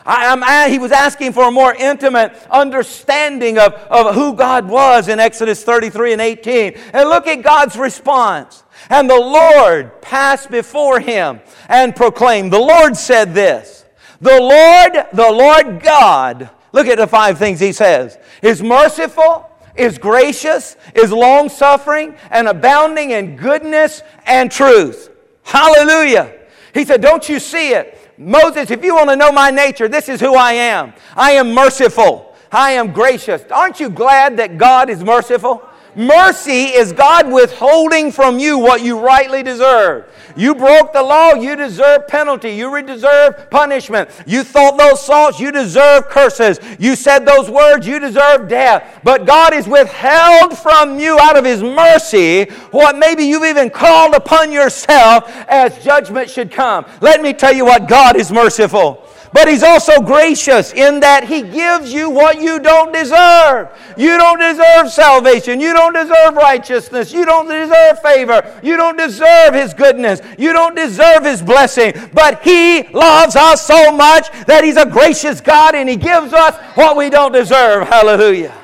I, 0.06 0.70
he 0.70 0.80
was 0.80 0.92
asking 0.92 1.34
for 1.34 1.44
a 1.44 1.52
more 1.52 1.76
intimate 1.76 2.34
understanding 2.50 3.60
of, 3.60 3.74
of 3.74 4.16
who 4.16 4.34
God 4.34 4.68
was 4.68 5.10
in 5.10 5.20
Exodus 5.20 5.64
33 5.64 6.14
and 6.14 6.22
18. 6.22 6.74
And 6.94 7.10
look 7.10 7.28
at 7.28 7.42
God's 7.42 7.76
response. 7.76 8.64
And 8.90 9.10
the 9.10 9.20
Lord 9.20 10.02
passed 10.02 10.50
before 10.50 11.02
him 11.02 11.42
and 11.68 11.96
proclaimed, 11.96 12.54
The 12.54 12.60
Lord 12.60 12.96
said 12.96 13.34
this, 13.34 13.86
The 14.22 14.40
Lord, 14.40 15.08
the 15.12 15.32
Lord 15.32 15.84
God, 15.84 16.50
Look 16.72 16.88
at 16.88 16.98
the 16.98 17.08
five 17.08 17.38
things 17.38 17.60
he 17.60 17.72
says 17.72 18.18
is 18.42 18.62
merciful, 18.62 19.50
is 19.76 19.98
gracious, 19.98 20.76
is 20.96 21.12
long 21.12 21.50
suffering, 21.50 22.16
and 22.30 22.48
abounding 22.48 23.12
in 23.12 23.36
goodness 23.36 24.02
and 24.26 24.52
truth. 24.52 25.10
Hallelujah. 25.44 26.34
He 26.74 26.86
said, 26.86 27.02
Don't 27.02 27.28
you 27.30 27.40
see 27.40 27.72
it? 27.72 27.98
Moses, 28.18 28.72
if 28.72 28.84
you 28.84 28.96
want 28.96 29.10
to 29.10 29.16
know 29.16 29.32
my 29.32 29.52
nature, 29.52 29.88
this 29.88 30.10
is 30.10 30.20
who 30.20 30.36
I 30.36 30.54
am. 30.54 30.94
I 31.16 31.32
am 31.34 31.54
merciful. 31.54 32.36
I 32.52 32.72
am 32.72 32.92
gracious. 32.92 33.44
Aren't 33.52 33.80
you 33.80 33.90
glad 33.90 34.38
that 34.38 34.58
God 34.58 34.90
is 34.90 35.04
merciful? 35.04 35.64
Mercy 35.98 36.66
is 36.66 36.94
God 36.94 37.32
withholding 37.32 38.12
from 38.12 38.38
you 38.38 38.60
what 38.60 38.84
you 38.84 39.00
rightly 39.00 39.42
deserve. 39.42 40.06
You 40.36 40.54
broke 40.54 40.94
the 40.94 41.02
law, 41.02 41.34
you 41.34 41.56
deserve 41.56 42.08
penalty. 42.08 42.52
You 42.52 42.80
deserve 42.84 43.50
punishment. 43.50 44.12
You 44.28 44.44
thought 44.44 44.78
those 44.78 45.04
thoughts, 45.04 45.40
you 45.40 45.52
deserve 45.52 46.08
curses. 46.10 46.60
You 46.78 46.96
said 46.96 47.26
those 47.26 47.50
words, 47.50 47.88
you 47.88 48.00
deserve 48.00 48.48
death. 48.48 49.00
But 49.04 49.26
God 49.26 49.56
is 49.56 49.68
withheld 49.68 50.56
from 50.56 51.00
you 51.00 51.18
out 51.20 51.36
of 51.36 51.44
His 51.44 51.64
mercy 51.64 52.44
what 52.70 52.96
maybe 52.96 53.24
you've 53.24 53.46
even 53.46 53.72
called 53.72 54.14
upon 54.14 54.52
yourself 54.52 55.32
as 55.48 55.84
judgment 55.84 56.30
should 56.30 56.52
come. 56.52 56.86
Let 57.02 57.24
me 57.24 57.34
tell 57.34 57.54
you 57.54 57.66
what 57.66 57.88
God 57.88 58.16
is 58.16 58.32
merciful. 58.32 59.07
But 59.34 59.48
He's 59.48 59.64
also 59.64 60.02
gracious 60.02 60.74
in 60.74 61.00
that 61.02 61.26
He 61.26 61.42
gives 61.42 61.92
you 61.92 62.10
what 62.10 62.42
you 62.42 62.60
don't 62.60 62.94
deserve. 62.94 63.70
You 63.98 64.18
don't 64.18 64.40
deserve 64.40 64.92
salvation. 64.92 65.60
You 65.60 65.74
don't 65.74 65.94
deserve 65.94 66.36
righteousness. 66.36 67.12
You 67.12 67.26
don't 67.26 67.48
deserve 67.48 68.00
favor. 68.02 68.60
You 68.64 68.78
don't 68.78 68.98
deserve 68.98 69.54
His 69.54 69.74
goodness. 69.74 70.22
You 70.38 70.54
don't 70.54 70.76
deserve 70.76 71.24
His 71.24 71.42
blessing. 71.42 71.94
But 72.14 72.42
He 72.42 72.88
loves 72.90 73.36
us 73.36 73.66
so 73.66 73.92
much 73.92 74.32
that 74.46 74.64
He's 74.64 74.78
a 74.78 74.86
gracious 74.86 75.42
God 75.42 75.76
and 75.76 75.90
He 75.90 75.96
gives 75.96 76.34
us 76.34 76.56
what 76.76 76.96
we 76.96 77.10
don't 77.10 77.32
deserve. 77.32 77.88
Hallelujah. 77.88 78.56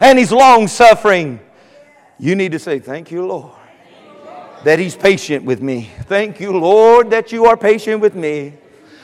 And 0.00 0.18
He's 0.18 0.32
long 0.32 0.68
suffering. 0.68 1.40
You 2.18 2.36
need 2.36 2.52
to 2.52 2.58
say, 2.58 2.78
Thank 2.78 3.10
you, 3.10 3.26
Lord, 3.26 3.52
that 4.64 4.78
He's 4.78 4.94
patient 4.94 5.44
with 5.44 5.60
me. 5.60 5.90
Thank 6.02 6.38
you, 6.38 6.52
Lord, 6.52 7.10
that 7.10 7.32
you 7.32 7.46
are 7.46 7.56
patient 7.56 8.00
with 8.00 8.14
me 8.14 8.54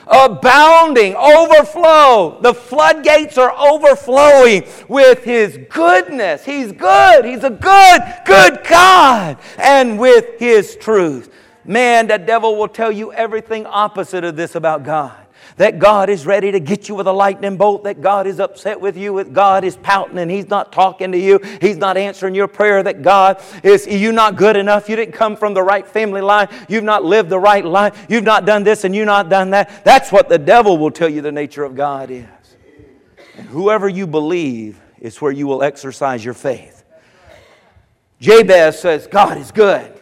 abounding, 0.08 1.14
overflow. 1.14 2.40
The 2.40 2.54
floodgates 2.54 3.38
are 3.38 3.54
overflowing 3.56 4.64
with 4.88 5.24
His 5.24 5.58
goodness. 5.70 6.44
He's 6.44 6.72
good. 6.72 7.24
He's 7.24 7.44
a 7.44 7.50
good, 7.50 8.00
good 8.24 8.64
God. 8.68 9.38
And 9.58 9.98
with 9.98 10.38
His 10.38 10.76
truth. 10.76 11.32
Man, 11.64 12.06
the 12.06 12.18
devil 12.18 12.56
will 12.56 12.68
tell 12.68 12.90
you 12.90 13.12
everything 13.12 13.66
opposite 13.66 14.24
of 14.24 14.36
this 14.36 14.54
about 14.54 14.84
God 14.84 15.27
that 15.58 15.78
God 15.78 16.08
is 16.08 16.24
ready 16.26 16.50
to 16.50 16.60
get 16.60 16.88
you 16.88 16.94
with 16.94 17.06
a 17.06 17.12
lightning 17.12 17.56
bolt, 17.56 17.84
that 17.84 18.00
God 18.00 18.26
is 18.26 18.40
upset 18.40 18.80
with 18.80 18.96
you, 18.96 19.16
that 19.18 19.32
God 19.32 19.64
is 19.64 19.76
pouting 19.76 20.18
and 20.18 20.30
He's 20.30 20.48
not 20.48 20.72
talking 20.72 21.12
to 21.12 21.18
you, 21.18 21.38
He's 21.60 21.76
not 21.76 21.96
answering 21.96 22.34
your 22.34 22.48
prayer, 22.48 22.82
that 22.82 23.02
God 23.02 23.42
is, 23.62 23.86
you 23.86 24.12
not 24.12 24.36
good 24.36 24.56
enough, 24.56 24.88
you 24.88 24.96
didn't 24.96 25.14
come 25.14 25.36
from 25.36 25.54
the 25.54 25.62
right 25.62 25.86
family 25.86 26.20
line, 26.20 26.48
you've 26.68 26.84
not 26.84 27.04
lived 27.04 27.28
the 27.28 27.38
right 27.38 27.64
life, 27.64 28.06
you've 28.08 28.24
not 28.24 28.46
done 28.46 28.64
this 28.64 28.84
and 28.84 28.94
you've 28.94 29.06
not 29.06 29.28
done 29.28 29.50
that. 29.50 29.84
That's 29.84 30.10
what 30.10 30.28
the 30.28 30.38
devil 30.38 30.78
will 30.78 30.90
tell 30.90 31.08
you 31.08 31.20
the 31.20 31.32
nature 31.32 31.64
of 31.64 31.74
God 31.74 32.10
is. 32.10 32.24
And 33.36 33.46
whoever 33.46 33.88
you 33.88 34.06
believe 34.06 34.80
is 35.00 35.20
where 35.20 35.32
you 35.32 35.46
will 35.46 35.62
exercise 35.62 36.24
your 36.24 36.34
faith. 36.34 36.84
Jabez 38.20 38.80
says, 38.80 39.06
God 39.06 39.38
is 39.38 39.52
good. 39.52 39.92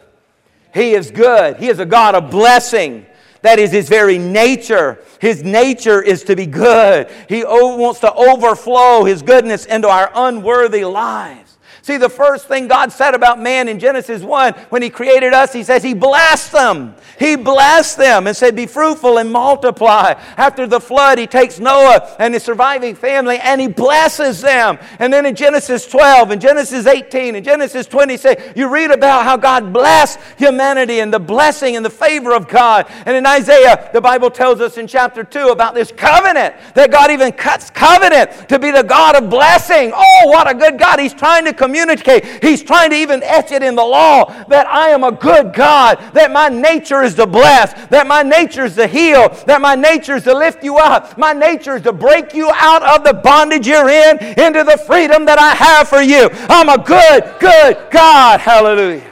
He 0.72 0.92
is 0.92 1.10
good. 1.10 1.56
He 1.56 1.68
is 1.68 1.78
a 1.78 1.86
God 1.86 2.14
of 2.14 2.30
blessing. 2.30 3.06
That 3.46 3.60
is 3.60 3.70
his 3.70 3.88
very 3.88 4.18
nature. 4.18 4.98
His 5.20 5.44
nature 5.44 6.02
is 6.02 6.24
to 6.24 6.34
be 6.34 6.46
good. 6.46 7.08
He 7.28 7.44
wants 7.44 8.00
to 8.00 8.12
overflow 8.12 9.04
his 9.04 9.22
goodness 9.22 9.66
into 9.66 9.88
our 9.88 10.10
unworthy 10.12 10.84
lives. 10.84 11.45
See, 11.86 11.98
the 11.98 12.08
first 12.08 12.48
thing 12.48 12.66
God 12.66 12.90
said 12.90 13.14
about 13.14 13.40
man 13.40 13.68
in 13.68 13.78
Genesis 13.78 14.20
1, 14.20 14.54
when 14.70 14.82
He 14.82 14.90
created 14.90 15.32
us, 15.32 15.52
He 15.52 15.62
says 15.62 15.84
He 15.84 15.94
blessed 15.94 16.50
them. 16.50 16.96
He 17.16 17.36
blessed 17.36 17.96
them 17.96 18.26
and 18.26 18.36
said, 18.36 18.56
Be 18.56 18.66
fruitful 18.66 19.18
and 19.18 19.30
multiply. 19.30 20.14
After 20.36 20.66
the 20.66 20.80
flood, 20.80 21.16
He 21.16 21.28
takes 21.28 21.60
Noah 21.60 22.16
and 22.18 22.34
his 22.34 22.42
surviving 22.42 22.96
family 22.96 23.38
and 23.38 23.60
He 23.60 23.68
blesses 23.68 24.40
them. 24.40 24.80
And 24.98 25.12
then 25.12 25.26
in 25.26 25.36
Genesis 25.36 25.86
12, 25.86 26.32
and 26.32 26.40
Genesis 26.40 26.86
18, 26.86 27.36
and 27.36 27.44
Genesis 27.44 27.86
26, 27.86 28.56
you 28.56 28.66
read 28.66 28.90
about 28.90 29.22
how 29.22 29.36
God 29.36 29.72
blessed 29.72 30.18
humanity 30.38 30.98
and 30.98 31.14
the 31.14 31.20
blessing 31.20 31.76
and 31.76 31.84
the 31.84 31.90
favor 31.90 32.34
of 32.34 32.48
God. 32.48 32.90
And 33.06 33.16
in 33.16 33.24
Isaiah, 33.24 33.90
the 33.92 34.00
Bible 34.00 34.32
tells 34.32 34.60
us 34.60 34.76
in 34.76 34.88
chapter 34.88 35.22
2 35.22 35.50
about 35.50 35.76
this 35.76 35.92
covenant, 35.92 36.56
that 36.74 36.90
God 36.90 37.12
even 37.12 37.30
cuts 37.30 37.70
covenant 37.70 38.48
to 38.48 38.58
be 38.58 38.72
the 38.72 38.82
God 38.82 39.14
of 39.14 39.30
blessing. 39.30 39.92
Oh, 39.94 40.22
what 40.24 40.50
a 40.50 40.54
good 40.54 40.80
God. 40.80 40.98
He's 40.98 41.14
trying 41.14 41.44
to 41.44 41.52
communicate 41.52 41.75
communicate. 41.76 42.42
He's 42.42 42.62
trying 42.62 42.90
to 42.90 42.96
even 42.96 43.22
etch 43.22 43.52
it 43.52 43.62
in 43.62 43.74
the 43.74 43.84
law 43.84 44.32
that 44.44 44.66
I 44.66 44.88
am 44.88 45.04
a 45.04 45.12
good 45.12 45.52
God, 45.52 45.98
that 46.14 46.32
my 46.32 46.48
nature 46.48 47.02
is 47.02 47.14
to 47.16 47.26
bless, 47.26 47.74
that 47.88 48.06
my 48.06 48.22
nature 48.22 48.64
is 48.64 48.76
to 48.76 48.86
heal, 48.86 49.28
that 49.46 49.60
my 49.60 49.74
nature 49.74 50.16
is 50.16 50.24
to 50.24 50.34
lift 50.34 50.64
you 50.64 50.78
up, 50.78 51.18
my 51.18 51.32
nature 51.32 51.76
is 51.76 51.82
to 51.82 51.92
break 51.92 52.34
you 52.34 52.50
out 52.54 52.82
of 52.82 53.04
the 53.04 53.12
bondage 53.12 53.66
you're 53.66 53.88
in 53.88 54.18
into 54.18 54.64
the 54.64 54.82
freedom 54.86 55.26
that 55.26 55.38
I 55.38 55.54
have 55.54 55.88
for 55.88 56.00
you. 56.00 56.28
I'm 56.48 56.68
a 56.68 56.82
good, 56.82 57.34
good 57.38 57.90
God. 57.90 58.40
Hallelujah. 58.40 59.04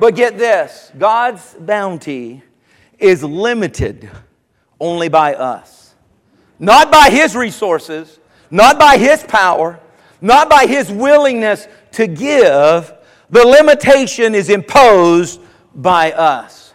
But 0.00 0.14
get 0.14 0.38
this 0.38 0.92
God's 0.98 1.54
bounty 1.60 2.42
is 2.98 3.22
limited 3.22 4.10
only 4.80 5.08
by 5.08 5.34
us, 5.34 5.94
not 6.58 6.90
by 6.90 7.10
His 7.10 7.36
resources, 7.36 8.18
not 8.50 8.78
by 8.78 8.96
His 8.96 9.22
power, 9.22 9.80
not 10.20 10.50
by 10.50 10.66
his 10.66 10.90
willingness 10.90 11.68
to 11.92 12.06
give. 12.06 12.92
The 13.30 13.44
limitation 13.44 14.34
is 14.34 14.50
imposed 14.50 15.40
by 15.74 16.12
us. 16.12 16.74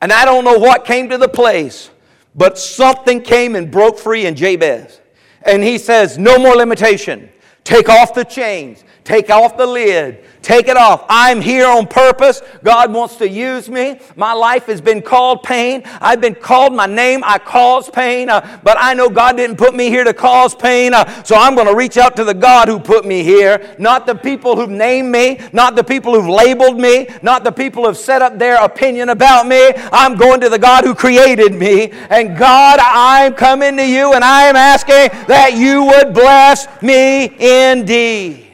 And 0.00 0.12
I 0.12 0.24
don't 0.24 0.44
know 0.44 0.58
what 0.58 0.84
came 0.84 1.08
to 1.08 1.18
the 1.18 1.28
place, 1.28 1.90
but 2.34 2.58
something 2.58 3.20
came 3.20 3.56
and 3.56 3.70
broke 3.70 3.98
free 3.98 4.26
in 4.26 4.34
Jabez. 4.34 5.00
And 5.42 5.62
he 5.62 5.78
says, 5.78 6.18
No 6.18 6.38
more 6.38 6.54
limitation. 6.54 7.30
Take 7.68 7.90
off 7.90 8.14
the 8.14 8.24
chains. 8.24 8.82
Take 9.04 9.28
off 9.28 9.58
the 9.58 9.66
lid. 9.66 10.24
Take 10.40 10.68
it 10.68 10.76
off. 10.76 11.04
I'm 11.08 11.40
here 11.40 11.66
on 11.66 11.86
purpose. 11.86 12.40
God 12.62 12.92
wants 12.92 13.16
to 13.16 13.28
use 13.28 13.68
me. 13.68 14.00
My 14.16 14.32
life 14.32 14.66
has 14.66 14.80
been 14.80 15.02
called 15.02 15.42
pain. 15.42 15.82
I've 16.00 16.20
been 16.20 16.34
called 16.34 16.74
my 16.74 16.86
name. 16.86 17.22
I 17.24 17.38
cause 17.38 17.90
pain. 17.90 18.30
Uh, 18.30 18.60
but 18.62 18.76
I 18.80 18.94
know 18.94 19.10
God 19.10 19.36
didn't 19.36 19.56
put 19.56 19.74
me 19.74 19.90
here 19.90 20.04
to 20.04 20.14
cause 20.14 20.54
pain. 20.54 20.94
Uh, 20.94 21.22
so 21.24 21.36
I'm 21.36 21.54
going 21.54 21.66
to 21.66 21.74
reach 21.74 21.98
out 21.98 22.16
to 22.16 22.24
the 22.24 22.32
God 22.32 22.68
who 22.68 22.78
put 22.78 23.04
me 23.04 23.22
here. 23.22 23.74
Not 23.78 24.06
the 24.06 24.14
people 24.14 24.56
who've 24.56 24.70
named 24.70 25.10
me. 25.10 25.40
Not 25.52 25.76
the 25.76 25.84
people 25.84 26.14
who've 26.14 26.28
labeled 26.28 26.78
me. 26.78 27.08
Not 27.22 27.44
the 27.44 27.52
people 27.52 27.84
who've 27.84 27.96
set 27.96 28.22
up 28.22 28.38
their 28.38 28.62
opinion 28.62 29.10
about 29.10 29.46
me. 29.46 29.72
I'm 29.92 30.16
going 30.16 30.40
to 30.40 30.48
the 30.48 30.58
God 30.58 30.84
who 30.84 30.94
created 30.94 31.54
me. 31.54 31.90
And 32.08 32.36
God, 32.38 32.78
I'm 32.80 33.34
coming 33.34 33.76
to 33.76 33.86
you 33.86 34.14
and 34.14 34.24
I 34.24 34.44
am 34.44 34.56
asking 34.56 35.26
that 35.26 35.54
you 35.54 35.84
would 35.84 36.14
bless 36.14 36.66
me 36.82 37.24
indeed. 37.58 38.46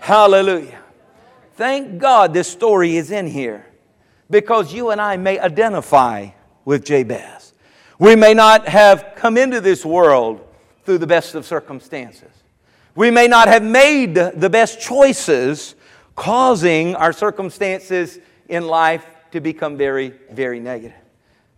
Hallelujah. 0.00 0.80
Thank 1.56 1.98
God 1.98 2.34
this 2.34 2.48
story 2.48 2.96
is 2.96 3.10
in 3.10 3.26
here 3.26 3.66
because 4.30 4.72
you 4.72 4.90
and 4.90 5.00
I 5.00 5.16
may 5.16 5.38
identify 5.38 6.30
with 6.64 6.84
Jabez. 6.84 7.52
We 7.98 8.16
may 8.16 8.34
not 8.34 8.66
have 8.68 9.12
come 9.16 9.36
into 9.36 9.60
this 9.60 9.84
world 9.84 10.46
through 10.84 10.98
the 10.98 11.06
best 11.06 11.34
of 11.34 11.46
circumstances. 11.46 12.30
We 12.94 13.10
may 13.10 13.28
not 13.28 13.48
have 13.48 13.62
made 13.62 14.14
the 14.14 14.50
best 14.50 14.80
choices, 14.80 15.74
causing 16.16 16.94
our 16.96 17.12
circumstances 17.12 18.18
in 18.48 18.66
life 18.66 19.06
to 19.32 19.40
become 19.40 19.76
very, 19.76 20.14
very 20.30 20.60
negative. 20.60 20.96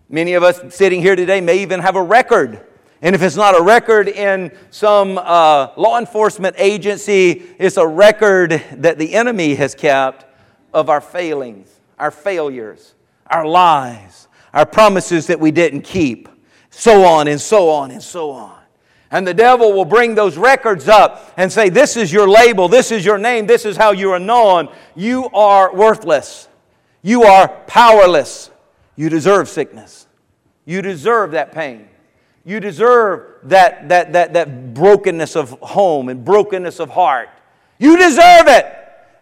Many 0.09 0.35
of 0.35 0.43
us 0.43 0.75
sitting 0.75 1.01
here 1.03 1.17
today 1.17 1.41
may 1.41 1.59
even 1.63 1.81
have 1.81 1.97
a 1.97 2.03
record. 2.03 2.65
And 3.07 3.15
if 3.15 3.23
it's 3.23 3.37
not 3.37 3.57
a 3.57 3.63
record 3.63 4.09
in 4.09 4.51
some 4.71 5.17
uh, 5.17 5.69
law 5.77 5.97
enforcement 6.01 6.57
agency, 6.59 7.55
it's 7.57 7.77
a 7.77 7.87
record 7.87 8.61
that 8.79 8.99
the 8.99 9.15
enemy 9.15 9.55
has 9.55 9.77
kept 9.77 10.25
of 10.75 10.91
our 10.91 11.01
failings, 11.01 11.69
our 12.01 12.11
failures, 12.11 12.97
our 13.29 13.47
lies, 13.47 14.27
our 14.53 14.67
promises 14.67 15.29
that 15.29 15.39
we 15.39 15.53
didn't 15.53 15.83
keep, 15.83 16.29
so 16.71 17.05
on 17.05 17.29
and 17.29 17.41
so 17.41 17.71
on 17.71 17.93
and 17.93 18.03
so 18.03 18.33
on. 18.33 18.59
And 19.13 19.25
the 19.25 19.35
devil 19.35 19.73
will 19.73 19.85
bring 19.85 20.17
those 20.17 20.37
records 20.37 20.89
up 20.89 21.33
and 21.37 21.53
say, 21.53 21.69
This 21.69 21.97
is 21.97 22.13
your 22.13 22.29
label, 22.29 22.67
this 22.67 22.91
is 22.91 23.05
your 23.05 23.19
name, 23.19 23.47
this 23.47 23.65
is 23.65 23.77
how 23.77 23.93
you 23.93 24.11
are 24.11 24.19
known. 24.19 24.69
You 24.97 25.29
are 25.29 25.73
worthless. 25.73 26.49
You 27.03 27.23
are 27.23 27.47
powerless. 27.69 28.51
You 28.97 29.11
deserve 29.11 29.49
sickness. 29.49 30.09
You 30.65 30.83
deserve 30.83 31.31
that 31.31 31.53
pain. 31.53 31.91
You 32.47 32.61
deserve 32.61 33.41
that, 33.43 33.89
that, 33.89 34.13
that, 34.13 34.33
that 34.35 34.73
brokenness 34.73 35.35
of 35.35 35.51
home 35.61 36.09
and 36.09 36.25
brokenness 36.25 36.79
of 36.79 36.91
heart. 36.91 37.29
You 37.77 37.97
deserve 37.97 38.47
it. 38.47 38.73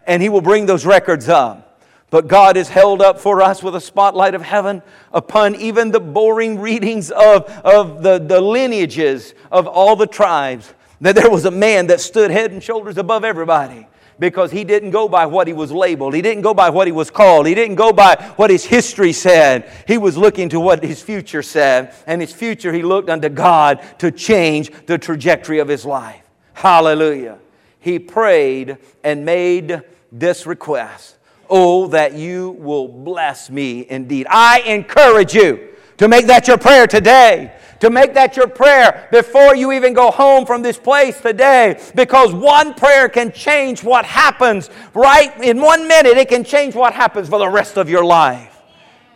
And 0.05 0.21
he 0.21 0.29
will 0.29 0.41
bring 0.41 0.67
those 0.67 0.85
records 0.85 1.27
up. 1.27 1.81
But 2.11 2.27
God 2.27 2.55
is 2.55 2.69
held 2.69 3.01
up 3.01 3.19
for 3.19 3.41
us 3.41 3.63
with 3.63 3.75
a 3.75 3.81
spotlight 3.81 4.35
of 4.35 4.43
heaven 4.43 4.83
upon 5.11 5.55
even 5.55 5.89
the 5.89 5.99
boring 5.99 6.59
readings 6.59 7.09
of, 7.09 7.49
of 7.65 8.03
the, 8.03 8.19
the 8.19 8.39
lineages 8.39 9.33
of 9.51 9.65
all 9.65 9.95
the 9.95 10.05
tribes. 10.05 10.71
That 11.01 11.15
there 11.15 11.31
was 11.31 11.45
a 11.45 11.51
man 11.51 11.87
that 11.87 12.01
stood 12.01 12.29
head 12.29 12.51
and 12.51 12.61
shoulders 12.61 12.99
above 12.99 13.23
everybody 13.23 13.87
because 14.19 14.51
he 14.51 14.63
didn't 14.63 14.91
go 14.91 15.07
by 15.07 15.25
what 15.25 15.47
he 15.47 15.53
was 15.53 15.71
labeled. 15.71 16.13
He 16.13 16.21
didn't 16.21 16.43
go 16.43 16.53
by 16.53 16.69
what 16.69 16.87
he 16.87 16.91
was 16.91 17.09
called. 17.09 17.47
He 17.47 17.55
didn't 17.55 17.75
go 17.75 17.91
by 17.91 18.15
what 18.37 18.49
his 18.49 18.65
history 18.65 19.11
said. 19.11 19.71
He 19.87 19.97
was 19.97 20.17
looking 20.17 20.49
to 20.49 20.59
what 20.59 20.83
his 20.83 21.01
future 21.01 21.43
said. 21.43 21.93
And 22.07 22.21
his 22.21 22.31
future, 22.31 22.71
he 22.71 22.81
looked 22.81 23.09
unto 23.09 23.29
God 23.29 23.81
to 23.99 24.11
change 24.11 24.71
the 24.85 24.97
trajectory 24.97 25.59
of 25.59 25.67
his 25.67 25.85
life. 25.85 26.23
Hallelujah. 26.53 27.39
He 27.79 27.99
prayed 27.99 28.77
and 29.03 29.25
made 29.25 29.81
this 30.11 30.45
request 30.45 31.17
Oh, 31.49 31.87
that 31.87 32.13
you 32.13 32.51
will 32.59 32.87
bless 32.87 33.49
me 33.49 33.85
indeed. 33.87 34.25
I 34.29 34.61
encourage 34.61 35.35
you 35.35 35.75
to 35.97 36.07
make 36.07 36.25
that 36.27 36.47
your 36.47 36.57
prayer 36.57 36.87
today 36.87 37.53
to 37.79 37.89
make 37.89 38.13
that 38.13 38.37
your 38.37 38.47
prayer 38.47 39.07
before 39.11 39.55
you 39.55 39.71
even 39.71 39.93
go 39.93 40.11
home 40.11 40.45
from 40.45 40.61
this 40.61 40.77
place 40.77 41.19
today 41.19 41.79
because 41.95 42.33
one 42.33 42.73
prayer 42.73 43.09
can 43.09 43.31
change 43.31 43.83
what 43.83 44.05
happens 44.05 44.69
right 44.93 45.35
in 45.43 45.61
one 45.61 45.87
minute. 45.87 46.17
It 46.17 46.29
can 46.29 46.43
change 46.43 46.75
what 46.75 46.93
happens 46.93 47.29
for 47.29 47.39
the 47.39 47.49
rest 47.49 47.77
of 47.77 47.89
your 47.89 48.05
life. 48.05 48.61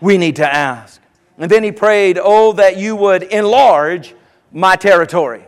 We 0.02 0.18
need 0.18 0.38
to 0.38 0.48
ask. 0.54 1.02
And 1.38 1.50
then 1.50 1.64
he 1.64 1.72
prayed, 1.72 2.20
Oh, 2.22 2.54
that 2.54 2.78
you 2.78 2.96
would 2.96 3.24
enlarge 3.24 4.14
my 4.52 4.76
territory. 4.76 5.46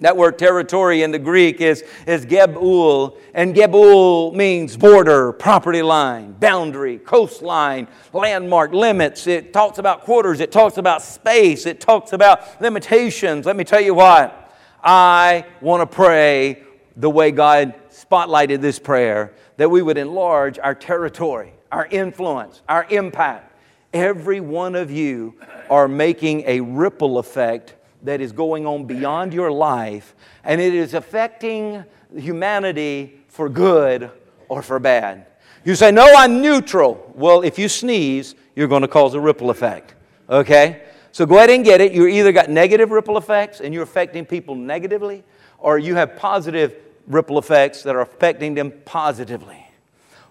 That 0.00 0.16
word 0.16 0.38
territory 0.38 1.02
in 1.02 1.12
the 1.12 1.20
Greek 1.20 1.60
is, 1.60 1.84
is 2.06 2.26
Gebul, 2.26 3.16
and 3.32 3.54
Gebul 3.54 4.34
means 4.34 4.76
border, 4.76 5.32
property 5.32 5.82
line, 5.82 6.32
boundary, 6.32 6.98
coastline, 6.98 7.86
landmark, 8.12 8.72
limits. 8.72 9.28
It 9.28 9.52
talks 9.52 9.78
about 9.78 10.02
quarters, 10.02 10.40
it 10.40 10.50
talks 10.50 10.78
about 10.78 11.00
space, 11.00 11.64
it 11.64 11.80
talks 11.80 12.12
about 12.12 12.60
limitations. 12.60 13.46
Let 13.46 13.54
me 13.54 13.62
tell 13.62 13.80
you 13.80 13.94
what, 13.94 14.52
I 14.82 15.46
want 15.60 15.88
to 15.88 15.94
pray 15.94 16.64
the 16.96 17.08
way 17.08 17.30
God 17.30 17.74
spotlighted 17.90 18.60
this 18.60 18.80
prayer 18.80 19.32
that 19.58 19.70
we 19.70 19.80
would 19.80 19.96
enlarge 19.96 20.58
our 20.58 20.74
territory, 20.74 21.52
our 21.70 21.86
influence, 21.86 22.62
our 22.68 22.84
impact. 22.90 23.52
Every 23.92 24.40
one 24.40 24.74
of 24.74 24.90
you 24.90 25.34
are 25.70 25.86
making 25.86 26.42
a 26.46 26.60
ripple 26.60 27.18
effect 27.18 27.73
that 28.04 28.20
is 28.20 28.32
going 28.32 28.66
on 28.66 28.84
beyond 28.84 29.34
your 29.34 29.50
life, 29.50 30.14
and 30.44 30.60
it 30.60 30.74
is 30.74 30.94
affecting 30.94 31.84
humanity 32.16 33.20
for 33.28 33.48
good 33.48 34.10
or 34.48 34.62
for 34.62 34.78
bad. 34.78 35.26
You 35.64 35.74
say, 35.74 35.90
No, 35.90 36.06
I'm 36.16 36.40
neutral. 36.40 37.12
Well, 37.14 37.42
if 37.42 37.58
you 37.58 37.68
sneeze, 37.68 38.34
you're 38.54 38.68
going 38.68 38.82
to 38.82 38.88
cause 38.88 39.14
a 39.14 39.20
ripple 39.20 39.50
effect. 39.50 39.94
Okay? 40.28 40.82
So 41.12 41.26
go 41.26 41.36
ahead 41.36 41.50
and 41.50 41.64
get 41.64 41.80
it. 41.80 41.92
You 41.92 42.06
either 42.06 42.32
got 42.32 42.50
negative 42.50 42.90
ripple 42.90 43.16
effects 43.16 43.60
and 43.60 43.72
you're 43.72 43.82
affecting 43.82 44.26
people 44.26 44.54
negatively, 44.54 45.24
or 45.58 45.78
you 45.78 45.94
have 45.94 46.16
positive 46.16 46.76
ripple 47.06 47.38
effects 47.38 47.82
that 47.82 47.94
are 47.94 48.00
affecting 48.00 48.54
them 48.54 48.72
positively. 48.84 49.64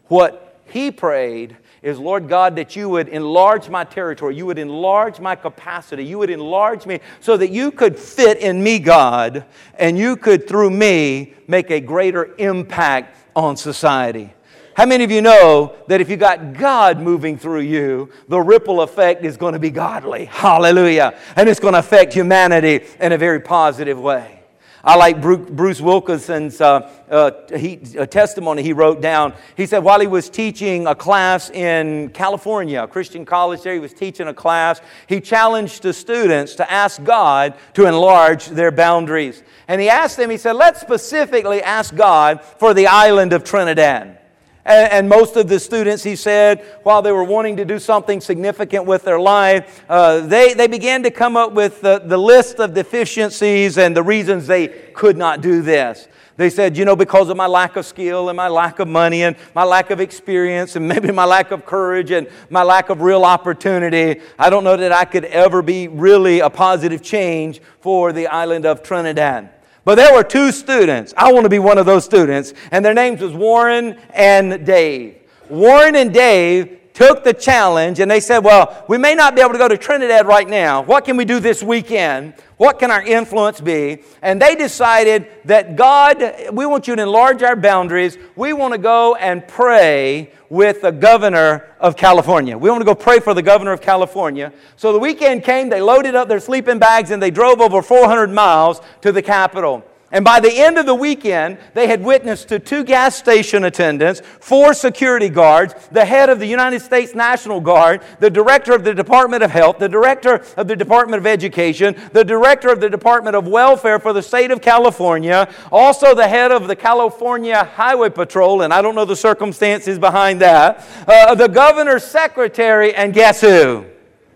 What 0.08 0.62
he 0.68 0.92
prayed 0.92 1.58
is, 1.84 2.00
Lord 2.00 2.30
God, 2.30 2.56
that 2.56 2.78
you 2.78 2.88
would 2.88 3.10
enlarge 3.10 3.70
my 3.70 3.84
territory, 3.84 4.36
you 4.36 4.46
would 4.46 4.58
enlarge 4.58 5.20
my 5.20 5.36
capacity, 5.36 6.06
you 6.06 6.18
would 6.18 6.30
enlarge 6.30 6.86
me 6.86 7.02
so 7.20 7.36
that 7.36 7.52
you 7.52 7.72
could 7.72 8.00
fit 8.00 8.38
in 8.40 8.64
me, 8.64 8.80
God, 8.80 9.46
and 9.76 9.98
you 9.98 10.16
could, 10.16 10.48
through 10.48 10.70
me, 10.70 11.34
make 11.48 11.70
a 11.70 11.82
greater 11.82 12.34
impact 12.38 13.18
on 13.36 13.58
society. 13.58 14.34
How 14.76 14.86
many 14.86 15.04
of 15.04 15.12
you 15.12 15.22
know 15.22 15.76
that 15.88 16.02
if 16.02 16.10
you 16.10 16.16
got 16.16 16.54
God 16.54 17.00
moving 17.00 17.38
through 17.38 17.62
you, 17.62 18.10
the 18.28 18.40
ripple 18.40 18.82
effect 18.82 19.24
is 19.24 19.38
going 19.38 19.54
to 19.54 19.60
be 19.60 19.70
godly? 19.70 20.26
Hallelujah. 20.26 21.20
And 21.36 21.48
it's 21.48 21.60
going 21.60 21.74
to 21.74 21.80
affect 21.80 22.14
humanity 22.14 22.86
in 23.00 23.12
a 23.12 23.18
very 23.18 23.40
positive 23.40 24.00
way. 24.00 24.43
I 24.86 24.98
like 24.98 25.22
Bruce 25.22 25.80
Wilkinson's 25.80 26.60
uh, 26.60 26.92
uh, 27.10 27.32
he, 27.56 27.78
testimony 27.78 28.64
he 28.64 28.74
wrote 28.74 29.00
down. 29.00 29.34
He 29.56 29.66
said 29.66 29.80
while 29.80 30.02
he 30.02 30.08
was 30.08 30.30
teaching 30.30 30.88
a 30.88 30.96
class 30.96 31.50
in 31.50 32.10
California, 32.10 32.84
a 32.84 32.88
Christian 32.88 33.24
college 33.24 33.62
there, 33.62 33.74
he 33.74 33.80
was 33.80 33.94
teaching 33.94 34.28
a 34.28 34.34
class, 34.34 34.82
he 35.08 35.22
challenged 35.22 35.84
the 35.84 35.94
students 35.94 36.56
to 36.56 36.70
ask 36.70 37.02
God 37.02 37.54
to 37.76 37.86
enlarge 37.86 38.48
their 38.48 38.72
boundaries. 38.72 39.42
And 39.70 39.80
he 39.80 39.88
asked 39.88 40.18
them, 40.18 40.30
he 40.30 40.38
said, 40.38 40.58
let's 40.58 40.82
specifically 40.82 41.62
ask 41.62 41.96
God 41.96 42.44
for 42.44 42.74
the 42.74 42.88
island 42.88 43.32
of 43.32 43.46
Trinidad. 43.46 44.20
And, 44.66 44.92
and, 44.94 45.10
most 45.10 45.36
of 45.36 45.50
the 45.50 45.60
students, 45.60 46.04
he 46.04 46.16
said, 46.16 46.64
while 46.84 47.02
they 47.02 47.12
were 47.12 47.26
wanting 47.26 47.58
to 47.58 47.66
do 47.66 47.80
something 47.80 48.22
significant 48.22 48.86
with 48.86 49.04
their 49.04 49.20
life, 49.20 49.84
uh, 49.90 50.22
they, 50.22 50.54
they 50.54 50.68
began 50.68 51.04
to 51.04 51.12
come 51.12 51.36
up 51.36 51.52
with 51.52 51.82
the, 51.82 52.00
the 52.00 52.18
list 52.18 52.60
of 52.60 52.74
deficiencies 52.74 53.78
and 53.78 53.96
the 53.96 54.04
reasons 54.04 54.48
they 54.48 54.70
could 54.70 55.18
not 55.18 55.42
do 55.42 55.62
this. 55.62 56.08
They 56.36 56.50
said, 56.50 56.78
you 56.78 56.86
know, 56.86 56.96
because 56.96 57.30
of 57.30 57.38
my 57.38 57.46
lack 57.46 57.76
of 57.76 57.86
skill 57.86 58.30
and 58.30 58.38
my 58.38 58.48
lack 58.48 58.80
of 58.80 58.88
money 58.88 59.24
and 59.24 59.36
my 59.54 59.64
lack 59.64 59.92
of 59.92 60.00
experience 60.00 60.76
and 60.76 60.88
maybe 60.94 61.12
my 61.12 61.26
lack 61.26 61.52
of 61.52 61.66
courage 61.66 62.12
and 62.12 62.28
my 62.50 62.64
lack 62.64 62.90
of 62.90 63.02
real 63.02 63.26
opportunity, 63.26 64.22
I 64.40 64.50
don't 64.50 64.64
know 64.64 64.78
that 64.78 64.92
I 64.92 65.06
could 65.06 65.26
ever 65.26 65.62
be 65.62 65.88
really 65.88 66.40
a 66.40 66.50
positive 66.50 67.02
change 67.02 67.62
for 67.82 68.14
the 68.14 68.28
island 68.28 68.66
of 68.66 68.82
Trinidad. 68.82 69.53
But 69.86 69.96
there 69.96 70.14
were 70.14 70.24
two 70.24 70.52
students. 70.52 71.14
I 71.18 71.32
want 71.34 71.44
to 71.44 71.50
be 71.50 71.60
one 71.60 71.78
of 71.78 71.86
those 71.86 72.06
students. 72.06 72.54
And 72.72 72.84
their 72.84 72.94
names 72.94 73.22
was 73.22 73.34
Warren 73.34 74.00
and 74.14 74.66
Dave. 74.66 75.18
Warren 75.50 75.96
and 75.96 76.14
Dave 76.14 76.80
took 76.94 77.24
the 77.24 77.34
challenge 77.34 78.00
and 78.00 78.10
they 78.10 78.20
said, 78.20 78.40
Well, 78.40 78.86
we 78.88 78.98
may 78.98 79.16
not 79.16 79.36
be 79.36 79.42
able 79.42 79.54
to 79.54 79.58
go 79.58 79.68
to 79.68 79.78
Trinidad 79.78 80.28
right 80.28 80.48
now. 80.48 80.82
What 80.82 81.06
can 81.06 81.18
we 81.18 81.26
do 81.26 81.40
this 81.40 81.64
weekend? 81.64 82.36
What 82.58 82.80
can 82.80 82.92
our 82.92 83.02
influence 83.02 83.60
be? 83.60 84.04
And 84.22 84.42
they 84.42 84.56
decided 84.56 85.28
that 85.46 85.76
God, 85.76 86.24
we 86.54 86.66
want 86.66 86.88
you 86.88 86.96
to 86.96 87.02
enlarge 87.02 87.42
our 87.44 87.56
boundaries. 87.56 88.18
We 88.36 88.54
want 88.54 88.74
to 88.74 88.78
go 88.78 89.16
and 89.16 89.46
pray 89.48 90.32
with 90.50 90.82
the 90.82 90.92
governor 90.92 91.66
of 91.80 91.98
California. 91.98 92.58
We 92.58 92.70
want 92.70 92.82
to 92.82 92.86
go 92.86 92.96
pray 92.96 93.20
for 93.20 93.34
the 93.34 93.42
governor 93.42 93.72
of 93.72 93.82
California. 93.82 94.54
So 94.76 94.94
the 94.94 95.00
weekend 95.00 95.44
came, 95.44 95.70
they 95.70 95.82
loaded 95.82 96.14
up 96.16 96.28
their 96.28 96.40
sleeping 96.40 96.78
bags, 96.78 97.10
and 97.10 97.22
they 97.22 97.32
drove 97.32 97.60
over 97.60 97.82
400 97.82 98.30
miles 98.30 98.80
to 99.02 99.12
the 99.12 99.22
capital. 99.22 99.84
And 100.14 100.24
by 100.24 100.40
the 100.40 100.56
end 100.56 100.78
of 100.78 100.86
the 100.86 100.94
weekend, 100.94 101.58
they 101.74 101.88
had 101.88 102.04
witnessed 102.04 102.48
to 102.50 102.60
two 102.60 102.84
gas 102.84 103.16
station 103.16 103.64
attendants, 103.64 104.22
four 104.40 104.76
security 104.76 105.28
guards, 105.28 105.74
the 105.92 106.06
head 106.06 106.30
of 106.30 106.40
the 106.40 106.46
United 106.46 106.82
States 106.82 107.16
National 107.16 107.60
Guard, 107.60 108.04
the 108.20 108.30
director 108.30 108.76
of 108.76 108.84
the 108.84 108.94
Department 108.94 109.42
of 109.42 109.50
Health, 109.50 109.80
the 109.80 109.90
director 109.90 110.46
of 110.56 110.68
the 110.68 110.76
Department 110.76 111.20
of 111.20 111.26
Education, 111.26 111.96
the 112.12 112.24
director 112.24 112.70
of 112.70 112.80
the 112.80 112.92
Department 112.92 113.36
of 113.36 113.48
Welfare 113.48 113.98
for 113.98 114.14
the 114.14 114.22
state 114.22 114.52
of 114.52 114.62
California, 114.62 115.52
also 115.72 116.14
the 116.14 116.28
head 116.28 116.52
of 116.52 116.68
the 116.68 116.76
California 116.76 117.64
Highway 117.64 118.12
Patrol, 118.12 118.62
and 118.62 118.72
I 118.72 118.84
don't 118.84 118.94
know 118.94 119.06
the 119.06 119.16
circumstances 119.16 119.98
behind 119.98 120.42
that, 120.42 120.86
uh, 121.08 121.34
the 121.34 121.50
governor's 121.50 122.04
secretary, 122.04 122.94
and 122.94 123.16
guess 123.16 123.42
who? 123.42 123.88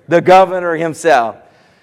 The 0.08 0.22
governor 0.22 0.76
himself. 0.76 1.38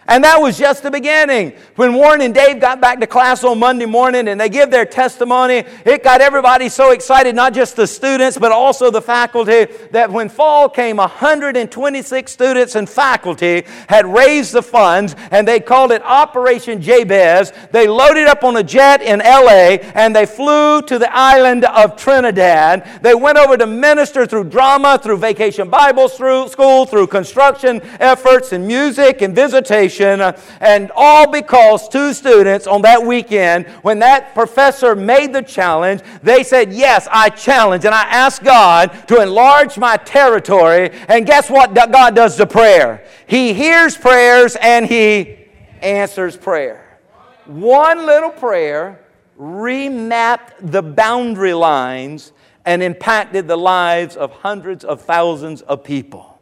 And 0.06 0.22
that 0.24 0.38
was 0.38 0.58
just 0.58 0.82
the 0.82 0.90
beginning. 0.90 1.54
When 1.76 1.94
Warren 1.94 2.20
and 2.20 2.34
Dave 2.34 2.60
got 2.60 2.78
back 2.78 3.00
to 3.00 3.06
class 3.06 3.42
on 3.42 3.58
Monday 3.58 3.86
morning 3.86 4.28
and 4.28 4.38
they 4.38 4.50
give 4.50 4.70
their 4.70 4.84
testimony, 4.84 5.64
it 5.86 6.04
got 6.04 6.20
everybody 6.20 6.68
so 6.68 6.90
excited, 6.90 7.34
not 7.34 7.54
just 7.54 7.74
the 7.76 7.86
students, 7.86 8.36
but 8.36 8.52
also 8.52 8.90
the 8.90 9.00
faculty, 9.00 9.64
that 9.92 10.10
when 10.10 10.28
fall 10.28 10.68
came, 10.68 10.98
126 10.98 12.30
students 12.30 12.74
and 12.74 12.88
faculty 12.88 13.64
had 13.88 14.04
raised 14.04 14.52
the 14.52 14.62
funds 14.62 15.16
and 15.30 15.48
they 15.48 15.58
called 15.58 15.90
it 15.90 16.02
Operation 16.02 16.82
Jabez. 16.82 17.52
They 17.72 17.88
loaded 17.88 18.26
up 18.26 18.44
on 18.44 18.56
a 18.56 18.62
jet 18.62 19.00
in 19.00 19.20
LA 19.20 19.78
and 19.94 20.14
they 20.14 20.26
flew 20.26 20.82
to 20.82 20.98
the 20.98 21.12
island 21.14 21.64
of 21.64 21.96
Trinidad. 21.96 23.00
They 23.00 23.14
went 23.14 23.38
over 23.38 23.56
to 23.56 23.66
minister 23.66 24.26
through 24.26 24.44
drama, 24.44 25.00
through 25.02 25.16
vacation 25.16 25.70
Bible 25.70 26.08
school, 26.10 26.84
through 26.84 27.06
construction 27.06 27.80
efforts 28.00 28.52
and 28.52 28.66
music 28.66 29.22
and 29.22 29.34
visitation 29.34 29.93
Uh, 30.00 30.38
and 30.60 30.90
all 30.94 31.30
because 31.30 31.88
two 31.88 32.12
students 32.12 32.66
on 32.66 32.82
that 32.82 33.04
weekend, 33.04 33.66
when 33.82 33.98
that 34.00 34.34
professor 34.34 34.94
made 34.94 35.32
the 35.32 35.42
challenge, 35.42 36.00
they 36.22 36.42
said, 36.42 36.72
Yes, 36.72 37.08
I 37.10 37.30
challenge. 37.30 37.84
And 37.84 37.94
I 37.94 38.02
ask 38.02 38.42
God 38.42 39.08
to 39.08 39.20
enlarge 39.20 39.78
my 39.78 39.96
territory. 39.96 40.90
And 41.08 41.26
guess 41.26 41.50
what 41.50 41.74
God 41.74 42.14
does 42.14 42.36
to 42.36 42.46
prayer? 42.46 43.06
He 43.26 43.54
hears 43.54 43.96
prayers 43.96 44.56
and 44.60 44.86
He 44.86 45.38
answers 45.80 46.36
prayer. 46.36 46.98
One 47.46 48.06
little 48.06 48.30
prayer 48.30 49.04
remapped 49.38 50.52
the 50.60 50.82
boundary 50.82 51.54
lines 51.54 52.32
and 52.64 52.82
impacted 52.82 53.46
the 53.46 53.56
lives 53.56 54.16
of 54.16 54.30
hundreds 54.30 54.84
of 54.84 55.02
thousands 55.02 55.62
of 55.62 55.84
people. 55.84 56.40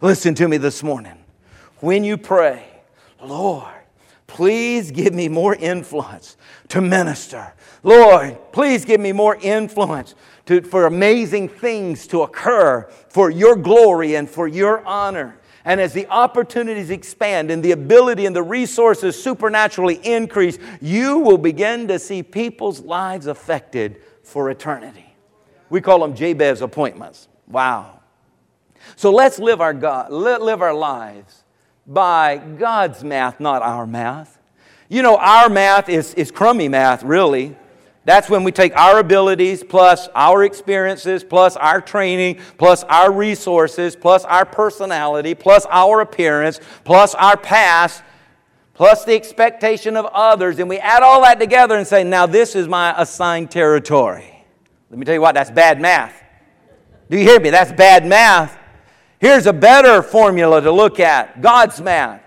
Listen 0.00 0.34
to 0.34 0.48
me 0.48 0.56
this 0.56 0.82
morning. 0.82 1.18
When 1.80 2.04
you 2.04 2.16
pray, 2.16 2.64
Lord, 3.22 3.72
please 4.26 4.90
give 4.90 5.14
me 5.14 5.28
more 5.28 5.54
influence 5.54 6.36
to 6.68 6.80
minister. 6.80 7.52
Lord, 7.82 8.38
please 8.52 8.84
give 8.84 9.00
me 9.00 9.12
more 9.12 9.36
influence 9.36 10.14
to, 10.46 10.60
for 10.62 10.86
amazing 10.86 11.48
things 11.48 12.06
to 12.08 12.22
occur 12.22 12.88
for 13.08 13.30
your 13.30 13.56
glory 13.56 14.14
and 14.16 14.28
for 14.28 14.48
your 14.48 14.84
honor. 14.84 15.38
And 15.64 15.80
as 15.80 15.92
the 15.92 16.08
opportunities 16.08 16.90
expand 16.90 17.50
and 17.50 17.62
the 17.62 17.70
ability 17.70 18.26
and 18.26 18.34
the 18.34 18.42
resources 18.42 19.22
supernaturally 19.22 20.00
increase, 20.04 20.58
you 20.80 21.18
will 21.18 21.38
begin 21.38 21.86
to 21.88 21.98
see 21.98 22.22
people's 22.22 22.80
lives 22.80 23.26
affected 23.26 24.02
for 24.24 24.50
eternity. 24.50 25.14
We 25.70 25.80
call 25.80 26.00
them 26.00 26.14
Jabez 26.14 26.62
appointments. 26.62 27.28
Wow. 27.46 28.00
So 28.96 29.12
let's 29.12 29.38
live 29.38 29.60
our 29.60 29.72
God, 29.72 30.10
live 30.10 30.62
our 30.62 30.74
lives 30.74 31.44
by 31.86 32.38
God's 32.38 33.02
math, 33.02 33.40
not 33.40 33.62
our 33.62 33.86
math. 33.86 34.38
You 34.88 35.02
know, 35.02 35.16
our 35.16 35.48
math 35.48 35.88
is, 35.88 36.14
is 36.14 36.30
crummy 36.30 36.68
math, 36.68 37.02
really. 37.02 37.56
That's 38.04 38.28
when 38.28 38.42
we 38.42 38.50
take 38.50 38.76
our 38.76 38.98
abilities 38.98 39.62
plus 39.62 40.08
our 40.14 40.42
experiences 40.42 41.22
plus 41.22 41.56
our 41.56 41.80
training 41.80 42.40
plus 42.58 42.82
our 42.84 43.12
resources 43.12 43.94
plus 43.94 44.24
our 44.24 44.44
personality 44.44 45.34
plus 45.34 45.66
our 45.70 46.00
appearance 46.00 46.58
plus 46.84 47.14
our 47.14 47.36
past 47.36 48.02
plus 48.74 49.04
the 49.04 49.14
expectation 49.14 49.96
of 49.96 50.06
others 50.06 50.58
and 50.58 50.68
we 50.68 50.78
add 50.78 51.04
all 51.04 51.22
that 51.22 51.38
together 51.38 51.76
and 51.76 51.86
say, 51.86 52.02
now 52.02 52.26
this 52.26 52.56
is 52.56 52.66
my 52.66 52.92
assigned 53.00 53.52
territory. 53.52 54.44
Let 54.90 54.98
me 54.98 55.04
tell 55.04 55.14
you 55.14 55.20
what, 55.20 55.36
that's 55.36 55.50
bad 55.50 55.80
math. 55.80 56.20
Do 57.08 57.16
you 57.16 57.24
hear 57.24 57.38
me? 57.38 57.50
That's 57.50 57.72
bad 57.72 58.04
math. 58.04 58.58
Here's 59.22 59.46
a 59.46 59.52
better 59.52 60.02
formula 60.02 60.60
to 60.60 60.72
look 60.72 60.98
at 60.98 61.40
God's 61.40 61.80
math, 61.80 62.20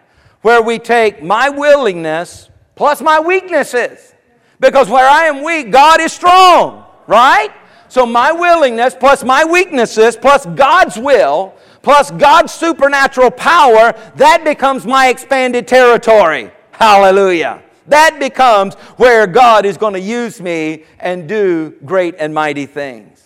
where 0.44 0.62
we 0.62 0.80
take 0.80 1.22
my 1.22 1.50
willingness 1.50 2.50
plus 2.76 3.02
my 3.02 3.20
weaknesses. 3.20 4.16
Because 4.62 4.90
where 4.90 5.06
I 5.06 5.26
am 5.26 5.44
weak, 5.44 5.72
God 5.72 6.00
is 6.00 6.14
strong, 6.14 6.86
right? 7.06 7.50
So 7.90 8.06
my 8.06 8.32
willingness 8.32 8.96
plus 8.98 9.26
my 9.26 9.44
weaknesses 9.44 10.16
plus 10.16 10.46
God's 10.46 10.98
will 10.98 11.54
plus 11.82 12.12
God's 12.12 12.54
supernatural 12.54 13.30
power, 13.30 13.92
that 14.16 14.46
becomes 14.46 14.86
my 14.86 15.10
expanded 15.10 15.68
territory. 15.68 16.50
Hallelujah. 16.72 17.62
That 17.88 18.20
becomes 18.22 18.76
where 18.96 19.28
God 19.28 19.66
is 19.66 19.76
going 19.76 19.96
to 19.96 20.00
use 20.00 20.40
me 20.40 20.86
and 21.00 21.28
do 21.28 21.76
great 21.84 22.16
and 22.20 22.34
mighty 22.34 22.66
things. 22.66 23.25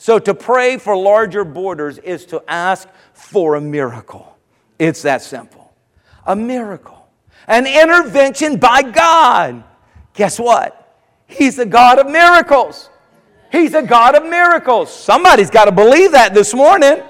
So 0.00 0.18
to 0.18 0.32
pray 0.32 0.78
for 0.78 0.96
larger 0.96 1.44
borders 1.44 1.98
is 1.98 2.24
to 2.26 2.42
ask 2.48 2.88
for 3.12 3.56
a 3.56 3.60
miracle. 3.60 4.34
It's 4.78 5.02
that 5.02 5.20
simple. 5.20 5.74
A 6.24 6.34
miracle. 6.34 7.06
An 7.46 7.66
intervention 7.66 8.56
by 8.56 8.80
God. 8.80 9.62
Guess 10.14 10.40
what? 10.40 11.04
He's 11.26 11.58
a 11.58 11.66
God 11.66 11.98
of 11.98 12.06
miracles. 12.06 12.88
He's 13.52 13.74
a 13.74 13.82
God 13.82 14.14
of 14.14 14.24
miracles. 14.24 14.90
Somebody's 14.90 15.50
got 15.50 15.66
to 15.66 15.72
believe 15.72 16.12
that 16.12 16.32
this 16.32 16.54
morning. 16.54 17.02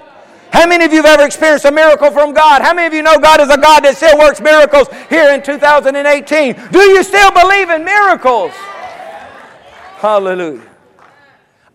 How 0.51 0.67
many 0.67 0.83
of 0.83 0.91
you 0.91 0.97
have 0.97 1.17
ever 1.17 1.25
experienced 1.25 1.63
a 1.63 1.71
miracle 1.71 2.11
from 2.11 2.33
God? 2.33 2.61
How 2.61 2.73
many 2.73 2.87
of 2.87 2.93
you 2.93 3.03
know 3.03 3.17
God 3.19 3.39
is 3.39 3.49
a 3.49 3.57
God 3.57 3.85
that 3.85 3.95
still 3.95 4.17
works 4.19 4.41
miracles 4.41 4.89
here 5.09 5.33
in 5.33 5.41
2018? 5.41 6.71
Do 6.73 6.79
you 6.79 7.03
still 7.03 7.31
believe 7.31 7.69
in 7.69 7.85
miracles? 7.85 8.51
Hallelujah. 9.95 10.67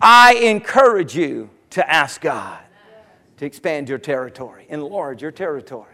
I 0.01 0.35
encourage 0.35 1.17
you 1.17 1.51
to 1.71 1.91
ask 1.91 2.21
God 2.21 2.59
to 3.39 3.47
expand 3.47 3.89
your 3.89 3.99
territory, 3.99 4.67
enlarge 4.69 5.23
your 5.23 5.31
territory. 5.31 5.93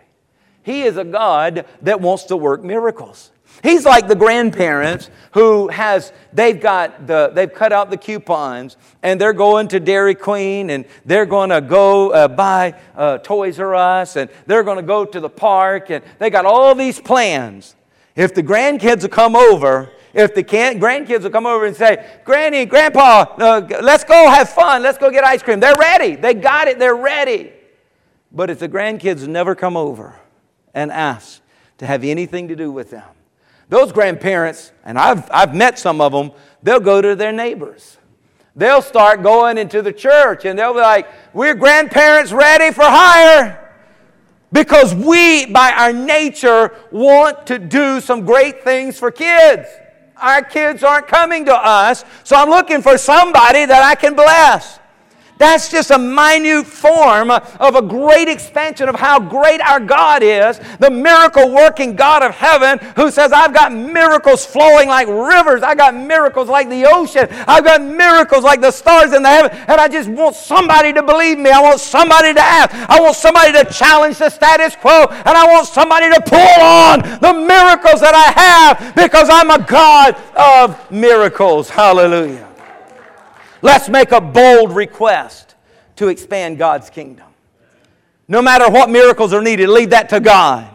He 0.63 0.83
is 0.83 0.97
a 0.97 1.05
God 1.05 1.67
that 1.83 2.01
wants 2.01 2.25
to 2.25 2.37
work 2.37 2.63
miracles. 2.63 3.33
He's 3.63 3.85
like 3.85 4.09
the 4.09 4.15
grandparents 4.15 5.11
who 5.33 5.69
has 5.69 6.13
they've 6.33 6.59
got 6.59 7.07
the 7.07 7.31
they've 7.35 7.53
cut 7.53 7.73
out 7.73 7.91
the 7.91 7.97
coupons 7.97 8.77
and 9.03 9.21
they're 9.21 9.35
going 9.35 9.69
to 9.69 9.81
Dairy 9.81 10.15
Queen 10.15 10.71
and 10.71 10.87
they're 11.05 11.27
going 11.27 11.51
to 11.51 11.61
go 11.61 12.11
uh, 12.11 12.29
buy 12.29 12.75
uh, 12.97 13.19
Toys 13.19 13.61
R 13.61 13.75
Us 13.75 14.17
and 14.17 14.31
they're 14.47 14.63
going 14.63 14.79
to 14.79 14.83
go 14.83 15.05
to 15.05 15.21
the 15.21 15.29
park 15.29 15.91
and 15.91 16.03
they 16.19 16.31
got 16.31 16.47
all 16.47 16.75
these 16.75 17.01
plans. 17.01 17.77
If 18.17 18.35
the 18.35 18.43
grandkids 18.43 19.03
will 19.03 19.11
come 19.11 19.37
over, 19.37 19.91
if 20.15 20.35
the 20.35 20.45
grandkids 20.45 21.23
will 21.23 21.31
come 21.31 21.47
over 21.47 21.65
and 21.67 21.75
say, 21.75 22.21
Granny, 22.25 22.67
Grandpa, 22.67 23.25
uh, 23.39 23.67
let's 23.81 24.05
go 24.05 24.29
have 24.29 24.51
fun, 24.51 24.83
let's 24.83 24.99
go 24.99 25.11
get 25.11 25.25
ice 25.25 25.43
cream, 25.43 25.61
they're 25.61 25.77
ready. 25.77 26.17
They 26.17 26.35
got 26.35 26.69
it, 26.69 26.79
they're 26.79 26.95
ready. 26.95 27.53
But 28.31 28.51
if 28.51 28.59
the 28.59 28.69
grandkids 28.69 29.27
never 29.27 29.55
come 29.55 29.77
over 29.77 30.17
and 30.75 30.91
ask 30.91 31.41
to 31.79 31.87
have 31.87 32.05
anything 32.05 32.49
to 32.49 32.57
do 32.57 32.71
with 32.71 32.91
them, 32.91 33.09
those 33.69 33.91
grandparents, 33.93 34.73
and 34.85 34.99
I've, 34.99 35.31
I've 35.31 35.55
met 35.55 35.79
some 35.79 36.01
of 36.01 36.13
them, 36.13 36.33
they'll 36.63 36.81
go 36.81 37.01
to 37.01 37.17
their 37.17 37.33
neighbors. 37.33 37.97
They'll 38.55 38.83
start 38.83 39.23
going 39.23 39.57
into 39.57 39.81
the 39.81 39.95
church 39.95 40.45
and 40.45 40.59
they'll 40.59 40.75
be 40.75 40.81
like, 40.81 41.09
We're 41.33 41.55
grandparents 41.55 42.33
ready 42.33 42.71
for 42.75 42.85
hire. 42.85 43.59
Because 44.53 44.95
we, 44.95 45.47
by 45.47 45.73
our 45.73 45.95
nature, 45.95 46.77
want 46.91 47.47
to 47.47 47.59
do 47.59 48.03
some 48.03 48.27
great 48.27 48.63
things 48.63 48.99
for 48.99 49.11
kids 49.11 49.67
our 50.23 50.43
kids 50.43 50.83
aren't 50.83 51.09
coming 51.09 51.45
to 51.47 51.55
us, 51.55 52.05
so 52.25 52.37
I'm 52.37 52.49
looking 52.49 52.81
for 52.81 52.97
somebody 52.97 53.67
that 53.67 53.83
I 53.83 53.95
can 53.95 54.15
bless. 54.15 54.79
That's 55.43 55.69
just 55.69 55.91
a 55.91 55.99
minute 55.99 56.69
form 56.69 57.33
of 57.33 57.75
a 57.75 57.83
great 57.83 58.29
expansion 58.29 58.89
of 58.89 58.95
how 58.95 59.19
great 59.19 59.61
our 59.61 59.81
God 59.81 60.23
is, 60.23 60.61
the 60.79 60.89
miracle 60.89 61.51
working 61.51 61.97
God 61.97 62.23
of 62.23 62.33
heaven 62.33 62.79
who 62.95 63.11
says, 63.11 63.33
I've 63.33 63.53
got 63.53 63.73
miracles 63.73 64.47
flowing 64.47 64.89
like 64.89 65.09
rivers. 65.09 65.65
I've 65.65 65.79
got 65.79 65.97
miracles 65.97 66.49
like 66.49 66.69
the 66.69 66.87
ocean. 66.87 67.27
I've 67.49 67.65
got 67.65 67.83
miracles 67.83 68.45
like 68.45 68.61
the 68.61 68.71
stars 68.71 69.13
in 69.13 69.25
the 69.25 69.29
heaven. 69.29 69.51
And 69.67 69.81
I 69.81 69.89
just 69.89 70.09
want 70.09 70.37
somebody 70.37 70.93
to 70.93 71.03
believe 71.03 71.41
me. 71.41 71.51
I 71.51 71.61
want 71.61 71.81
somebody 71.81 72.33
to 72.35 72.41
ask. 72.41 72.73
I 72.89 73.01
want 73.01 73.17
somebody 73.17 73.53
to 73.53 73.65
challenge 73.65 74.19
the 74.19 74.31
status 74.31 74.77
quo. 74.77 75.09
And 75.11 75.37
I 75.37 75.45
want 75.47 75.67
somebody 75.67 76.09
to 76.09 76.21
pull 76.21 76.39
on 76.39 77.01
the 77.19 77.33
miracles 77.33 78.01
that 78.01 78.15
I 78.15 78.79
have 78.79 78.95
because 78.95 79.29
I'm 79.29 79.51
a 79.51 79.67
God 79.67 80.15
of 80.37 80.89
miracles. 80.93 81.69
Hallelujah. 81.69 82.52
Let's 83.63 83.89
make 83.89 84.13
a 84.13 84.21
bold 84.21 84.75
request 84.75 85.55
to 85.97 86.09
expand 86.09 86.59
God's 86.59 86.91
kingdom. 86.91 87.27
No 88.29 88.43
matter 88.43 88.69
what 88.71 88.91
miracles 88.91 89.33
are 89.33 89.43
needed, 89.43 89.69
leave 89.69 89.91
that 89.91 90.09
to 90.11 90.21
God. 90.21 90.69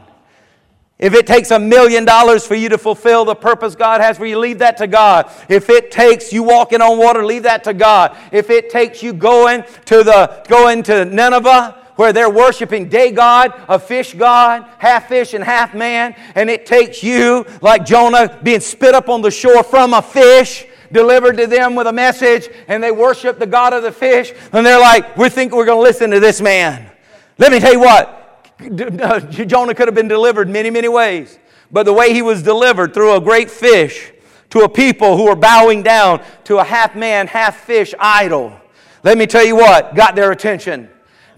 If 1.00 1.14
it 1.14 1.28
takes 1.28 1.52
a 1.52 1.60
million 1.60 2.06
dollars 2.06 2.48
for 2.48 2.56
you 2.56 2.70
to 2.70 2.78
fulfill 2.78 3.24
the 3.24 3.36
purpose 3.36 3.76
God 3.76 4.02
has 4.02 4.18
for 4.18 4.26
you, 4.26 4.40
leave 4.40 4.60
that 4.60 4.78
to 4.78 4.88
God. 4.88 5.30
If 5.48 5.70
it 5.70 5.92
takes 5.92 6.34
you 6.34 6.42
walking 6.42 6.82
on 6.82 6.98
water, 6.98 7.24
leave 7.24 7.44
that 7.44 7.64
to 7.66 7.74
God. 7.74 8.18
If 8.32 8.50
it 8.50 8.72
takes 8.72 9.04
you 9.04 9.14
going 9.14 9.64
to 9.86 10.04
the 10.04 10.44
going 10.48 10.82
to 10.84 11.06
Nineveh, 11.06 11.84
where 11.98 12.14
they're 12.14 12.30
worshiping 12.30 12.90
day 12.90 13.12
God, 13.12 13.54
a 13.68 13.78
fish 13.78 14.14
god, 14.14 14.68
half 14.80 15.08
fish 15.08 15.34
and 15.34 15.44
half 15.44 15.76
man, 15.76 16.16
and 16.36 16.50
it 16.50 16.66
takes 16.66 17.04
you, 17.04 17.46
like 17.62 17.86
Jonah, 17.86 18.40
being 18.42 18.60
spit 18.60 18.96
up 18.96 19.10
on 19.10 19.22
the 19.22 19.32
shore 19.32 19.64
from 19.64 19.94
a 19.94 20.02
fish, 20.02 20.66
delivered 20.92 21.38
to 21.38 21.48
them 21.48 21.76
with 21.76 21.88
a 21.88 21.94
message 21.94 22.50
and 22.68 22.84
they 22.84 22.92
worship 22.92 23.40
the 23.40 23.46
God 23.46 23.74
of 23.74 23.84
the 23.84 23.92
fish 23.92 24.34
and 24.52 24.66
they're 24.66 24.80
like, 24.80 25.18
we 25.18 25.30
think 25.30 25.54
we're 25.54 25.66
going 25.66 25.78
to 25.78 25.84
listen 25.84 26.12
to 26.12 26.20
this 26.20 26.42
man. 26.42 26.90
Let 27.38 27.52
me 27.52 27.60
tell 27.60 27.74
you 27.74 27.80
what, 27.80 28.52
uh, 28.62 29.20
Jonah 29.20 29.76
could 29.76 29.88
have 29.88 29.96
been 29.96 30.08
delivered 30.08 30.50
many, 30.50 30.70
many 30.70 30.88
ways. 30.88 31.38
But 31.72 31.84
the 31.84 31.94
way 31.94 32.14
he 32.14 32.22
was 32.22 32.42
delivered 32.42 32.94
through 32.94 33.16
a 33.16 33.22
great 33.22 33.52
fish 33.52 34.12
to 34.52 34.62
a 34.62 34.70
people 34.70 35.18
who 35.18 35.26
were 35.26 35.36
bowing 35.36 35.84
down 35.84 36.24
to 36.46 36.58
a 36.58 36.64
half 36.64 36.96
man, 36.96 37.28
half 37.28 37.58
fish 37.58 37.94
idol, 38.00 38.60
let 39.04 39.18
me 39.18 39.28
tell 39.28 39.46
you 39.46 39.56
what, 39.56 39.96
got 39.96 40.16
their 40.16 40.32
attention. 40.32 40.90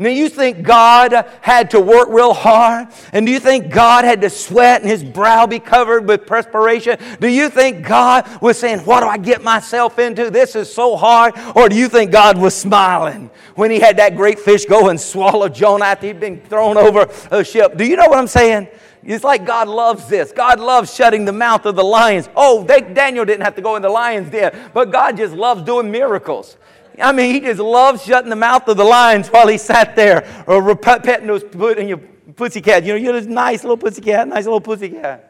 Now, 0.02 0.08
you 0.08 0.30
think 0.30 0.64
God 0.64 1.12
had 1.42 1.72
to 1.72 1.82
work 1.82 2.08
real 2.08 2.34
hard? 2.34 2.88
And 3.12 3.26
do 3.26 3.34
you 3.34 3.40
think 3.42 3.70
God 3.70 4.06
had 4.06 4.22
to 4.22 4.30
sweat 4.30 4.80
and 4.80 4.90
his 4.90 5.04
brow 5.04 5.46
be 5.46 5.60
covered 5.60 6.08
with 6.08 6.26
perspiration? 6.26 6.98
Do 7.20 7.28
you 7.28 7.50
think 7.50 7.86
God 7.86 8.26
was 8.42 8.58
saying, 8.58 8.80
What 8.86 9.02
do 9.02 9.08
I 9.08 9.18
get 9.18 9.44
myself 9.44 10.00
into? 10.00 10.30
This 10.30 10.56
is 10.56 10.74
so 10.74 10.96
hard. 10.96 11.34
Or 11.54 11.68
do 11.68 11.76
you 11.76 11.90
think 11.90 12.14
God 12.14 12.38
was 12.38 12.56
smiling 12.56 13.30
when 13.56 13.72
he 13.72 13.82
had 13.82 13.98
that 13.98 14.16
great 14.16 14.40
fish 14.40 14.64
go 14.64 14.88
and 14.88 14.98
swallow 14.98 15.50
Jonah 15.50 15.84
after 15.84 16.08
he'd 16.08 16.22
been 16.22 16.40
thrown 16.44 16.78
over 16.78 17.10
a 17.30 17.44
ship? 17.44 17.76
Do 17.76 17.84
you 17.84 17.98
know 17.98 18.08
what 18.08 18.20
I'm 18.20 18.28
saying? 18.28 18.70
It's 19.04 19.26
like 19.26 19.46
God 19.46 19.68
loves 19.68 20.08
this. 20.08 20.32
God 20.32 20.62
loves 20.62 20.96
shutting 20.96 21.26
the 21.26 21.34
mouth 21.34 21.66
of 21.66 21.76
the 21.76 21.84
lions. 21.84 22.30
Oh, 22.38 22.64
they, 22.64 22.80
Daniel 22.80 23.26
didn't 23.26 23.44
have 23.44 23.56
to 23.56 23.62
go 23.62 23.76
in 23.76 23.82
the 23.82 23.90
lion's 23.90 24.30
den, 24.30 24.72
but 24.74 24.94
God 24.94 25.18
just 25.18 25.34
loves 25.34 25.62
doing 25.64 25.92
miracles. 25.92 26.56
I 27.02 27.12
mean, 27.12 27.34
he 27.34 27.40
just 27.40 27.60
loved 27.60 28.02
shutting 28.02 28.30
the 28.30 28.36
mouth 28.36 28.68
of 28.68 28.78
the 28.78 28.84
lions 28.84 29.28
while 29.28 29.48
he 29.48 29.58
sat 29.58 29.96
there 29.96 30.44
or 30.48 30.76
petting 30.76 31.28
those 31.28 31.44
put 31.44 31.78
in 31.78 31.88
your 31.88 32.00
pussycat. 32.36 32.84
You 32.84 32.94
know, 32.94 32.98
you're 32.98 33.14
this 33.14 33.26
nice 33.26 33.64
little 33.64 33.78
pussycat, 33.78 34.28
nice 34.28 34.46
little 34.46 34.62
pussycat. 34.62 35.26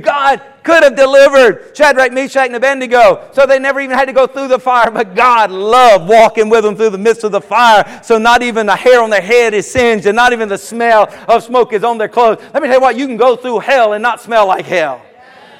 God 0.00 0.40
could 0.62 0.84
have 0.84 0.94
delivered 0.94 1.76
Shadrach, 1.76 2.12
Meshach, 2.12 2.46
and 2.46 2.54
Abednego, 2.54 3.28
so 3.32 3.44
they 3.46 3.58
never 3.58 3.80
even 3.80 3.98
had 3.98 4.06
to 4.06 4.12
go 4.12 4.28
through 4.28 4.48
the 4.48 4.58
fire. 4.58 4.90
But 4.90 5.14
God 5.16 5.50
loved 5.50 6.08
walking 6.08 6.48
with 6.48 6.62
them 6.62 6.76
through 6.76 6.90
the 6.90 6.98
midst 6.98 7.24
of 7.24 7.32
the 7.32 7.40
fire, 7.40 8.00
so 8.02 8.16
not 8.16 8.42
even 8.42 8.64
the 8.64 8.76
hair 8.76 9.02
on 9.02 9.10
their 9.10 9.20
head 9.20 9.54
is 9.54 9.68
singed, 9.68 10.06
and 10.06 10.14
not 10.14 10.32
even 10.32 10.48
the 10.48 10.56
smell 10.56 11.12
of 11.26 11.42
smoke 11.42 11.72
is 11.72 11.82
on 11.82 11.98
their 11.98 12.08
clothes. 12.08 12.40
Let 12.54 12.62
me 12.62 12.68
tell 12.68 12.76
you 12.76 12.80
what, 12.80 12.96
you 12.96 13.06
can 13.06 13.16
go 13.16 13.34
through 13.34 13.58
hell 13.58 13.92
and 13.94 14.02
not 14.02 14.20
smell 14.20 14.46
like 14.46 14.64
hell. 14.64 15.02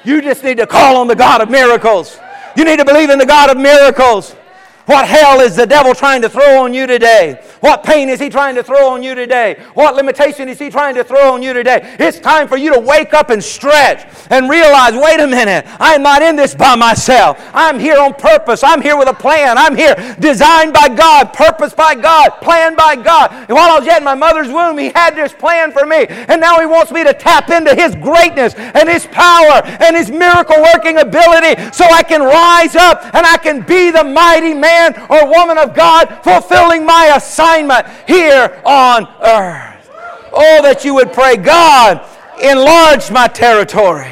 You 0.05 0.21
just 0.21 0.43
need 0.43 0.57
to 0.57 0.67
call 0.67 0.95
on 0.95 1.07
the 1.07 1.15
God 1.15 1.41
of 1.41 1.49
miracles. 1.49 2.17
You 2.55 2.63
need 2.63 2.77
to 2.77 2.85
believe 2.85 3.09
in 3.09 3.19
the 3.19 3.25
God 3.25 3.49
of 3.49 3.57
miracles. 3.57 4.35
What 4.85 5.07
hell 5.07 5.39
is 5.39 5.55
the 5.55 5.65
devil 5.65 5.95
trying 5.95 6.21
to 6.23 6.29
throw 6.29 6.61
on 6.61 6.73
you 6.73 6.85
today? 6.85 7.41
What 7.61 7.83
pain 7.83 8.09
is 8.09 8.19
he 8.19 8.29
trying 8.29 8.55
to 8.55 8.63
throw 8.63 8.89
on 8.89 9.01
you 9.01 9.15
today? 9.15 9.63
What 9.75 9.95
limitation 9.95 10.49
is 10.49 10.59
he 10.59 10.69
trying 10.69 10.95
to 10.95 11.05
throw 11.05 11.33
on 11.33 11.41
you 11.41 11.53
today? 11.53 11.95
It's 11.99 12.19
time 12.19 12.49
for 12.49 12.57
you 12.57 12.73
to 12.73 12.79
wake 12.81 13.13
up 13.13 13.29
and 13.29 13.41
stretch 13.41 14.05
and 14.29 14.49
realize 14.49 14.93
wait 14.93 15.21
a 15.21 15.27
minute, 15.27 15.65
I'm 15.79 16.03
not 16.03 16.21
in 16.21 16.35
this 16.35 16.53
by 16.53 16.75
myself. 16.75 17.39
I'm 17.53 17.79
here 17.79 17.97
on 17.97 18.13
purpose. 18.13 18.61
I'm 18.61 18.81
here 18.81 18.97
with 18.97 19.07
a 19.07 19.13
plan. 19.13 19.57
I'm 19.57 19.77
here 19.77 19.95
designed 20.19 20.73
by 20.73 20.89
God, 20.89 21.31
purposed 21.31 21.77
by 21.77 21.95
God, 21.95 22.31
planned 22.41 22.75
by 22.75 22.97
God. 22.97 23.31
And 23.31 23.51
while 23.51 23.71
I 23.71 23.79
was 23.79 23.85
yet 23.85 23.99
in 23.99 24.03
my 24.03 24.15
mother's 24.15 24.49
womb, 24.49 24.77
he 24.77 24.89
had 24.89 25.15
this 25.15 25.31
plan 25.31 25.71
for 25.71 25.85
me. 25.85 26.07
And 26.09 26.41
now 26.41 26.59
he 26.59 26.65
wants 26.65 26.91
me 26.91 27.05
to 27.05 27.13
tap 27.13 27.49
into 27.49 27.73
his 27.73 27.95
greatness 27.95 28.53
and 28.55 28.89
his 28.89 29.05
power 29.07 29.61
and 29.63 29.95
his 29.95 30.11
miracle 30.11 30.61
working 30.73 30.97
ability 30.97 31.71
so 31.71 31.85
I 31.85 32.03
can 32.03 32.21
rise 32.21 32.75
up 32.75 33.05
and 33.15 33.25
I 33.25 33.37
can 33.37 33.61
be 33.61 33.89
the 33.89 34.03
mighty 34.03 34.53
man 34.53 34.72
man 34.73 35.05
or 35.09 35.29
woman 35.29 35.57
of 35.57 35.75
God 35.75 36.19
fulfilling 36.23 36.85
my 36.85 37.13
assignment 37.15 37.87
here 38.07 38.61
on 38.65 39.07
earth. 39.21 39.89
Oh, 40.33 40.61
that 40.63 40.83
you 40.83 40.95
would 40.95 41.13
pray, 41.13 41.37
God, 41.37 42.01
enlarge 42.41 43.11
my 43.11 43.27
territory. 43.27 44.11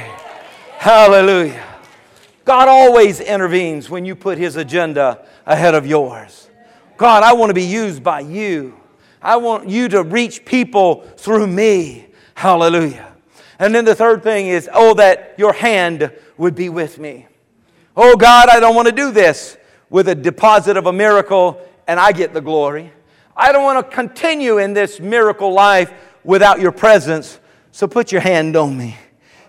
Hallelujah. 0.77 1.67
God 2.45 2.67
always 2.67 3.19
intervenes 3.19 3.89
when 3.89 4.05
you 4.05 4.15
put 4.15 4.37
His 4.37 4.55
agenda 4.55 5.25
ahead 5.45 5.73
of 5.73 5.85
yours. 5.85 6.49
God, 6.97 7.23
I 7.23 7.33
want 7.33 7.49
to 7.49 7.53
be 7.53 7.63
used 7.63 8.03
by 8.03 8.19
you. 8.19 8.77
I 9.21 9.37
want 9.37 9.67
you 9.67 9.87
to 9.89 10.03
reach 10.03 10.45
people 10.45 11.01
through 11.17 11.47
me. 11.47 12.07
Hallelujah. 12.35 13.13
And 13.59 13.73
then 13.73 13.85
the 13.85 13.95
third 13.95 14.23
thing 14.23 14.47
is, 14.47 14.69
oh, 14.73 14.95
that 14.95 15.35
your 15.37 15.53
hand 15.53 16.11
would 16.37 16.55
be 16.55 16.69
with 16.69 16.97
me. 16.97 17.27
Oh, 17.95 18.15
God, 18.15 18.49
I 18.49 18.59
don't 18.59 18.75
want 18.75 18.87
to 18.87 18.91
do 18.91 19.11
this 19.11 19.57
with 19.91 20.07
a 20.07 20.15
deposit 20.15 20.77
of 20.77 20.87
a 20.87 20.93
miracle 20.93 21.61
and 21.87 21.99
I 21.99 22.13
get 22.13 22.33
the 22.33 22.41
glory. 22.41 22.91
I 23.35 23.51
don't 23.51 23.63
want 23.63 23.85
to 23.85 23.95
continue 23.95 24.57
in 24.57 24.73
this 24.73 24.99
miracle 24.99 25.53
life 25.53 25.93
without 26.23 26.59
your 26.59 26.71
presence. 26.71 27.39
So 27.71 27.87
put 27.87 28.11
your 28.11 28.21
hand 28.21 28.55
on 28.55 28.75
me. 28.75 28.97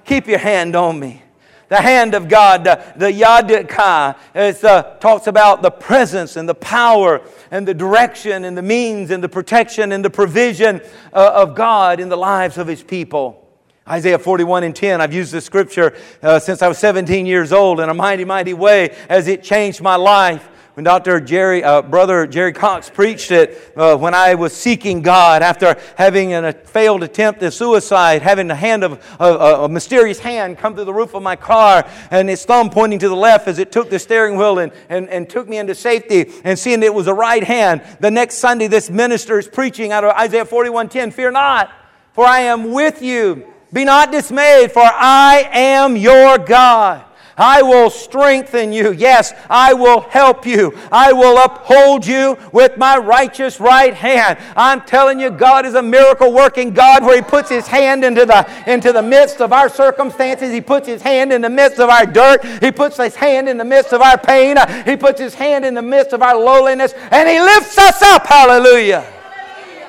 Keep 0.04 0.26
your 0.26 0.38
hand 0.38 0.76
on 0.76 0.98
me. 1.00 1.22
The 1.68 1.80
hand 1.80 2.14
of 2.14 2.28
God, 2.28 2.64
the, 2.64 2.84
the 2.96 3.06
Yad 3.06 3.66
Ka, 3.68 4.18
it 4.34 4.62
uh, 4.62 4.96
talks 5.00 5.26
about 5.26 5.62
the 5.62 5.70
presence 5.70 6.36
and 6.36 6.46
the 6.46 6.54
power 6.54 7.22
and 7.50 7.66
the 7.66 7.72
direction 7.72 8.44
and 8.44 8.58
the 8.58 8.62
means 8.62 9.10
and 9.10 9.24
the 9.24 9.28
protection 9.28 9.92
and 9.92 10.04
the 10.04 10.10
provision 10.10 10.82
uh, 11.14 11.32
of 11.34 11.54
God 11.54 11.98
in 11.98 12.10
the 12.10 12.16
lives 12.16 12.58
of 12.58 12.66
His 12.66 12.82
people. 12.82 13.41
Isaiah 13.88 14.18
41 14.18 14.62
and 14.62 14.76
10, 14.76 15.00
I've 15.00 15.12
used 15.12 15.32
this 15.32 15.44
scripture 15.44 15.96
uh, 16.22 16.38
since 16.38 16.62
I 16.62 16.68
was 16.68 16.78
17 16.78 17.26
years 17.26 17.52
old 17.52 17.80
in 17.80 17.88
a 17.88 17.94
mighty, 17.94 18.24
mighty 18.24 18.54
way 18.54 18.94
as 19.08 19.26
it 19.26 19.42
changed 19.42 19.82
my 19.82 19.96
life. 19.96 20.48
When 20.74 20.84
Dr. 20.84 21.20
Jerry, 21.20 21.62
uh, 21.64 21.82
brother 21.82 22.26
Jerry 22.26 22.52
Cox 22.52 22.88
preached 22.88 23.30
it, 23.30 23.72
uh, 23.76 23.94
when 23.96 24.14
I 24.14 24.36
was 24.36 24.56
seeking 24.56 25.02
God 25.02 25.42
after 25.42 25.76
having 25.96 26.32
a 26.32 26.52
failed 26.52 27.02
attempt 27.02 27.42
at 27.42 27.52
suicide, 27.52 28.22
having 28.22 28.46
the 28.46 28.54
hand 28.54 28.84
of 28.84 29.16
a, 29.20 29.64
a, 29.64 29.68
mysterious 29.68 30.18
hand 30.18 30.56
come 30.56 30.74
through 30.74 30.86
the 30.86 30.94
roof 30.94 31.14
of 31.14 31.22
my 31.22 31.36
car 31.36 31.86
and 32.10 32.30
its 32.30 32.46
thumb 32.46 32.70
pointing 32.70 33.00
to 33.00 33.08
the 33.10 33.16
left 33.16 33.48
as 33.48 33.58
it 33.58 33.70
took 33.70 33.90
the 33.90 33.98
steering 33.98 34.38
wheel 34.38 34.60
and, 34.60 34.72
and, 34.88 35.10
and 35.10 35.28
took 35.28 35.46
me 35.46 35.58
into 35.58 35.74
safety 35.74 36.32
and 36.44 36.58
seeing 36.58 36.82
it 36.82 36.94
was 36.94 37.06
a 37.06 37.14
right 37.14 37.44
hand. 37.44 37.82
The 38.00 38.10
next 38.10 38.36
Sunday, 38.36 38.68
this 38.68 38.88
minister 38.88 39.38
is 39.38 39.48
preaching 39.48 39.92
out 39.92 40.04
of 40.04 40.12
Isaiah 40.12 40.46
41 40.46 40.88
10, 40.88 41.10
Fear 41.10 41.32
not, 41.32 41.70
for 42.14 42.24
I 42.24 42.40
am 42.40 42.70
with 42.72 43.02
you. 43.02 43.51
Be 43.72 43.84
not 43.84 44.12
dismayed, 44.12 44.72
for 44.72 44.82
I 44.84 45.48
am 45.52 45.96
your 45.96 46.38
God. 46.38 47.04
I 47.36 47.62
will 47.62 47.90
strengthen 47.90 48.72
you. 48.72 48.92
Yes, 48.92 49.32
I 49.48 49.72
will 49.72 50.00
help 50.00 50.44
you. 50.44 50.78
I 50.90 51.12
will 51.12 51.42
uphold 51.42 52.06
you 52.06 52.36
with 52.52 52.76
my 52.76 52.98
righteous 52.98 53.58
right 53.58 53.94
hand. 53.94 54.38
I'm 54.54 54.82
telling 54.82 55.18
you, 55.18 55.30
God 55.30 55.64
is 55.64 55.74
a 55.74 55.82
miracle 55.82 56.32
working 56.32 56.72
God 56.72 57.04
where 57.04 57.16
He 57.16 57.22
puts 57.22 57.48
His 57.48 57.66
hand 57.66 58.04
into 58.04 58.26
the, 58.26 58.48
into 58.66 58.92
the 58.92 59.02
midst 59.02 59.40
of 59.40 59.52
our 59.52 59.68
circumstances. 59.68 60.52
He 60.52 60.60
puts 60.60 60.86
His 60.86 61.02
hand 61.02 61.32
in 61.32 61.40
the 61.40 61.50
midst 61.50 61.78
of 61.78 61.88
our 61.88 62.06
dirt. 62.06 62.44
He 62.62 62.70
puts 62.70 62.96
His 62.96 63.16
hand 63.16 63.48
in 63.48 63.56
the 63.56 63.64
midst 63.64 63.92
of 63.92 64.02
our 64.02 64.18
pain. 64.18 64.56
He 64.84 64.96
puts 64.96 65.18
His 65.18 65.34
hand 65.34 65.64
in 65.64 65.74
the 65.74 65.82
midst 65.82 66.12
of 66.12 66.22
our 66.22 66.38
lowliness. 66.38 66.92
And 67.10 67.28
He 67.28 67.40
lifts 67.40 67.78
us 67.78 68.02
up. 68.02 68.26
Hallelujah. 68.26 69.11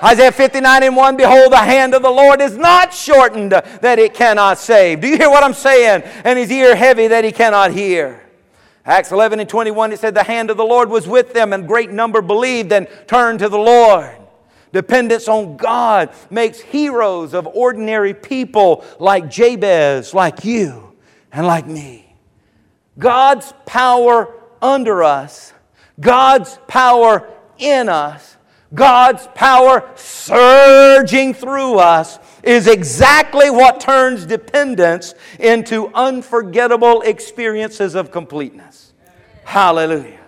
Isaiah 0.02 0.32
59 0.32 0.84
and 0.84 0.96
1 0.96 1.18
Behold, 1.18 1.52
the 1.52 1.58
hand 1.58 1.94
of 1.94 2.02
the 2.02 2.10
Lord 2.10 2.42
is 2.42 2.58
not 2.58 2.94
shortened 2.94 3.52
that 3.52 4.00
it 4.00 4.14
cannot 4.14 4.58
save. 4.58 5.02
Do 5.02 5.08
you 5.08 5.18
hear 5.18 5.30
what 5.30 5.44
I'm 5.44 5.54
saying? 5.54 6.04
And 6.24 6.40
his 6.40 6.52
ear 6.52 6.76
heavy 6.76 7.08
that 7.08 7.24
he 7.24 7.32
cannot 7.32 7.72
hear. 7.72 8.24
Acts 8.86 9.12
11 9.12 9.40
and 9.40 9.48
21, 9.48 9.94
it 9.94 10.00
said, 10.00 10.14
The 10.14 10.24
hand 10.24 10.50
of 10.50 10.58
the 10.58 10.66
Lord 10.66 10.90
was 10.90 11.08
with 11.08 11.34
them, 11.34 11.54
and 11.54 11.68
great 11.68 11.90
number 11.92 12.22
believed 12.22 12.72
and 12.74 12.88
turned 13.08 13.40
to 13.40 13.50
the 13.50 13.58
Lord. 13.58 14.18
Dependence 14.74 15.28
on 15.28 15.56
God 15.56 16.14
makes 16.30 16.60
heroes 16.60 17.34
of 17.34 17.48
ordinary 17.48 18.14
people 18.14 18.84
like 19.00 19.30
Jabez, 19.30 20.14
like 20.14 20.44
you, 20.44 20.96
and 21.32 21.46
like 21.46 21.68
me. 21.68 22.14
God's 22.98 23.54
power 23.66 24.34
under 24.62 25.04
us, 25.04 25.54
God's 26.00 26.58
power 26.68 27.30
in 27.58 27.88
us, 27.88 28.33
God's 28.74 29.28
power 29.36 29.90
surging 29.96 31.34
through 31.34 31.78
us 31.78 32.18
is 32.42 32.68
exactly 32.68 33.50
what 33.50 33.80
turns 33.80 34.26
dependence 34.26 35.14
into 35.40 35.88
unforgettable 35.94 37.02
experiences 37.02 37.96
of 37.96 38.12
completeness. 38.12 38.94
Hallelujah. 39.46 40.20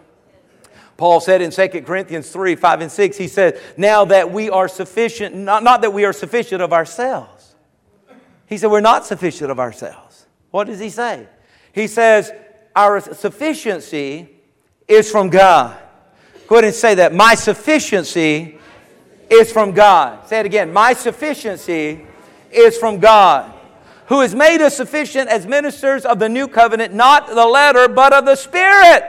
Paul 0.98 1.20
said 1.20 1.42
in 1.42 1.52
2 1.52 1.68
Corinthians 1.82 2.30
3 2.30 2.56
5 2.56 2.82
and 2.82 2.92
6, 2.92 3.18
he 3.18 3.28
said, 3.28 3.60
Now 3.76 4.06
that 4.06 4.32
we 4.32 4.50
are 4.50 4.68
sufficient, 4.68 5.36
not, 5.36 5.64
not 5.64 5.82
that 5.82 5.92
we 5.92 6.06
are 6.06 6.14
sufficient 6.14 6.62
of 6.62 6.72
ourselves. 6.72 7.56
He 8.46 8.58
said, 8.58 8.72
We're 8.72 8.82
not 8.82 9.06
sufficient 9.06 9.52
of 9.52 9.60
ourselves. 9.60 10.28
What 10.52 10.68
does 10.68 10.80
he 10.80 10.90
say? 10.90 11.28
He 11.74 11.88
says, 11.88 12.32
Our 12.76 13.02
sufficiency 13.02 14.30
is 14.88 15.12
from 15.12 15.30
God. 15.30 15.78
Go 16.48 16.56
ahead 16.56 16.66
and 16.66 16.74
say 16.74 16.96
that. 16.96 17.14
My 17.14 17.36
sufficiency 17.36 18.60
is 19.30 19.52
from 19.52 19.72
God. 19.72 20.28
Say 20.28 20.40
it 20.40 20.46
again. 20.46 20.72
My 20.72 20.94
sufficiency 20.94 22.06
is 22.52 22.78
from 22.78 23.00
God, 23.00 23.54
who 24.08 24.22
has 24.22 24.36
made 24.36 24.62
us 24.62 24.78
sufficient 24.78 25.30
as 25.30 25.46
ministers 25.48 26.06
of 26.06 26.20
the 26.20 26.30
new 26.30 26.48
covenant, 26.48 26.94
not 26.94 27.28
the 27.28 27.46
letter, 27.46 27.88
but 27.88 28.14
of 28.14 28.26
the 28.26 28.36
Spirit. 28.36 29.04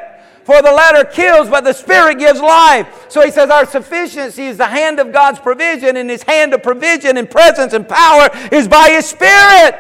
For 0.45 0.63
the 0.63 0.73
letter 0.73 1.05
kills, 1.05 1.49
but 1.49 1.65
the 1.65 1.73
Spirit 1.73 2.19
gives 2.19 2.41
life. 2.41 3.07
So 3.09 3.21
he 3.23 3.33
says 3.33 3.51
our 3.51 3.67
sufficiency 3.67 4.47
is 4.47 4.57
the 4.57 4.67
hand 4.67 5.01
of 5.01 5.13
God's 5.13 5.41
provision, 5.41 5.97
and 5.97 6.09
his 6.09 6.23
hand 6.23 6.55
of 6.55 6.63
provision 6.63 7.17
and 7.17 7.29
presence 7.29 7.73
and 7.73 7.87
power 7.89 8.31
is 8.53 8.69
by 8.69 8.91
his 8.91 9.07
Spirit. 9.07 9.75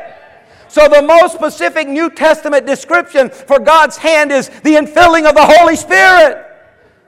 So, 0.68 0.88
the 0.88 1.00
most 1.00 1.34
specific 1.34 1.88
New 1.88 2.10
Testament 2.10 2.66
description 2.66 3.30
for 3.30 3.58
God's 3.58 3.96
hand 3.96 4.30
is 4.30 4.48
the 4.48 4.74
infilling 4.74 5.26
of 5.26 5.34
the 5.34 5.46
Holy 5.46 5.76
Spirit. 5.76 6.45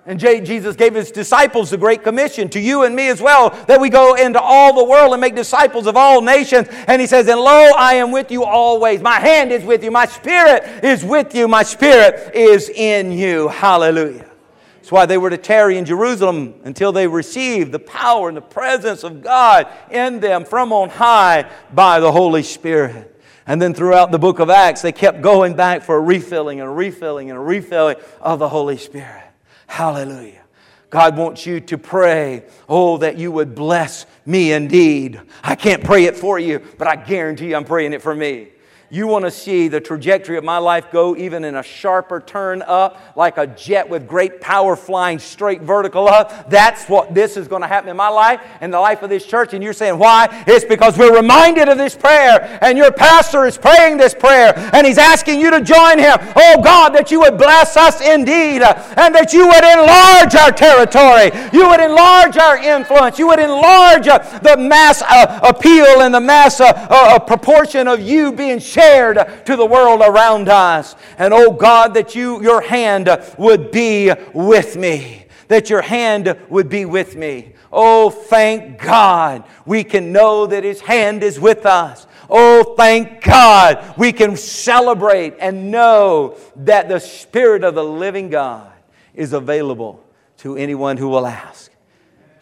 And 0.09 0.19
Jesus 0.19 0.75
gave 0.75 0.95
his 0.95 1.11
disciples 1.11 1.69
the 1.69 1.77
Great 1.77 2.03
Commission 2.03 2.49
to 2.49 2.59
you 2.59 2.85
and 2.85 2.97
me 2.97 3.09
as 3.09 3.21
well, 3.21 3.51
that 3.67 3.79
we 3.79 3.91
go 3.91 4.15
into 4.15 4.41
all 4.41 4.75
the 4.75 4.83
world 4.83 5.13
and 5.13 5.21
make 5.21 5.35
disciples 5.35 5.87
of 5.87 5.99
all 5.99 6.23
nations. 6.23 6.67
And 6.87 6.99
he 6.99 7.07
says, 7.07 7.29
And 7.29 7.39
lo, 7.39 7.73
I 7.77 7.97
am 7.97 8.11
with 8.11 8.31
you 8.31 8.43
always. 8.43 9.03
My 9.03 9.21
hand 9.21 9.53
is 9.53 9.63
with 9.65 9.85
you. 9.85 9.91
My 9.91 10.07
spirit 10.07 10.83
is 10.83 11.05
with 11.05 11.35
you. 11.35 11.47
My 11.47 11.63
spirit 11.63 12.35
is 12.35 12.71
in 12.71 13.13
you. 13.13 13.49
Hallelujah. 13.49 14.31
That's 14.77 14.91
why 14.91 15.05
they 15.05 15.19
were 15.19 15.29
to 15.29 15.37
tarry 15.37 15.77
in 15.77 15.85
Jerusalem 15.85 16.55
until 16.65 16.91
they 16.91 17.07
received 17.07 17.71
the 17.71 17.79
power 17.79 18.29
and 18.29 18.37
the 18.39 18.41
presence 18.41 19.05
of 19.05 19.23
God 19.23 19.69
in 19.91 20.21
them 20.21 20.47
from 20.47 20.73
on 20.73 20.89
high 20.89 21.51
by 21.75 22.01
the 22.01 22.11
Holy 22.11 22.43
Spirit. 22.43 23.15
And 23.47 23.61
then 23.61 23.75
throughout 23.75 24.11
the 24.11 24.19
book 24.19 24.39
of 24.39 24.49
Acts, 24.49 24.81
they 24.81 24.93
kept 24.93 25.21
going 25.21 25.55
back 25.55 25.83
for 25.83 25.97
a 25.97 26.01
refilling 26.01 26.61
and 26.61 26.69
a 26.71 26.73
refilling 26.73 27.29
and 27.29 27.39
a 27.39 27.43
refilling 27.43 27.97
of 28.23 28.39
the 28.39 28.49
Holy 28.49 28.79
Spirit. 28.79 29.28
Hallelujah. 29.69 30.43
God 30.91 31.17
wants 31.17 31.47
you 31.47 31.61
to 31.61 31.79
pray, 31.79 32.45
oh, 32.69 32.97
that 32.99 33.19
you 33.19 33.31
would 33.31 33.55
bless 33.55 34.07
me 34.27 34.53
indeed. 34.53 35.21
I 35.45 35.55
can't 35.55 35.85
pray 35.85 36.07
it 36.07 36.17
for 36.17 36.39
you, 36.39 36.61
but 36.79 36.89
I 36.89 36.97
guarantee 36.97 37.51
you 37.51 37.57
I'm 37.57 37.65
praying 37.65 37.93
it 37.93 38.03
for 38.03 38.15
me 38.15 38.49
you 38.91 39.07
want 39.07 39.25
to 39.25 39.31
see 39.31 39.69
the 39.69 39.81
trajectory 39.81 40.39
of 40.39 40.45
my 40.45 40.57
life 40.57 40.91
go 40.91 41.15
even 41.15 41.45
in 41.45 41.57
a 41.57 41.63
sharper 41.63 42.21
turn 42.21 42.63
up, 42.63 42.99
like 43.17 43.37
a 43.37 43.47
jet 43.47 43.89
with 43.89 44.09
great 44.09 44.41
power 44.41 44.77
flying 44.77 45.19
straight 45.19 45.61
vertical 45.61 46.09
up, 46.09 46.49
that's 46.49 46.89
what 46.89 47.15
this 47.15 47.37
is 47.37 47.49
going 47.49 47.61
to 47.61 47.69
happen 47.69 47.91
in 47.91 47.97
my 47.97 48.09
life 48.09 48.41
and 48.61 48.73
the 48.73 48.81
life 48.81 49.03
of 49.03 49.11
this 49.11 49.27
church. 49.27 49.53
And 49.53 49.63
you're 49.63 49.75
saying, 49.75 49.99
why? 49.99 50.45
It's 50.47 50.65
because 50.65 50.97
we're 50.97 51.15
reminded 51.15 51.69
of 51.69 51.77
this 51.77 51.95
prayer, 51.95 52.59
and 52.63 52.79
your 52.79 52.91
pastor 52.91 53.45
is 53.45 53.59
praying 53.59 53.99
this 53.99 54.15
prayer, 54.15 54.55
and 54.73 54.87
he's 54.87 54.99
asking 54.99 55.41
you 55.41 55.51
to 55.51 55.61
join 55.61 55.99
him. 55.99 56.17
Oh 56.37 56.63
God, 56.63 56.91
that 56.95 57.11
you 57.11 57.21
would 57.21 57.37
bless 57.37 57.77
us 57.77 58.01
indeed, 58.01 58.63
and 58.63 59.15
that 59.15 59.33
you 59.33 59.47
would 59.47 59.65
enlarge 59.65 60.35
our 60.35 60.51
territory, 60.51 61.31
you 61.53 61.69
would 61.69 61.81
enlarge 61.81 62.39
our 62.39 62.57
influence, 62.57 63.19
you 63.19 63.27
would 63.27 63.39
enlarge 63.39 64.07
the 64.07 64.57
mass 64.59 65.03
uh, 65.03 65.41
appeal 65.43 66.01
and 66.01 66.15
the 66.15 66.21
mass 66.21 66.61
uh, 66.61 66.73
uh, 66.89 67.19
proportion 67.19 67.87
of 67.87 68.01
you 68.01 68.33
being 68.33 68.59
shared 68.79 69.45
to 69.47 69.57
the 69.57 69.67
world 69.67 70.03
around 70.05 70.49
us. 70.49 70.95
And 71.19 71.35
oh 71.35 71.53
God, 71.53 71.95
that 71.95 72.15
you, 72.15 72.43
your 72.43 72.61
hand 72.61 73.09
would 73.37 73.71
be 73.71 74.13
with 74.33 74.77
me. 74.77 75.27
That 75.49 75.71
your 75.71 75.83
hand 75.83 76.39
would 76.49 76.69
be 76.69 76.85
with 76.85 77.17
me. 77.17 77.55
Oh, 77.73 78.11
thank 78.11 78.81
God 78.81 79.45
we 79.67 79.85
can 79.85 80.13
know 80.13 80.47
that 80.47 80.65
His 80.65 80.81
hand 80.81 81.23
is 81.23 81.41
with 81.41 81.67
us. 81.67 82.07
Oh, 82.31 82.75
thank 82.77 83.23
God 83.23 83.95
we 83.97 84.13
can 84.13 84.37
celebrate 84.37 85.35
and 85.41 85.71
know 85.71 86.37
that 86.57 86.89
the 86.89 87.01
Spirit 87.01 87.65
of 87.65 87.75
the 87.75 87.85
living 87.85 88.29
God 88.29 88.71
is 89.15 89.33
available 89.33 90.05
to 90.39 90.57
anyone 90.57 90.99
who 90.99 91.09
will 91.09 91.27
ask. 91.27 91.71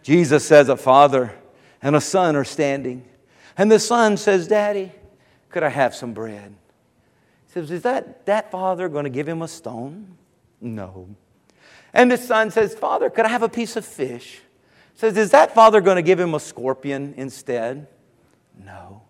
Jesus 0.02 0.46
says 0.46 0.68
a 0.68 0.76
father 0.76 1.32
and 1.82 1.96
a 1.96 2.00
son 2.00 2.36
are 2.36 2.44
standing. 2.44 3.04
And 3.56 3.70
the 3.70 3.78
son 3.78 4.16
says, 4.16 4.46
Daddy, 4.46 4.92
could 5.50 5.62
I 5.62 5.68
have 5.68 5.94
some 5.94 6.12
bread? 6.12 6.54
He 7.46 7.52
says, 7.52 7.70
Is 7.70 7.82
that, 7.82 8.26
that 8.26 8.50
father 8.50 8.88
going 8.88 9.04
to 9.04 9.10
give 9.10 9.28
him 9.28 9.42
a 9.42 9.48
stone? 9.48 10.16
No. 10.60 11.08
And 11.92 12.10
the 12.10 12.18
son 12.18 12.50
says, 12.50 12.74
Father, 12.74 13.10
could 13.10 13.24
I 13.24 13.28
have 13.28 13.42
a 13.42 13.48
piece 13.48 13.76
of 13.76 13.84
fish? 13.84 14.40
He 14.94 14.98
says, 14.98 15.16
Is 15.16 15.30
that 15.30 15.54
father 15.54 15.80
going 15.80 15.96
to 15.96 16.02
give 16.02 16.20
him 16.20 16.34
a 16.34 16.40
scorpion 16.40 17.14
instead? 17.16 17.86
No. 18.62 19.02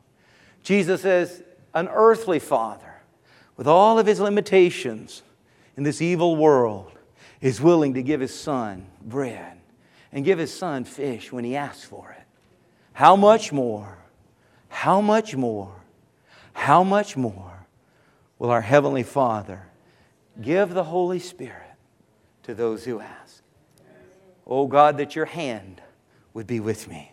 Jesus 0.63 1.03
says, 1.03 1.43
An 1.75 1.89
earthly 1.89 2.39
father, 2.39 3.03
with 3.57 3.67
all 3.67 3.99
of 3.99 4.07
his 4.07 4.21
limitations 4.21 5.23
in 5.77 5.83
this 5.83 6.03
evil 6.03 6.37
world, 6.37 6.93
is 7.41 7.61
willing 7.61 7.95
to 7.95 8.03
give 8.03 8.21
his 8.21 8.35
son 8.35 8.87
bread 9.03 9.59
and 10.13 10.25
give 10.25 10.39
his 10.39 10.53
son 10.53 10.85
fish 10.85 11.31
when 11.33 11.45
he 11.45 11.57
asks 11.57 11.85
for 11.85 12.17
it. 12.19 12.25
How 12.93 13.15
much 13.15 13.53
more? 13.53 13.99
How 14.69 15.01
much 15.01 15.37
more 15.37 15.76
how 16.57 16.83
much 16.83 17.17
more 17.19 17.67
will 18.39 18.51
our 18.51 18.63
Heavenly 18.63 19.03
Father 19.03 19.69
give 20.41 20.73
the 20.73 20.85
Holy 20.85 21.19
Spirit 21.19 21.77
to 22.45 22.55
those 22.55 22.85
who 22.85 22.99
ask? 22.99 23.43
Oh 24.47 24.67
God, 24.67 24.97
that 24.97 25.15
your 25.15 25.27
hand 25.27 25.83
would 26.33 26.47
be 26.47 26.59
with 26.59 26.89
me. 26.89 27.13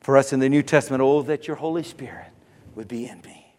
For 0.00 0.16
us 0.18 0.32
in 0.32 0.40
the 0.40 0.48
New 0.48 0.62
Testament, 0.62 1.02
oh, 1.02 1.22
that 1.22 1.48
your 1.48 1.56
Holy 1.56 1.82
Spirit 1.82 2.28
would 2.74 2.86
be 2.86 3.06
in 3.06 3.22
me. 3.22 3.56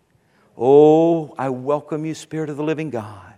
Oh, 0.55 1.33
I 1.35 1.49
welcome 1.49 2.05
you, 2.05 2.13
Spirit 2.13 2.51
of 2.51 2.57
the 2.57 2.63
living 2.63 2.91
God. 2.91 3.33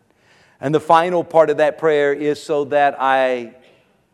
And 0.60 0.76
the 0.76 0.82
final 0.82 1.24
part 1.24 1.50
of 1.50 1.58
that 1.58 1.78
prayer 1.78 2.14
is 2.14 2.44
so 2.44 2.66
that 2.66 2.98
I 3.00 3.56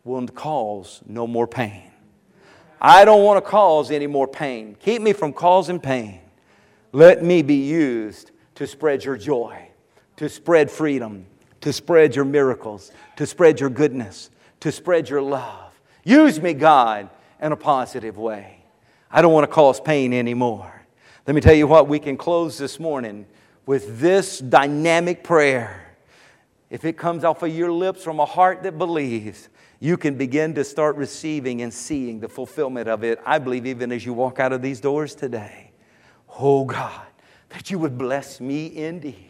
will 0.04 0.26
cause 0.28 1.00
no 1.04 1.26
more 1.26 1.48
pain. 1.48 1.90
I 2.80 3.04
don't 3.04 3.24
want 3.24 3.44
to 3.44 3.50
cause 3.50 3.90
any 3.90 4.06
more 4.06 4.28
pain. 4.28 4.76
Keep 4.80 5.02
me 5.02 5.12
from 5.12 5.32
causing 5.32 5.80
pain. 5.80 6.20
Let 6.92 7.22
me 7.22 7.42
be 7.42 7.54
used 7.54 8.32
to 8.56 8.66
spread 8.66 9.04
your 9.04 9.16
joy, 9.16 9.68
to 10.16 10.28
spread 10.28 10.70
freedom, 10.70 11.26
to 11.60 11.72
spread 11.72 12.16
your 12.16 12.24
miracles, 12.24 12.90
to 13.16 13.26
spread 13.26 13.60
your 13.60 13.70
goodness, 13.70 14.30
to 14.60 14.72
spread 14.72 15.08
your 15.08 15.22
love. 15.22 15.80
Use 16.04 16.40
me, 16.40 16.54
God, 16.54 17.10
in 17.40 17.52
a 17.52 17.56
positive 17.56 18.16
way. 18.18 18.64
I 19.10 19.22
don't 19.22 19.32
want 19.32 19.44
to 19.44 19.54
cause 19.54 19.80
pain 19.80 20.12
anymore. 20.12 20.82
Let 21.26 21.34
me 21.34 21.40
tell 21.40 21.54
you 21.54 21.66
what, 21.66 21.88
we 21.88 21.98
can 21.98 22.16
close 22.16 22.58
this 22.58 22.80
morning 22.80 23.26
with 23.66 24.00
this 24.00 24.38
dynamic 24.38 25.22
prayer. 25.22 25.94
If 26.70 26.84
it 26.84 26.96
comes 26.96 27.24
off 27.24 27.42
of 27.42 27.54
your 27.54 27.70
lips 27.70 28.02
from 28.02 28.20
a 28.20 28.24
heart 28.24 28.62
that 28.62 28.78
believes, 28.78 29.48
you 29.80 29.96
can 29.96 30.16
begin 30.16 30.54
to 30.54 30.64
start 30.64 30.96
receiving 30.96 31.62
and 31.62 31.72
seeing 31.72 32.20
the 32.20 32.28
fulfillment 32.28 32.88
of 32.88 33.04
it, 33.04 33.20
I 33.24 33.38
believe, 33.38 33.66
even 33.66 33.92
as 33.92 34.04
you 34.04 34.12
walk 34.12 34.40
out 34.40 34.52
of 34.52 34.62
these 34.62 34.80
doors 34.80 35.14
today. 35.14 35.69
Oh 36.42 36.64
God, 36.64 37.06
that 37.50 37.70
you 37.70 37.78
would 37.78 37.98
bless 37.98 38.40
me 38.40 38.74
indeed, 38.74 39.28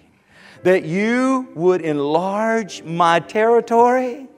that 0.63 0.85
you 0.85 1.49
would 1.57 1.81
enlarge 1.81 2.85
my 2.85 3.19
territory, 3.19 4.29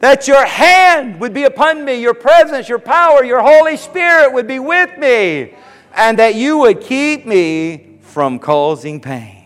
that 0.00 0.26
your 0.26 0.44
hand 0.44 1.20
would 1.20 1.32
be 1.32 1.44
upon 1.44 1.84
me, 1.84 2.00
your 2.00 2.14
presence, 2.14 2.68
your 2.68 2.80
power, 2.80 3.22
your 3.22 3.40
Holy 3.40 3.76
Spirit 3.76 4.32
would 4.32 4.48
be 4.48 4.58
with 4.58 4.98
me, 4.98 5.54
and 5.94 6.18
that 6.18 6.34
you 6.34 6.58
would 6.58 6.80
keep 6.80 7.26
me 7.26 7.98
from 8.00 8.40
causing 8.40 9.00
pain. 9.00 9.44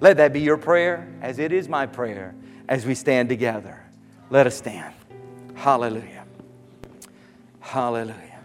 Let 0.00 0.18
that 0.18 0.34
be 0.34 0.40
your 0.40 0.58
prayer, 0.58 1.08
as 1.22 1.38
it 1.38 1.52
is 1.52 1.68
my 1.70 1.86
prayer, 1.86 2.34
as 2.68 2.84
we 2.84 2.94
stand 2.94 3.30
together. 3.30 3.82
Let 4.28 4.46
us 4.46 4.56
stand. 4.56 4.94
Hallelujah. 5.54 6.24
Hallelujah. 7.60 8.40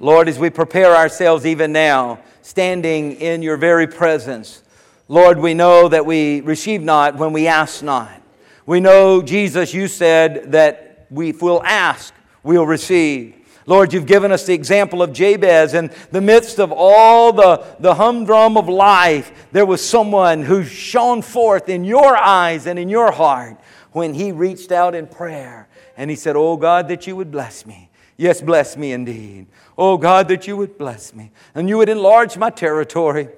Lord, 0.00 0.28
as 0.28 0.38
we 0.40 0.50
prepare 0.50 0.96
ourselves 0.96 1.46
even 1.46 1.72
now, 1.72 2.18
standing 2.44 3.12
in 3.12 3.40
your 3.40 3.56
very 3.56 3.86
presence. 3.86 4.62
Lord, 5.08 5.38
we 5.38 5.54
know 5.54 5.88
that 5.88 6.04
we 6.04 6.42
receive 6.42 6.82
not 6.82 7.16
when 7.16 7.32
we 7.32 7.46
ask 7.46 7.82
not. 7.82 8.20
We 8.66 8.80
know, 8.80 9.22
Jesus, 9.22 9.72
you 9.72 9.88
said 9.88 10.52
that 10.52 11.06
we, 11.10 11.30
if 11.30 11.40
we'll 11.40 11.62
ask, 11.64 12.12
we'll 12.42 12.66
receive. 12.66 13.34
Lord, 13.64 13.94
you've 13.94 14.04
given 14.04 14.30
us 14.30 14.44
the 14.44 14.52
example 14.52 15.00
of 15.00 15.14
Jabez. 15.14 15.72
In 15.72 15.90
the 16.10 16.20
midst 16.20 16.60
of 16.60 16.70
all 16.70 17.32
the, 17.32 17.64
the 17.80 17.94
humdrum 17.94 18.58
of 18.58 18.68
life, 18.68 19.48
there 19.52 19.64
was 19.64 19.82
someone 19.82 20.42
who 20.42 20.64
shone 20.64 21.22
forth 21.22 21.70
in 21.70 21.82
your 21.82 22.14
eyes 22.14 22.66
and 22.66 22.78
in 22.78 22.90
your 22.90 23.10
heart 23.10 23.58
when 23.92 24.12
he 24.12 24.32
reached 24.32 24.70
out 24.70 24.94
in 24.94 25.06
prayer 25.06 25.66
and 25.96 26.10
he 26.10 26.16
said, 26.16 26.36
Oh 26.36 26.58
God, 26.58 26.88
that 26.88 27.06
you 27.06 27.16
would 27.16 27.30
bless 27.30 27.64
me. 27.64 27.88
Yes, 28.16 28.40
bless 28.40 28.76
me 28.76 28.92
indeed. 28.92 29.46
Oh 29.76 29.96
God, 29.96 30.28
that 30.28 30.46
you 30.46 30.56
would 30.56 30.78
bless 30.78 31.14
me 31.14 31.32
and 31.54 31.68
you 31.68 31.78
would 31.78 31.88
enlarge 31.88 32.36
my 32.36 32.50
territory 32.50 33.28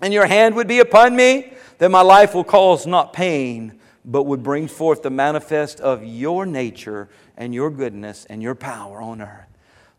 and 0.00 0.12
your 0.12 0.26
hand 0.26 0.54
would 0.56 0.68
be 0.68 0.80
upon 0.80 1.14
me, 1.14 1.52
that 1.78 1.90
my 1.90 2.00
life 2.00 2.34
will 2.34 2.44
cause 2.44 2.86
not 2.86 3.12
pain, 3.12 3.78
but 4.04 4.24
would 4.24 4.42
bring 4.42 4.68
forth 4.68 5.02
the 5.02 5.10
manifest 5.10 5.80
of 5.80 6.04
your 6.04 6.46
nature 6.46 7.08
and 7.36 7.54
your 7.54 7.70
goodness 7.70 8.26
and 8.28 8.42
your 8.42 8.54
power 8.54 9.00
on 9.00 9.20
earth. 9.20 9.46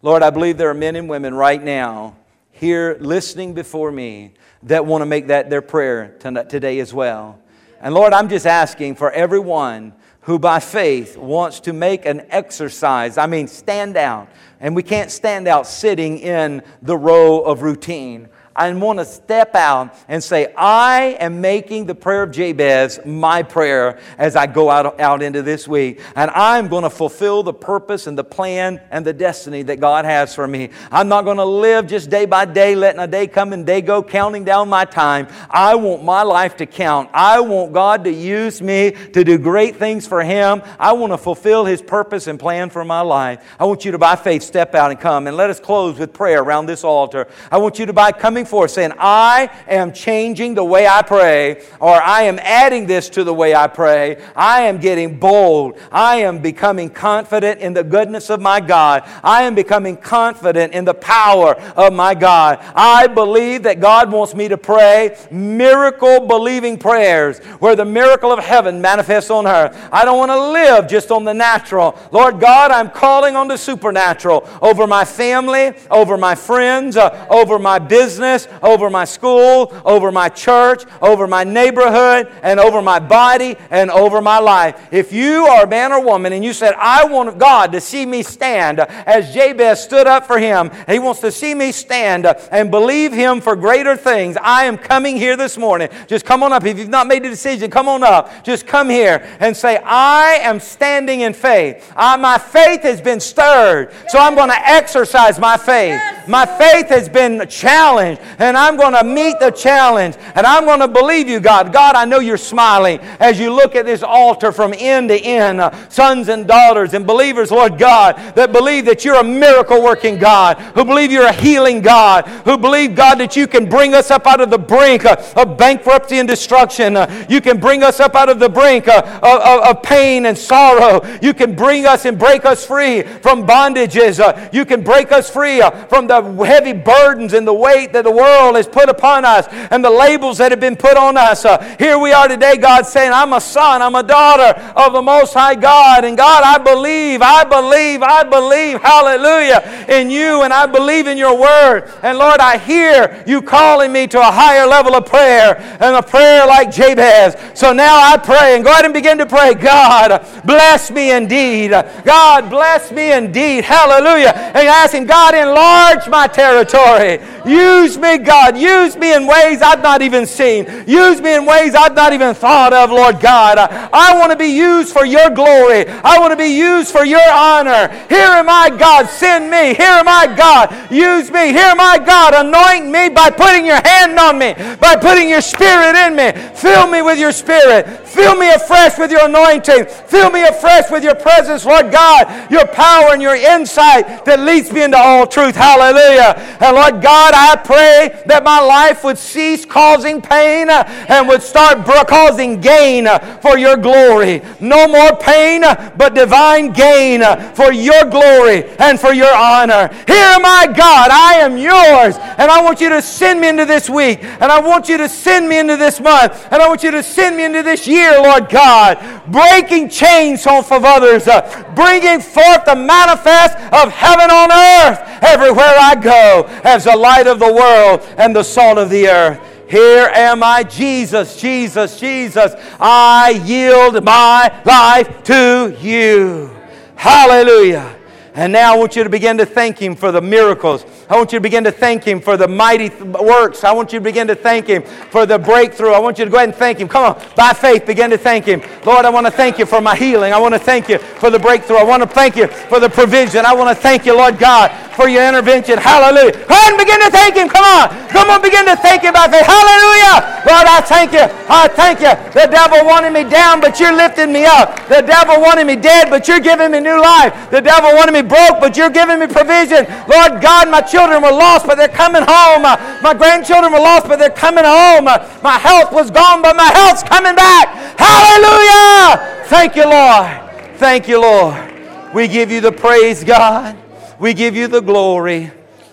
Lord, 0.02 0.22
I 0.24 0.30
believe 0.30 0.58
there 0.58 0.70
are 0.70 0.76
men 0.76 0.96
and 0.96 1.10
women 1.10 1.34
right 1.34 1.62
now 1.62 2.16
here 2.52 2.98
listening 3.00 3.54
before 3.54 3.92
me 3.92 4.34
that 4.64 4.86
want 4.86 5.02
to 5.02 5.06
make 5.06 5.28
that 5.28 5.50
their 5.50 5.62
prayer 5.62 6.16
today 6.20 6.80
as 6.80 6.94
well. 6.94 7.40
And 7.82 7.94
Lord, 7.94 8.14
I'm 8.14 8.30
just 8.30 8.46
asking 8.46 8.96
for 8.96 9.12
everyone 9.12 9.94
who 10.26 10.40
by 10.40 10.60
faith 10.60 11.18
wants 11.18 11.60
to 11.62 11.72
make 11.72 12.06
an 12.06 12.26
exercise, 12.30 13.18
I 13.18 13.28
mean, 13.28 13.48
stand 13.48 13.96
out. 13.96 14.28
And 14.60 14.76
we 14.76 14.82
can't 14.82 15.12
stand 15.12 15.48
out 15.48 15.68
sitting 15.68 16.18
in 16.18 16.64
the 16.82 16.98
row 16.98 17.42
of 17.42 17.62
routine. 17.62 18.30
I 18.56 18.72
want 18.72 19.00
to 19.00 19.06
step 19.06 19.54
out 19.54 19.94
and 20.08 20.24
say, 20.24 20.54
I 20.56 21.18
am 21.20 21.42
making 21.42 21.88
the 21.88 21.96
prayer 21.96 22.24
of 22.24 22.32
Jabez 22.32 23.00
my 23.06 23.44
prayer 23.44 24.00
as 24.18 24.38
I 24.38 24.48
go 24.48 24.70
out, 24.70 24.98
out 25.00 25.22
into 25.22 25.42
this 25.42 25.68
week. 25.68 26.00
And 26.16 26.32
I'm 26.32 26.70
going 26.70 26.84
to 26.84 26.90
fulfill 26.90 27.44
the 27.44 27.54
purpose 27.54 28.08
and 28.08 28.18
the 28.18 28.24
plan 28.24 28.80
and 28.92 29.06
the 29.06 29.12
destiny 29.12 29.64
that 29.64 29.82
God 29.82 30.06
has 30.06 30.34
for 30.34 30.48
me. 30.48 30.70
I'm 30.90 31.10
not 31.10 31.26
going 31.26 31.36
to 31.36 31.46
live 31.46 31.88
just 31.88 32.10
day 32.10 32.26
by 32.26 32.46
day, 32.46 32.76
letting 32.76 33.02
a 33.02 33.08
day 33.08 33.28
come 33.28 33.52
and 33.52 33.66
day 33.66 33.82
go, 33.82 34.02
counting 34.02 34.46
down 34.46 34.70
my 34.70 34.86
time. 34.86 35.28
I 35.50 35.76
want 35.76 36.06
my 36.06 36.24
life 36.24 36.56
to 36.58 36.66
count. 36.66 37.10
I 37.14 37.42
want 37.42 37.74
God 37.74 38.06
to 38.06 38.12
use 38.12 38.62
me 38.62 38.92
to 38.92 39.26
do 39.26 39.38
great 39.38 39.76
things 39.76 40.08
for 40.08 40.24
Him. 40.24 40.62
I 40.80 40.94
want 40.94 41.12
to 41.12 41.18
fulfill 41.18 41.66
His 41.66 41.82
purpose 41.82 42.28
and 42.28 42.40
plan 42.40 42.70
for 42.70 42.86
my 42.86 43.02
life. 43.02 43.44
I 43.60 43.66
want 43.66 43.84
you 43.84 43.92
to, 43.92 43.98
by 43.98 44.16
faith, 44.16 44.44
step 44.44 44.76
out 44.76 44.92
and 44.92 45.00
come. 45.00 45.28
And 45.28 45.36
let 45.36 45.50
us 45.50 45.60
close 45.60 46.00
with 46.00 46.14
prayer 46.14 46.42
around 46.42 46.68
this 46.68 46.86
altar. 46.86 47.28
I 47.52 47.58
want 47.58 47.80
you 47.80 47.86
to, 47.88 47.94
by 47.94 48.14
coming 48.14 48.45
forth, 48.46 48.72
saying, 48.72 48.94
I 48.98 49.50
am 49.68 49.94
changing 49.94 50.56
the 50.56 50.64
way 50.64 50.88
I 50.88 51.02
pray, 51.02 51.64
or 51.80 51.94
I 51.94 52.24
am 52.24 52.40
adding 52.40 52.86
this 52.86 53.10
to 53.10 53.24
the 53.24 53.34
way 53.34 53.56
I 53.56 53.68
pray. 53.68 54.22
I 54.36 54.64
am 54.64 54.78
getting 54.78 55.20
bold. 55.20 55.80
I 55.92 56.18
am 56.18 56.40
becoming 56.40 56.90
confident 56.90 57.62
in 57.62 57.74
the 57.74 57.84
goodness 57.84 58.30
of 58.30 58.42
my 58.42 58.60
God. 58.60 59.04
I 59.24 59.44
am 59.44 59.56
becoming 59.56 59.98
confident 59.98 60.74
in 60.74 60.86
the 60.86 60.94
power 60.94 61.56
of 61.76 61.94
my 61.94 62.16
God. 62.16 62.60
I 62.76 63.08
believe 63.08 63.64
that 63.64 63.80
God 63.80 64.12
wants 64.12 64.34
me 64.34 64.48
to 64.48 64.58
pray 64.58 65.18
miracle 65.32 66.28
believing 66.28 66.78
prayers 66.78 67.40
where 67.60 67.76
the 67.76 67.86
miracle 67.86 68.32
of 68.32 68.40
heaven 68.40 68.82
manifests 68.82 69.30
on 69.30 69.48
earth. 69.48 69.78
I 69.92 70.06
don't 70.06 70.18
want 70.18 70.32
to 70.32 70.52
live 70.52 70.88
just 70.88 71.12
on 71.12 71.24
the 71.24 71.34
natural. 71.34 71.98
Lord 72.12 72.40
God, 72.40 72.72
I'm 72.72 72.90
calling 72.90 73.36
on 73.36 73.48
the 73.48 73.58
supernatural 73.58 74.48
over 74.62 74.88
my 74.88 75.06
family, 75.06 75.74
over 75.90 76.18
my 76.18 76.36
friends, 76.36 76.98
uh, 76.98 77.28
over 77.30 77.60
my 77.60 77.80
business, 77.80 78.35
over 78.62 78.90
my 78.90 79.06
school, 79.06 79.74
over 79.86 80.12
my 80.12 80.30
church, 80.30 80.84
over 81.02 81.28
my 81.28 81.44
neighborhood, 81.44 82.32
and 82.44 82.60
over 82.60 82.82
my 82.82 83.00
body 83.00 83.56
and 83.70 83.90
over 83.92 84.22
my 84.22 84.40
life. 84.40 84.90
If 84.92 85.12
you 85.14 85.46
are 85.46 85.64
a 85.66 85.68
man 85.68 85.92
or 85.92 86.02
woman 86.04 86.34
and 86.34 86.44
you 86.44 86.54
said, 86.54 86.74
I 86.78 87.06
want 87.06 87.38
God 87.38 87.72
to 87.74 87.82
see 87.82 88.06
me 88.06 88.24
stand 88.24 88.80
as 88.80 89.34
Jabez 89.34 89.84
stood 89.84 90.08
up 90.08 90.26
for 90.26 90.40
him, 90.40 90.72
he 90.88 91.00
wants 91.00 91.22
to 91.22 91.32
see 91.32 91.54
me 91.54 91.72
stand 91.72 92.26
and 92.26 92.72
believe 92.72 93.12
him 93.12 93.42
for 93.42 93.56
greater 93.56 93.96
things, 93.96 94.38
I 94.42 94.66
am 94.66 94.78
coming 94.78 95.18
here 95.18 95.38
this 95.38 95.58
morning. 95.58 95.90
Just 96.08 96.26
come 96.26 96.44
on 96.44 96.54
up. 96.54 96.64
If 96.66 96.78
you've 96.78 96.90
not 96.90 97.08
made 97.08 97.26
a 97.26 97.30
decision, 97.30 97.70
come 97.72 97.88
on 97.88 98.04
up. 98.04 98.44
Just 98.44 98.68
come 98.68 98.90
here 98.90 99.26
and 99.40 99.56
say, 99.56 99.78
I 99.78 100.40
am 100.42 100.60
standing 100.60 101.22
in 101.22 101.34
faith. 101.34 101.94
I, 101.96 102.18
my 102.18 102.38
faith 102.38 102.82
has 102.84 103.02
been 103.02 103.20
stirred, 103.20 103.94
so 104.08 104.20
I'm 104.20 104.36
going 104.36 104.50
to 104.50 104.68
exercise 104.68 105.40
my 105.40 105.58
faith. 105.58 106.02
My 106.28 106.46
faith 106.46 106.90
has 106.90 107.08
been 107.08 107.48
challenged, 107.48 108.22
and 108.40 108.58
I'm 108.58 108.78
going 108.78 108.94
to 108.94 109.04
meet 109.04 109.40
the 109.40 109.52
challenge, 109.52 110.16
and 110.36 110.46
I'm 110.46 110.66
going 110.66 110.80
to 110.80 110.88
believe 110.88 111.28
you, 111.28 111.40
God. 111.40 111.72
God, 111.72 111.96
I 111.96 112.06
know 112.06 112.20
you're 112.20 112.38
smiling 112.38 113.00
as 113.20 113.40
you 113.40 113.54
look 113.54 113.76
at 113.76 113.86
this 113.86 114.04
altar 114.04 114.52
from 114.52 114.74
end 114.78 115.10
to 115.10 115.20
end, 115.20 115.62
uh, 115.62 115.90
sons 115.90 116.30
and 116.30 116.48
daughters 116.48 116.94
and 116.94 117.06
believers, 117.06 117.52
Lord 117.52 117.78
God, 117.78 118.16
that 118.36 118.52
believe 118.52 118.86
that 118.86 119.06
you're 119.06 119.20
a 119.20 119.24
miracle 119.24 119.82
working 119.82 120.18
God, 120.18 120.58
who 120.58 120.86
believe 120.86 121.12
you're 121.12 121.28
a 121.28 121.34
healing 121.34 121.82
God, 121.82 122.28
who 122.46 122.58
believe, 122.58 122.96
God, 122.96 123.16
that 123.16 123.36
you 123.36 123.48
can 123.48 123.68
bring 123.70 123.94
us 123.94 124.12
up 124.12 124.28
out 124.28 124.42
of 124.42 124.50
the 124.50 124.58
brink 124.58 125.06
uh, 125.06 125.16
of 125.36 125.58
bankruptcy 125.58 126.20
and 126.20 126.28
destruction. 126.28 126.98
Uh, 126.98 127.26
you 127.30 127.42
can 127.42 127.60
bring 127.60 127.84
us 127.84 128.00
up 128.00 128.16
out 128.16 128.30
of 128.30 128.40
the 128.40 128.50
brink 128.50 128.88
uh, 128.88 129.20
of, 129.22 129.78
of, 129.78 129.84
pain 129.84 130.26
and 130.26 130.38
sorrow. 130.38 131.06
You 131.22 131.34
can 131.34 131.56
bring 131.56 131.86
us 131.86 132.06
and 132.06 132.18
break 132.18 132.46
us 132.46 132.66
free 132.66 133.04
from 133.04 133.46
bondages. 133.46 134.20
Uh, 134.20 134.50
you 134.52 134.66
can 134.66 134.84
break 134.84 135.12
us 135.12 135.30
free 135.30 135.62
uh, 135.62 135.72
from 135.88 136.08
the 136.08 136.22
heavy 136.46 136.74
burdens 136.74 137.34
and 137.34 137.48
the 137.48 137.54
weight 137.54 137.94
that 137.94 138.04
the 138.04 138.12
world 138.16 138.56
has 138.56 138.68
put 138.68 138.90
upon 138.90 139.26
us 139.26 139.48
and 139.72 139.84
the 139.84 139.90
labels 139.90 140.38
that 140.38 140.52
have 140.52 140.60
been 140.60 140.76
put 140.76 140.98
on 140.98 141.18
us. 141.18 141.46
Uh, 141.46 141.62
here 141.78 142.00
we 142.00 142.12
are 142.12 142.28
today, 142.28 142.58
God 142.58 142.86
saying, 142.86 143.12
I'm 143.12 143.34
a 143.34 143.42
son, 143.42 143.82
I'm 143.82 143.96
a 143.96 144.04
daughter 144.04 144.60
of 144.76 144.94
the 144.94 145.02
Most 145.02 145.34
High 145.34 145.56
God. 145.56 146.06
And 146.06 146.18
God, 146.18 146.44
I 146.44 146.58
believe, 146.58 147.22
I 147.22 147.44
believe, 147.44 148.02
I 148.02 148.24
believe, 148.24 148.82
hallelujah, 148.82 149.86
in 149.90 150.10
you, 150.10 150.44
and 150.44 150.54
I 150.54 150.66
believe 150.66 151.08
in 151.08 151.18
your 151.18 151.38
word. 151.38 151.92
And 152.02 152.18
Lord, 152.18 152.40
I 152.40 152.58
hear 152.58 153.24
you 153.28 153.42
calling 153.42 153.92
me 153.92 154.08
to 154.08 154.20
a 154.20 154.32
higher 154.32 154.66
level 154.66 154.96
of 154.96 155.06
prayer 155.06 155.58
and 155.80 155.96
a 155.96 156.04
prayer 156.04 156.46
like 156.46 156.72
Jabez. 156.72 157.36
So 157.54 157.74
now 157.74 157.98
I 157.98 158.18
pray 158.18 158.56
and 158.56 158.64
go 158.64 158.72
ahead 158.72 158.86
and 158.86 158.94
begin 158.94 159.18
to 159.18 159.26
pray. 159.26 159.54
God, 159.54 160.26
bless 160.46 160.92
me 160.92 161.12
indeed. 161.12 161.72
God, 161.72 162.50
bless 162.50 162.92
me 162.92 163.14
indeed. 163.14 163.64
Hallelujah. 163.64 164.30
And 164.30 164.68
asking 164.68 165.06
God, 165.06 165.36
enlarge 165.36 166.08
my 166.08 166.28
territory. 166.28 167.20
Use 167.46 167.98
me, 167.98 168.18
God. 168.18 168.58
Use 168.58 168.96
me 168.98 169.14
in 169.14 169.28
ways 169.28 169.62
I've 169.62 169.82
not 169.82 170.02
even 170.02 170.26
seen. 170.26 170.66
Use 170.88 171.22
me 171.22 171.36
in 171.36 171.46
ways 171.46 171.76
I've 171.76 171.96
not 171.96 172.14
even 172.14 172.34
thought 172.34 172.74
of, 172.74 172.90
Lord 172.90 173.20
God. 173.20 173.58
I 173.60 174.18
want 174.18 174.32
to 174.32 174.38
be 174.38 174.48
used 174.48 174.92
for 174.92 175.06
your 175.06 175.30
glory. 175.30 175.88
I 175.88 176.20
want 176.20 176.32
to 176.32 176.38
be 176.38 176.58
used 176.58 176.92
for 176.92 177.06
your 177.06 177.30
honor. 177.32 177.88
Here 178.10 178.32
am 178.32 178.50
I, 178.50 178.70
God. 178.70 179.10
Send 179.10 179.50
me. 179.50 179.76
Here 179.76 179.86
am 179.86 180.08
I, 180.08 180.28
God. 180.36 180.92
Use 180.92 181.32
me. 181.32 181.52
Here 181.52 181.70
am 181.70 181.80
I, 181.80 181.98
God. 181.98 182.34
Anoint 182.34 182.92
me 182.92 183.10
by 183.10 183.30
putting 183.30 183.66
your 183.66 183.82
hand 183.86 184.18
on 184.18 184.40
me, 184.40 184.54
by 184.78 184.96
putting 184.96 185.30
your 185.30 185.42
spirit 185.42 185.96
in 185.96 186.16
me. 186.16 186.32
Fill 186.56 186.88
me 186.88 187.02
with 187.02 187.20
your 187.20 187.32
spirit. 187.32 187.88
Fill 188.08 188.36
me 188.36 188.50
afresh 188.50 188.98
with 188.98 189.12
your 189.12 189.26
anointing. 189.26 189.86
Fill 189.86 190.32
me 190.32 190.44
afresh 190.44 190.90
with 190.90 191.04
your 191.04 191.16
presence, 191.16 191.66
Lord 191.66 191.92
God, 191.92 192.50
your 192.50 192.66
power 192.68 193.12
and 193.12 193.22
your 193.22 193.36
insight 193.36 194.26
that 194.26 194.40
leads 194.40 194.72
me 194.72 194.84
into 194.84 194.98
all 194.98 195.28
truth. 195.28 195.56
Hallelujah. 195.56 196.34
And 196.62 196.76
Lord 196.76 197.02
God, 197.02 197.35
I 197.36 197.56
pray 197.56 198.24
that 198.26 198.44
my 198.44 198.60
life 198.60 199.04
would 199.04 199.18
cease 199.18 199.66
causing 199.66 200.22
pain 200.22 200.70
uh, 200.70 200.84
and 201.10 201.28
would 201.28 201.42
start 201.42 201.86
causing 202.08 202.62
gain 202.62 203.08
uh, 203.08 203.20
for 203.42 203.58
your 203.58 203.78
glory. 203.78 204.42
No 204.60 204.88
more 204.88 205.18
pain, 205.18 205.64
uh, 205.64 205.92
but 205.98 206.16
divine 206.16 206.72
gain 206.72 207.22
for 207.54 207.72
your 207.72 208.06
glory 208.06 208.66
and 208.80 209.00
for 209.00 209.14
your 209.14 209.34
honor. 209.34 209.90
Here 210.08 210.36
my 210.40 210.68
God. 210.68 211.10
I 211.12 211.36
am 211.42 211.58
yours. 211.58 212.18
And 212.38 212.52
I 212.52 212.62
want 212.62 212.82
you 212.82 212.90
to 212.90 213.02
send 213.02 213.42
me 213.42 213.50
into 213.50 213.66
this 213.66 213.90
week. 213.90 214.24
And 214.24 214.44
I 214.44 214.60
want 214.60 214.90
you 214.90 214.98
to 214.98 215.10
send 215.10 215.50
me 215.50 215.60
into 215.60 215.78
this 215.78 216.00
month. 216.00 216.48
And 216.52 216.62
I 216.62 216.68
want 216.68 216.84
you 216.84 216.92
to 216.92 217.04
send 217.04 217.38
me 217.38 217.46
into 217.46 217.64
this 217.64 217.88
year, 217.88 218.22
Lord 218.22 218.50
God. 218.50 218.98
Breaking 219.28 219.90
chains 219.90 220.46
off 220.46 220.72
of 220.72 220.84
others. 220.86 221.28
Uh, 221.28 221.42
bringing 221.76 222.20
forth 222.20 222.66
the 222.66 222.76
manifest 222.76 223.58
of 223.74 223.92
heaven 223.92 224.30
on 224.30 224.52
earth 224.52 225.00
everywhere 225.24 225.74
I 225.78 225.96
go 225.96 226.46
as 226.64 226.86
the 226.86 226.96
light 226.96 227.28
of 227.28 227.40
the 227.40 227.54
world 227.54 228.02
and 228.18 228.36
the 228.36 228.44
salt 228.44 228.78
of 228.78 228.90
the 228.90 229.08
earth. 229.08 229.40
Here 229.68 230.12
am 230.14 230.44
I, 230.44 230.64
Jesus, 230.64 231.42
Jesus, 231.42 232.00
Jesus. 232.00 232.54
I 232.80 233.42
yield 233.46 234.04
my 234.04 234.62
life 234.64 235.24
to 235.24 235.76
you. 235.82 236.56
Hallelujah. 236.96 237.96
And 238.36 238.52
now 238.52 238.76
I 238.76 238.78
want 238.78 238.96
you 238.96 239.04
to 239.04 239.10
begin 239.10 239.38
to 239.38 239.46
thank 239.46 239.80
Him 239.80 239.96
for 239.96 240.12
the 240.12 240.22
miracles. 240.22 240.86
I 241.08 241.18
want 241.18 241.32
you 241.32 241.38
to 241.38 241.44
begin 241.44 241.64
to 241.66 241.72
thank 241.72 242.04
Him 242.04 242.20
for 242.20 242.36
the 242.36 242.48
mighty 242.48 242.90
works. 243.04 243.64
I 243.64 243.72
want 243.72 243.94
you 243.94 244.00
to 244.00 244.04
begin 244.04 244.26
to 244.28 244.34
thank 244.34 244.66
Him 244.66 244.82
for 244.82 245.28
the 245.28 245.38
breakthrough. 245.38 245.92
I 245.92 246.00
want 246.00 246.18
you 246.18 246.26
to 246.26 246.32
go 246.32 246.38
ahead 246.38 246.50
and 246.50 246.58
thank 246.58 246.80
Him. 246.80 246.88
Come 246.88 247.14
on, 247.14 247.22
by 247.36 247.54
faith, 247.54 247.86
begin 247.86 248.10
to 248.10 248.18
thank 248.18 248.46
Him. 248.46 248.64
Lord, 248.86 249.06
I 249.06 249.12
want 249.12 249.28
to 249.28 249.32
thank 249.32 249.60
you 249.60 249.68
for 249.68 249.82
my 249.82 249.96
healing. 249.96 250.34
I 250.34 250.40
want 250.40 250.56
to 250.56 250.60
thank 250.60 250.90
you 250.90 250.98
for 250.98 251.30
the 251.30 251.38
breakthrough. 251.38 251.78
I 251.78 251.84
want 251.84 252.02
to 252.02 252.10
thank 252.10 252.36
you 252.36 252.48
for 252.48 252.80
the 252.80 252.90
provision. 252.90 253.46
I 253.46 253.54
want 253.54 253.70
to 253.70 253.80
thank 253.80 254.08
you, 254.08 254.18
Lord 254.18 254.40
God, 254.40 254.72
for 254.96 255.08
your 255.08 255.30
intervention. 255.30 255.78
Hallelujah. 255.78 256.32
Go 256.32 256.58
ahead 256.58 256.74
and 256.74 256.80
begin 256.80 257.00
to 257.02 257.12
thank 257.12 257.36
Him. 257.36 257.50
Come 257.50 257.66
on. 257.66 258.10
Come 258.10 258.30
on, 258.32 258.42
begin 258.42 258.66
to 258.66 258.76
thank 258.76 259.04
Him 259.04 259.14
by 259.14 259.30
faith. 259.30 259.46
Hallelujah. 259.46 260.42
Lord, 260.50 260.66
I 260.66 260.82
thank 260.82 261.14
you. 261.14 261.30
I 261.46 261.68
thank 261.70 262.02
you. 262.02 262.18
The 262.34 262.50
devil 262.50 262.82
wanted 262.82 263.14
me 263.14 263.30
down, 263.30 263.62
but 263.62 263.80
you're 263.80 263.94
lifting 263.94 264.34
me 264.34 264.46
up. 264.46 264.74
The 264.90 265.06
devil 265.06 265.38
wanted 265.38 265.68
me 265.68 265.76
dead, 265.76 266.10
but 266.10 266.28
you're 266.28 266.42
giving 266.42 266.72
me 266.72 266.80
new 266.80 266.98
life. 267.00 267.30
The 267.52 267.62
devil 267.62 267.94
wanted 267.94 268.14
me 268.14 268.24
broke, 268.24 268.58
but 268.58 268.76
you're 268.76 268.90
giving 268.90 269.20
me 269.20 269.28
provision. 269.28 269.86
Lord 270.10 270.42
God, 270.42 270.74
my 270.74 270.82
children 270.82 270.95
were 270.96 271.32
lost, 271.32 271.68
but 271.68 271.76
they're 271.76 271.88
coming 271.88 272.24
home. 272.26 272.64
My 272.64 273.14
grandchildren 273.18 273.72
were 273.72 273.80
lost, 273.80 274.08
but 274.08 274.20
they're 274.20 274.30
coming 274.30 274.64
home. 274.64 275.06
My 275.44 275.58
health 275.60 275.92
was 275.92 276.10
gone, 276.12 276.42
but 276.42 276.56
my 276.56 276.68
health's 276.68 277.04
coming 277.04 277.36
back. 277.36 277.68
Hallelujah! 278.00 279.46
Thank 279.48 279.76
you, 279.76 279.84
Lord. 279.90 280.78
Thank 280.78 281.08
you, 281.08 281.22
Lord. 281.22 282.14
We 282.14 282.28
give 282.28 282.52
you 282.52 282.62
the 282.62 282.72
praise, 282.72 283.24
God. 283.24 283.78
We 284.20 284.34
give 284.34 284.56
you 284.56 284.68
the 284.68 284.82
glory. 284.82 285.52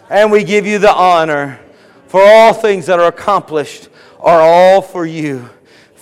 And 0.08 0.30
we 0.30 0.44
give 0.44 0.66
you 0.66 0.78
the 0.78 0.92
honor. 0.92 1.58
For 2.06 2.22
all 2.22 2.52
things 2.52 2.86
that 2.86 2.98
are 2.98 3.08
accomplished 3.08 3.88
are 4.20 4.40
all 4.40 4.82
for 4.82 5.06
you, 5.06 5.48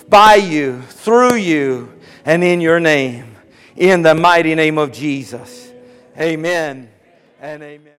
by 0.09 0.35
you, 0.35 0.83
through 0.83 1.37
you, 1.37 1.93
and 2.25 2.43
in 2.43 2.61
your 2.61 2.81
name. 2.81 3.37
In 3.77 4.03
the 4.03 4.15
mighty 4.15 4.55
name 4.55 4.77
of 4.77 4.93
Jesus. 4.93 5.73
Amen 6.19 6.91
and 7.41 7.63
amen. 7.63 7.87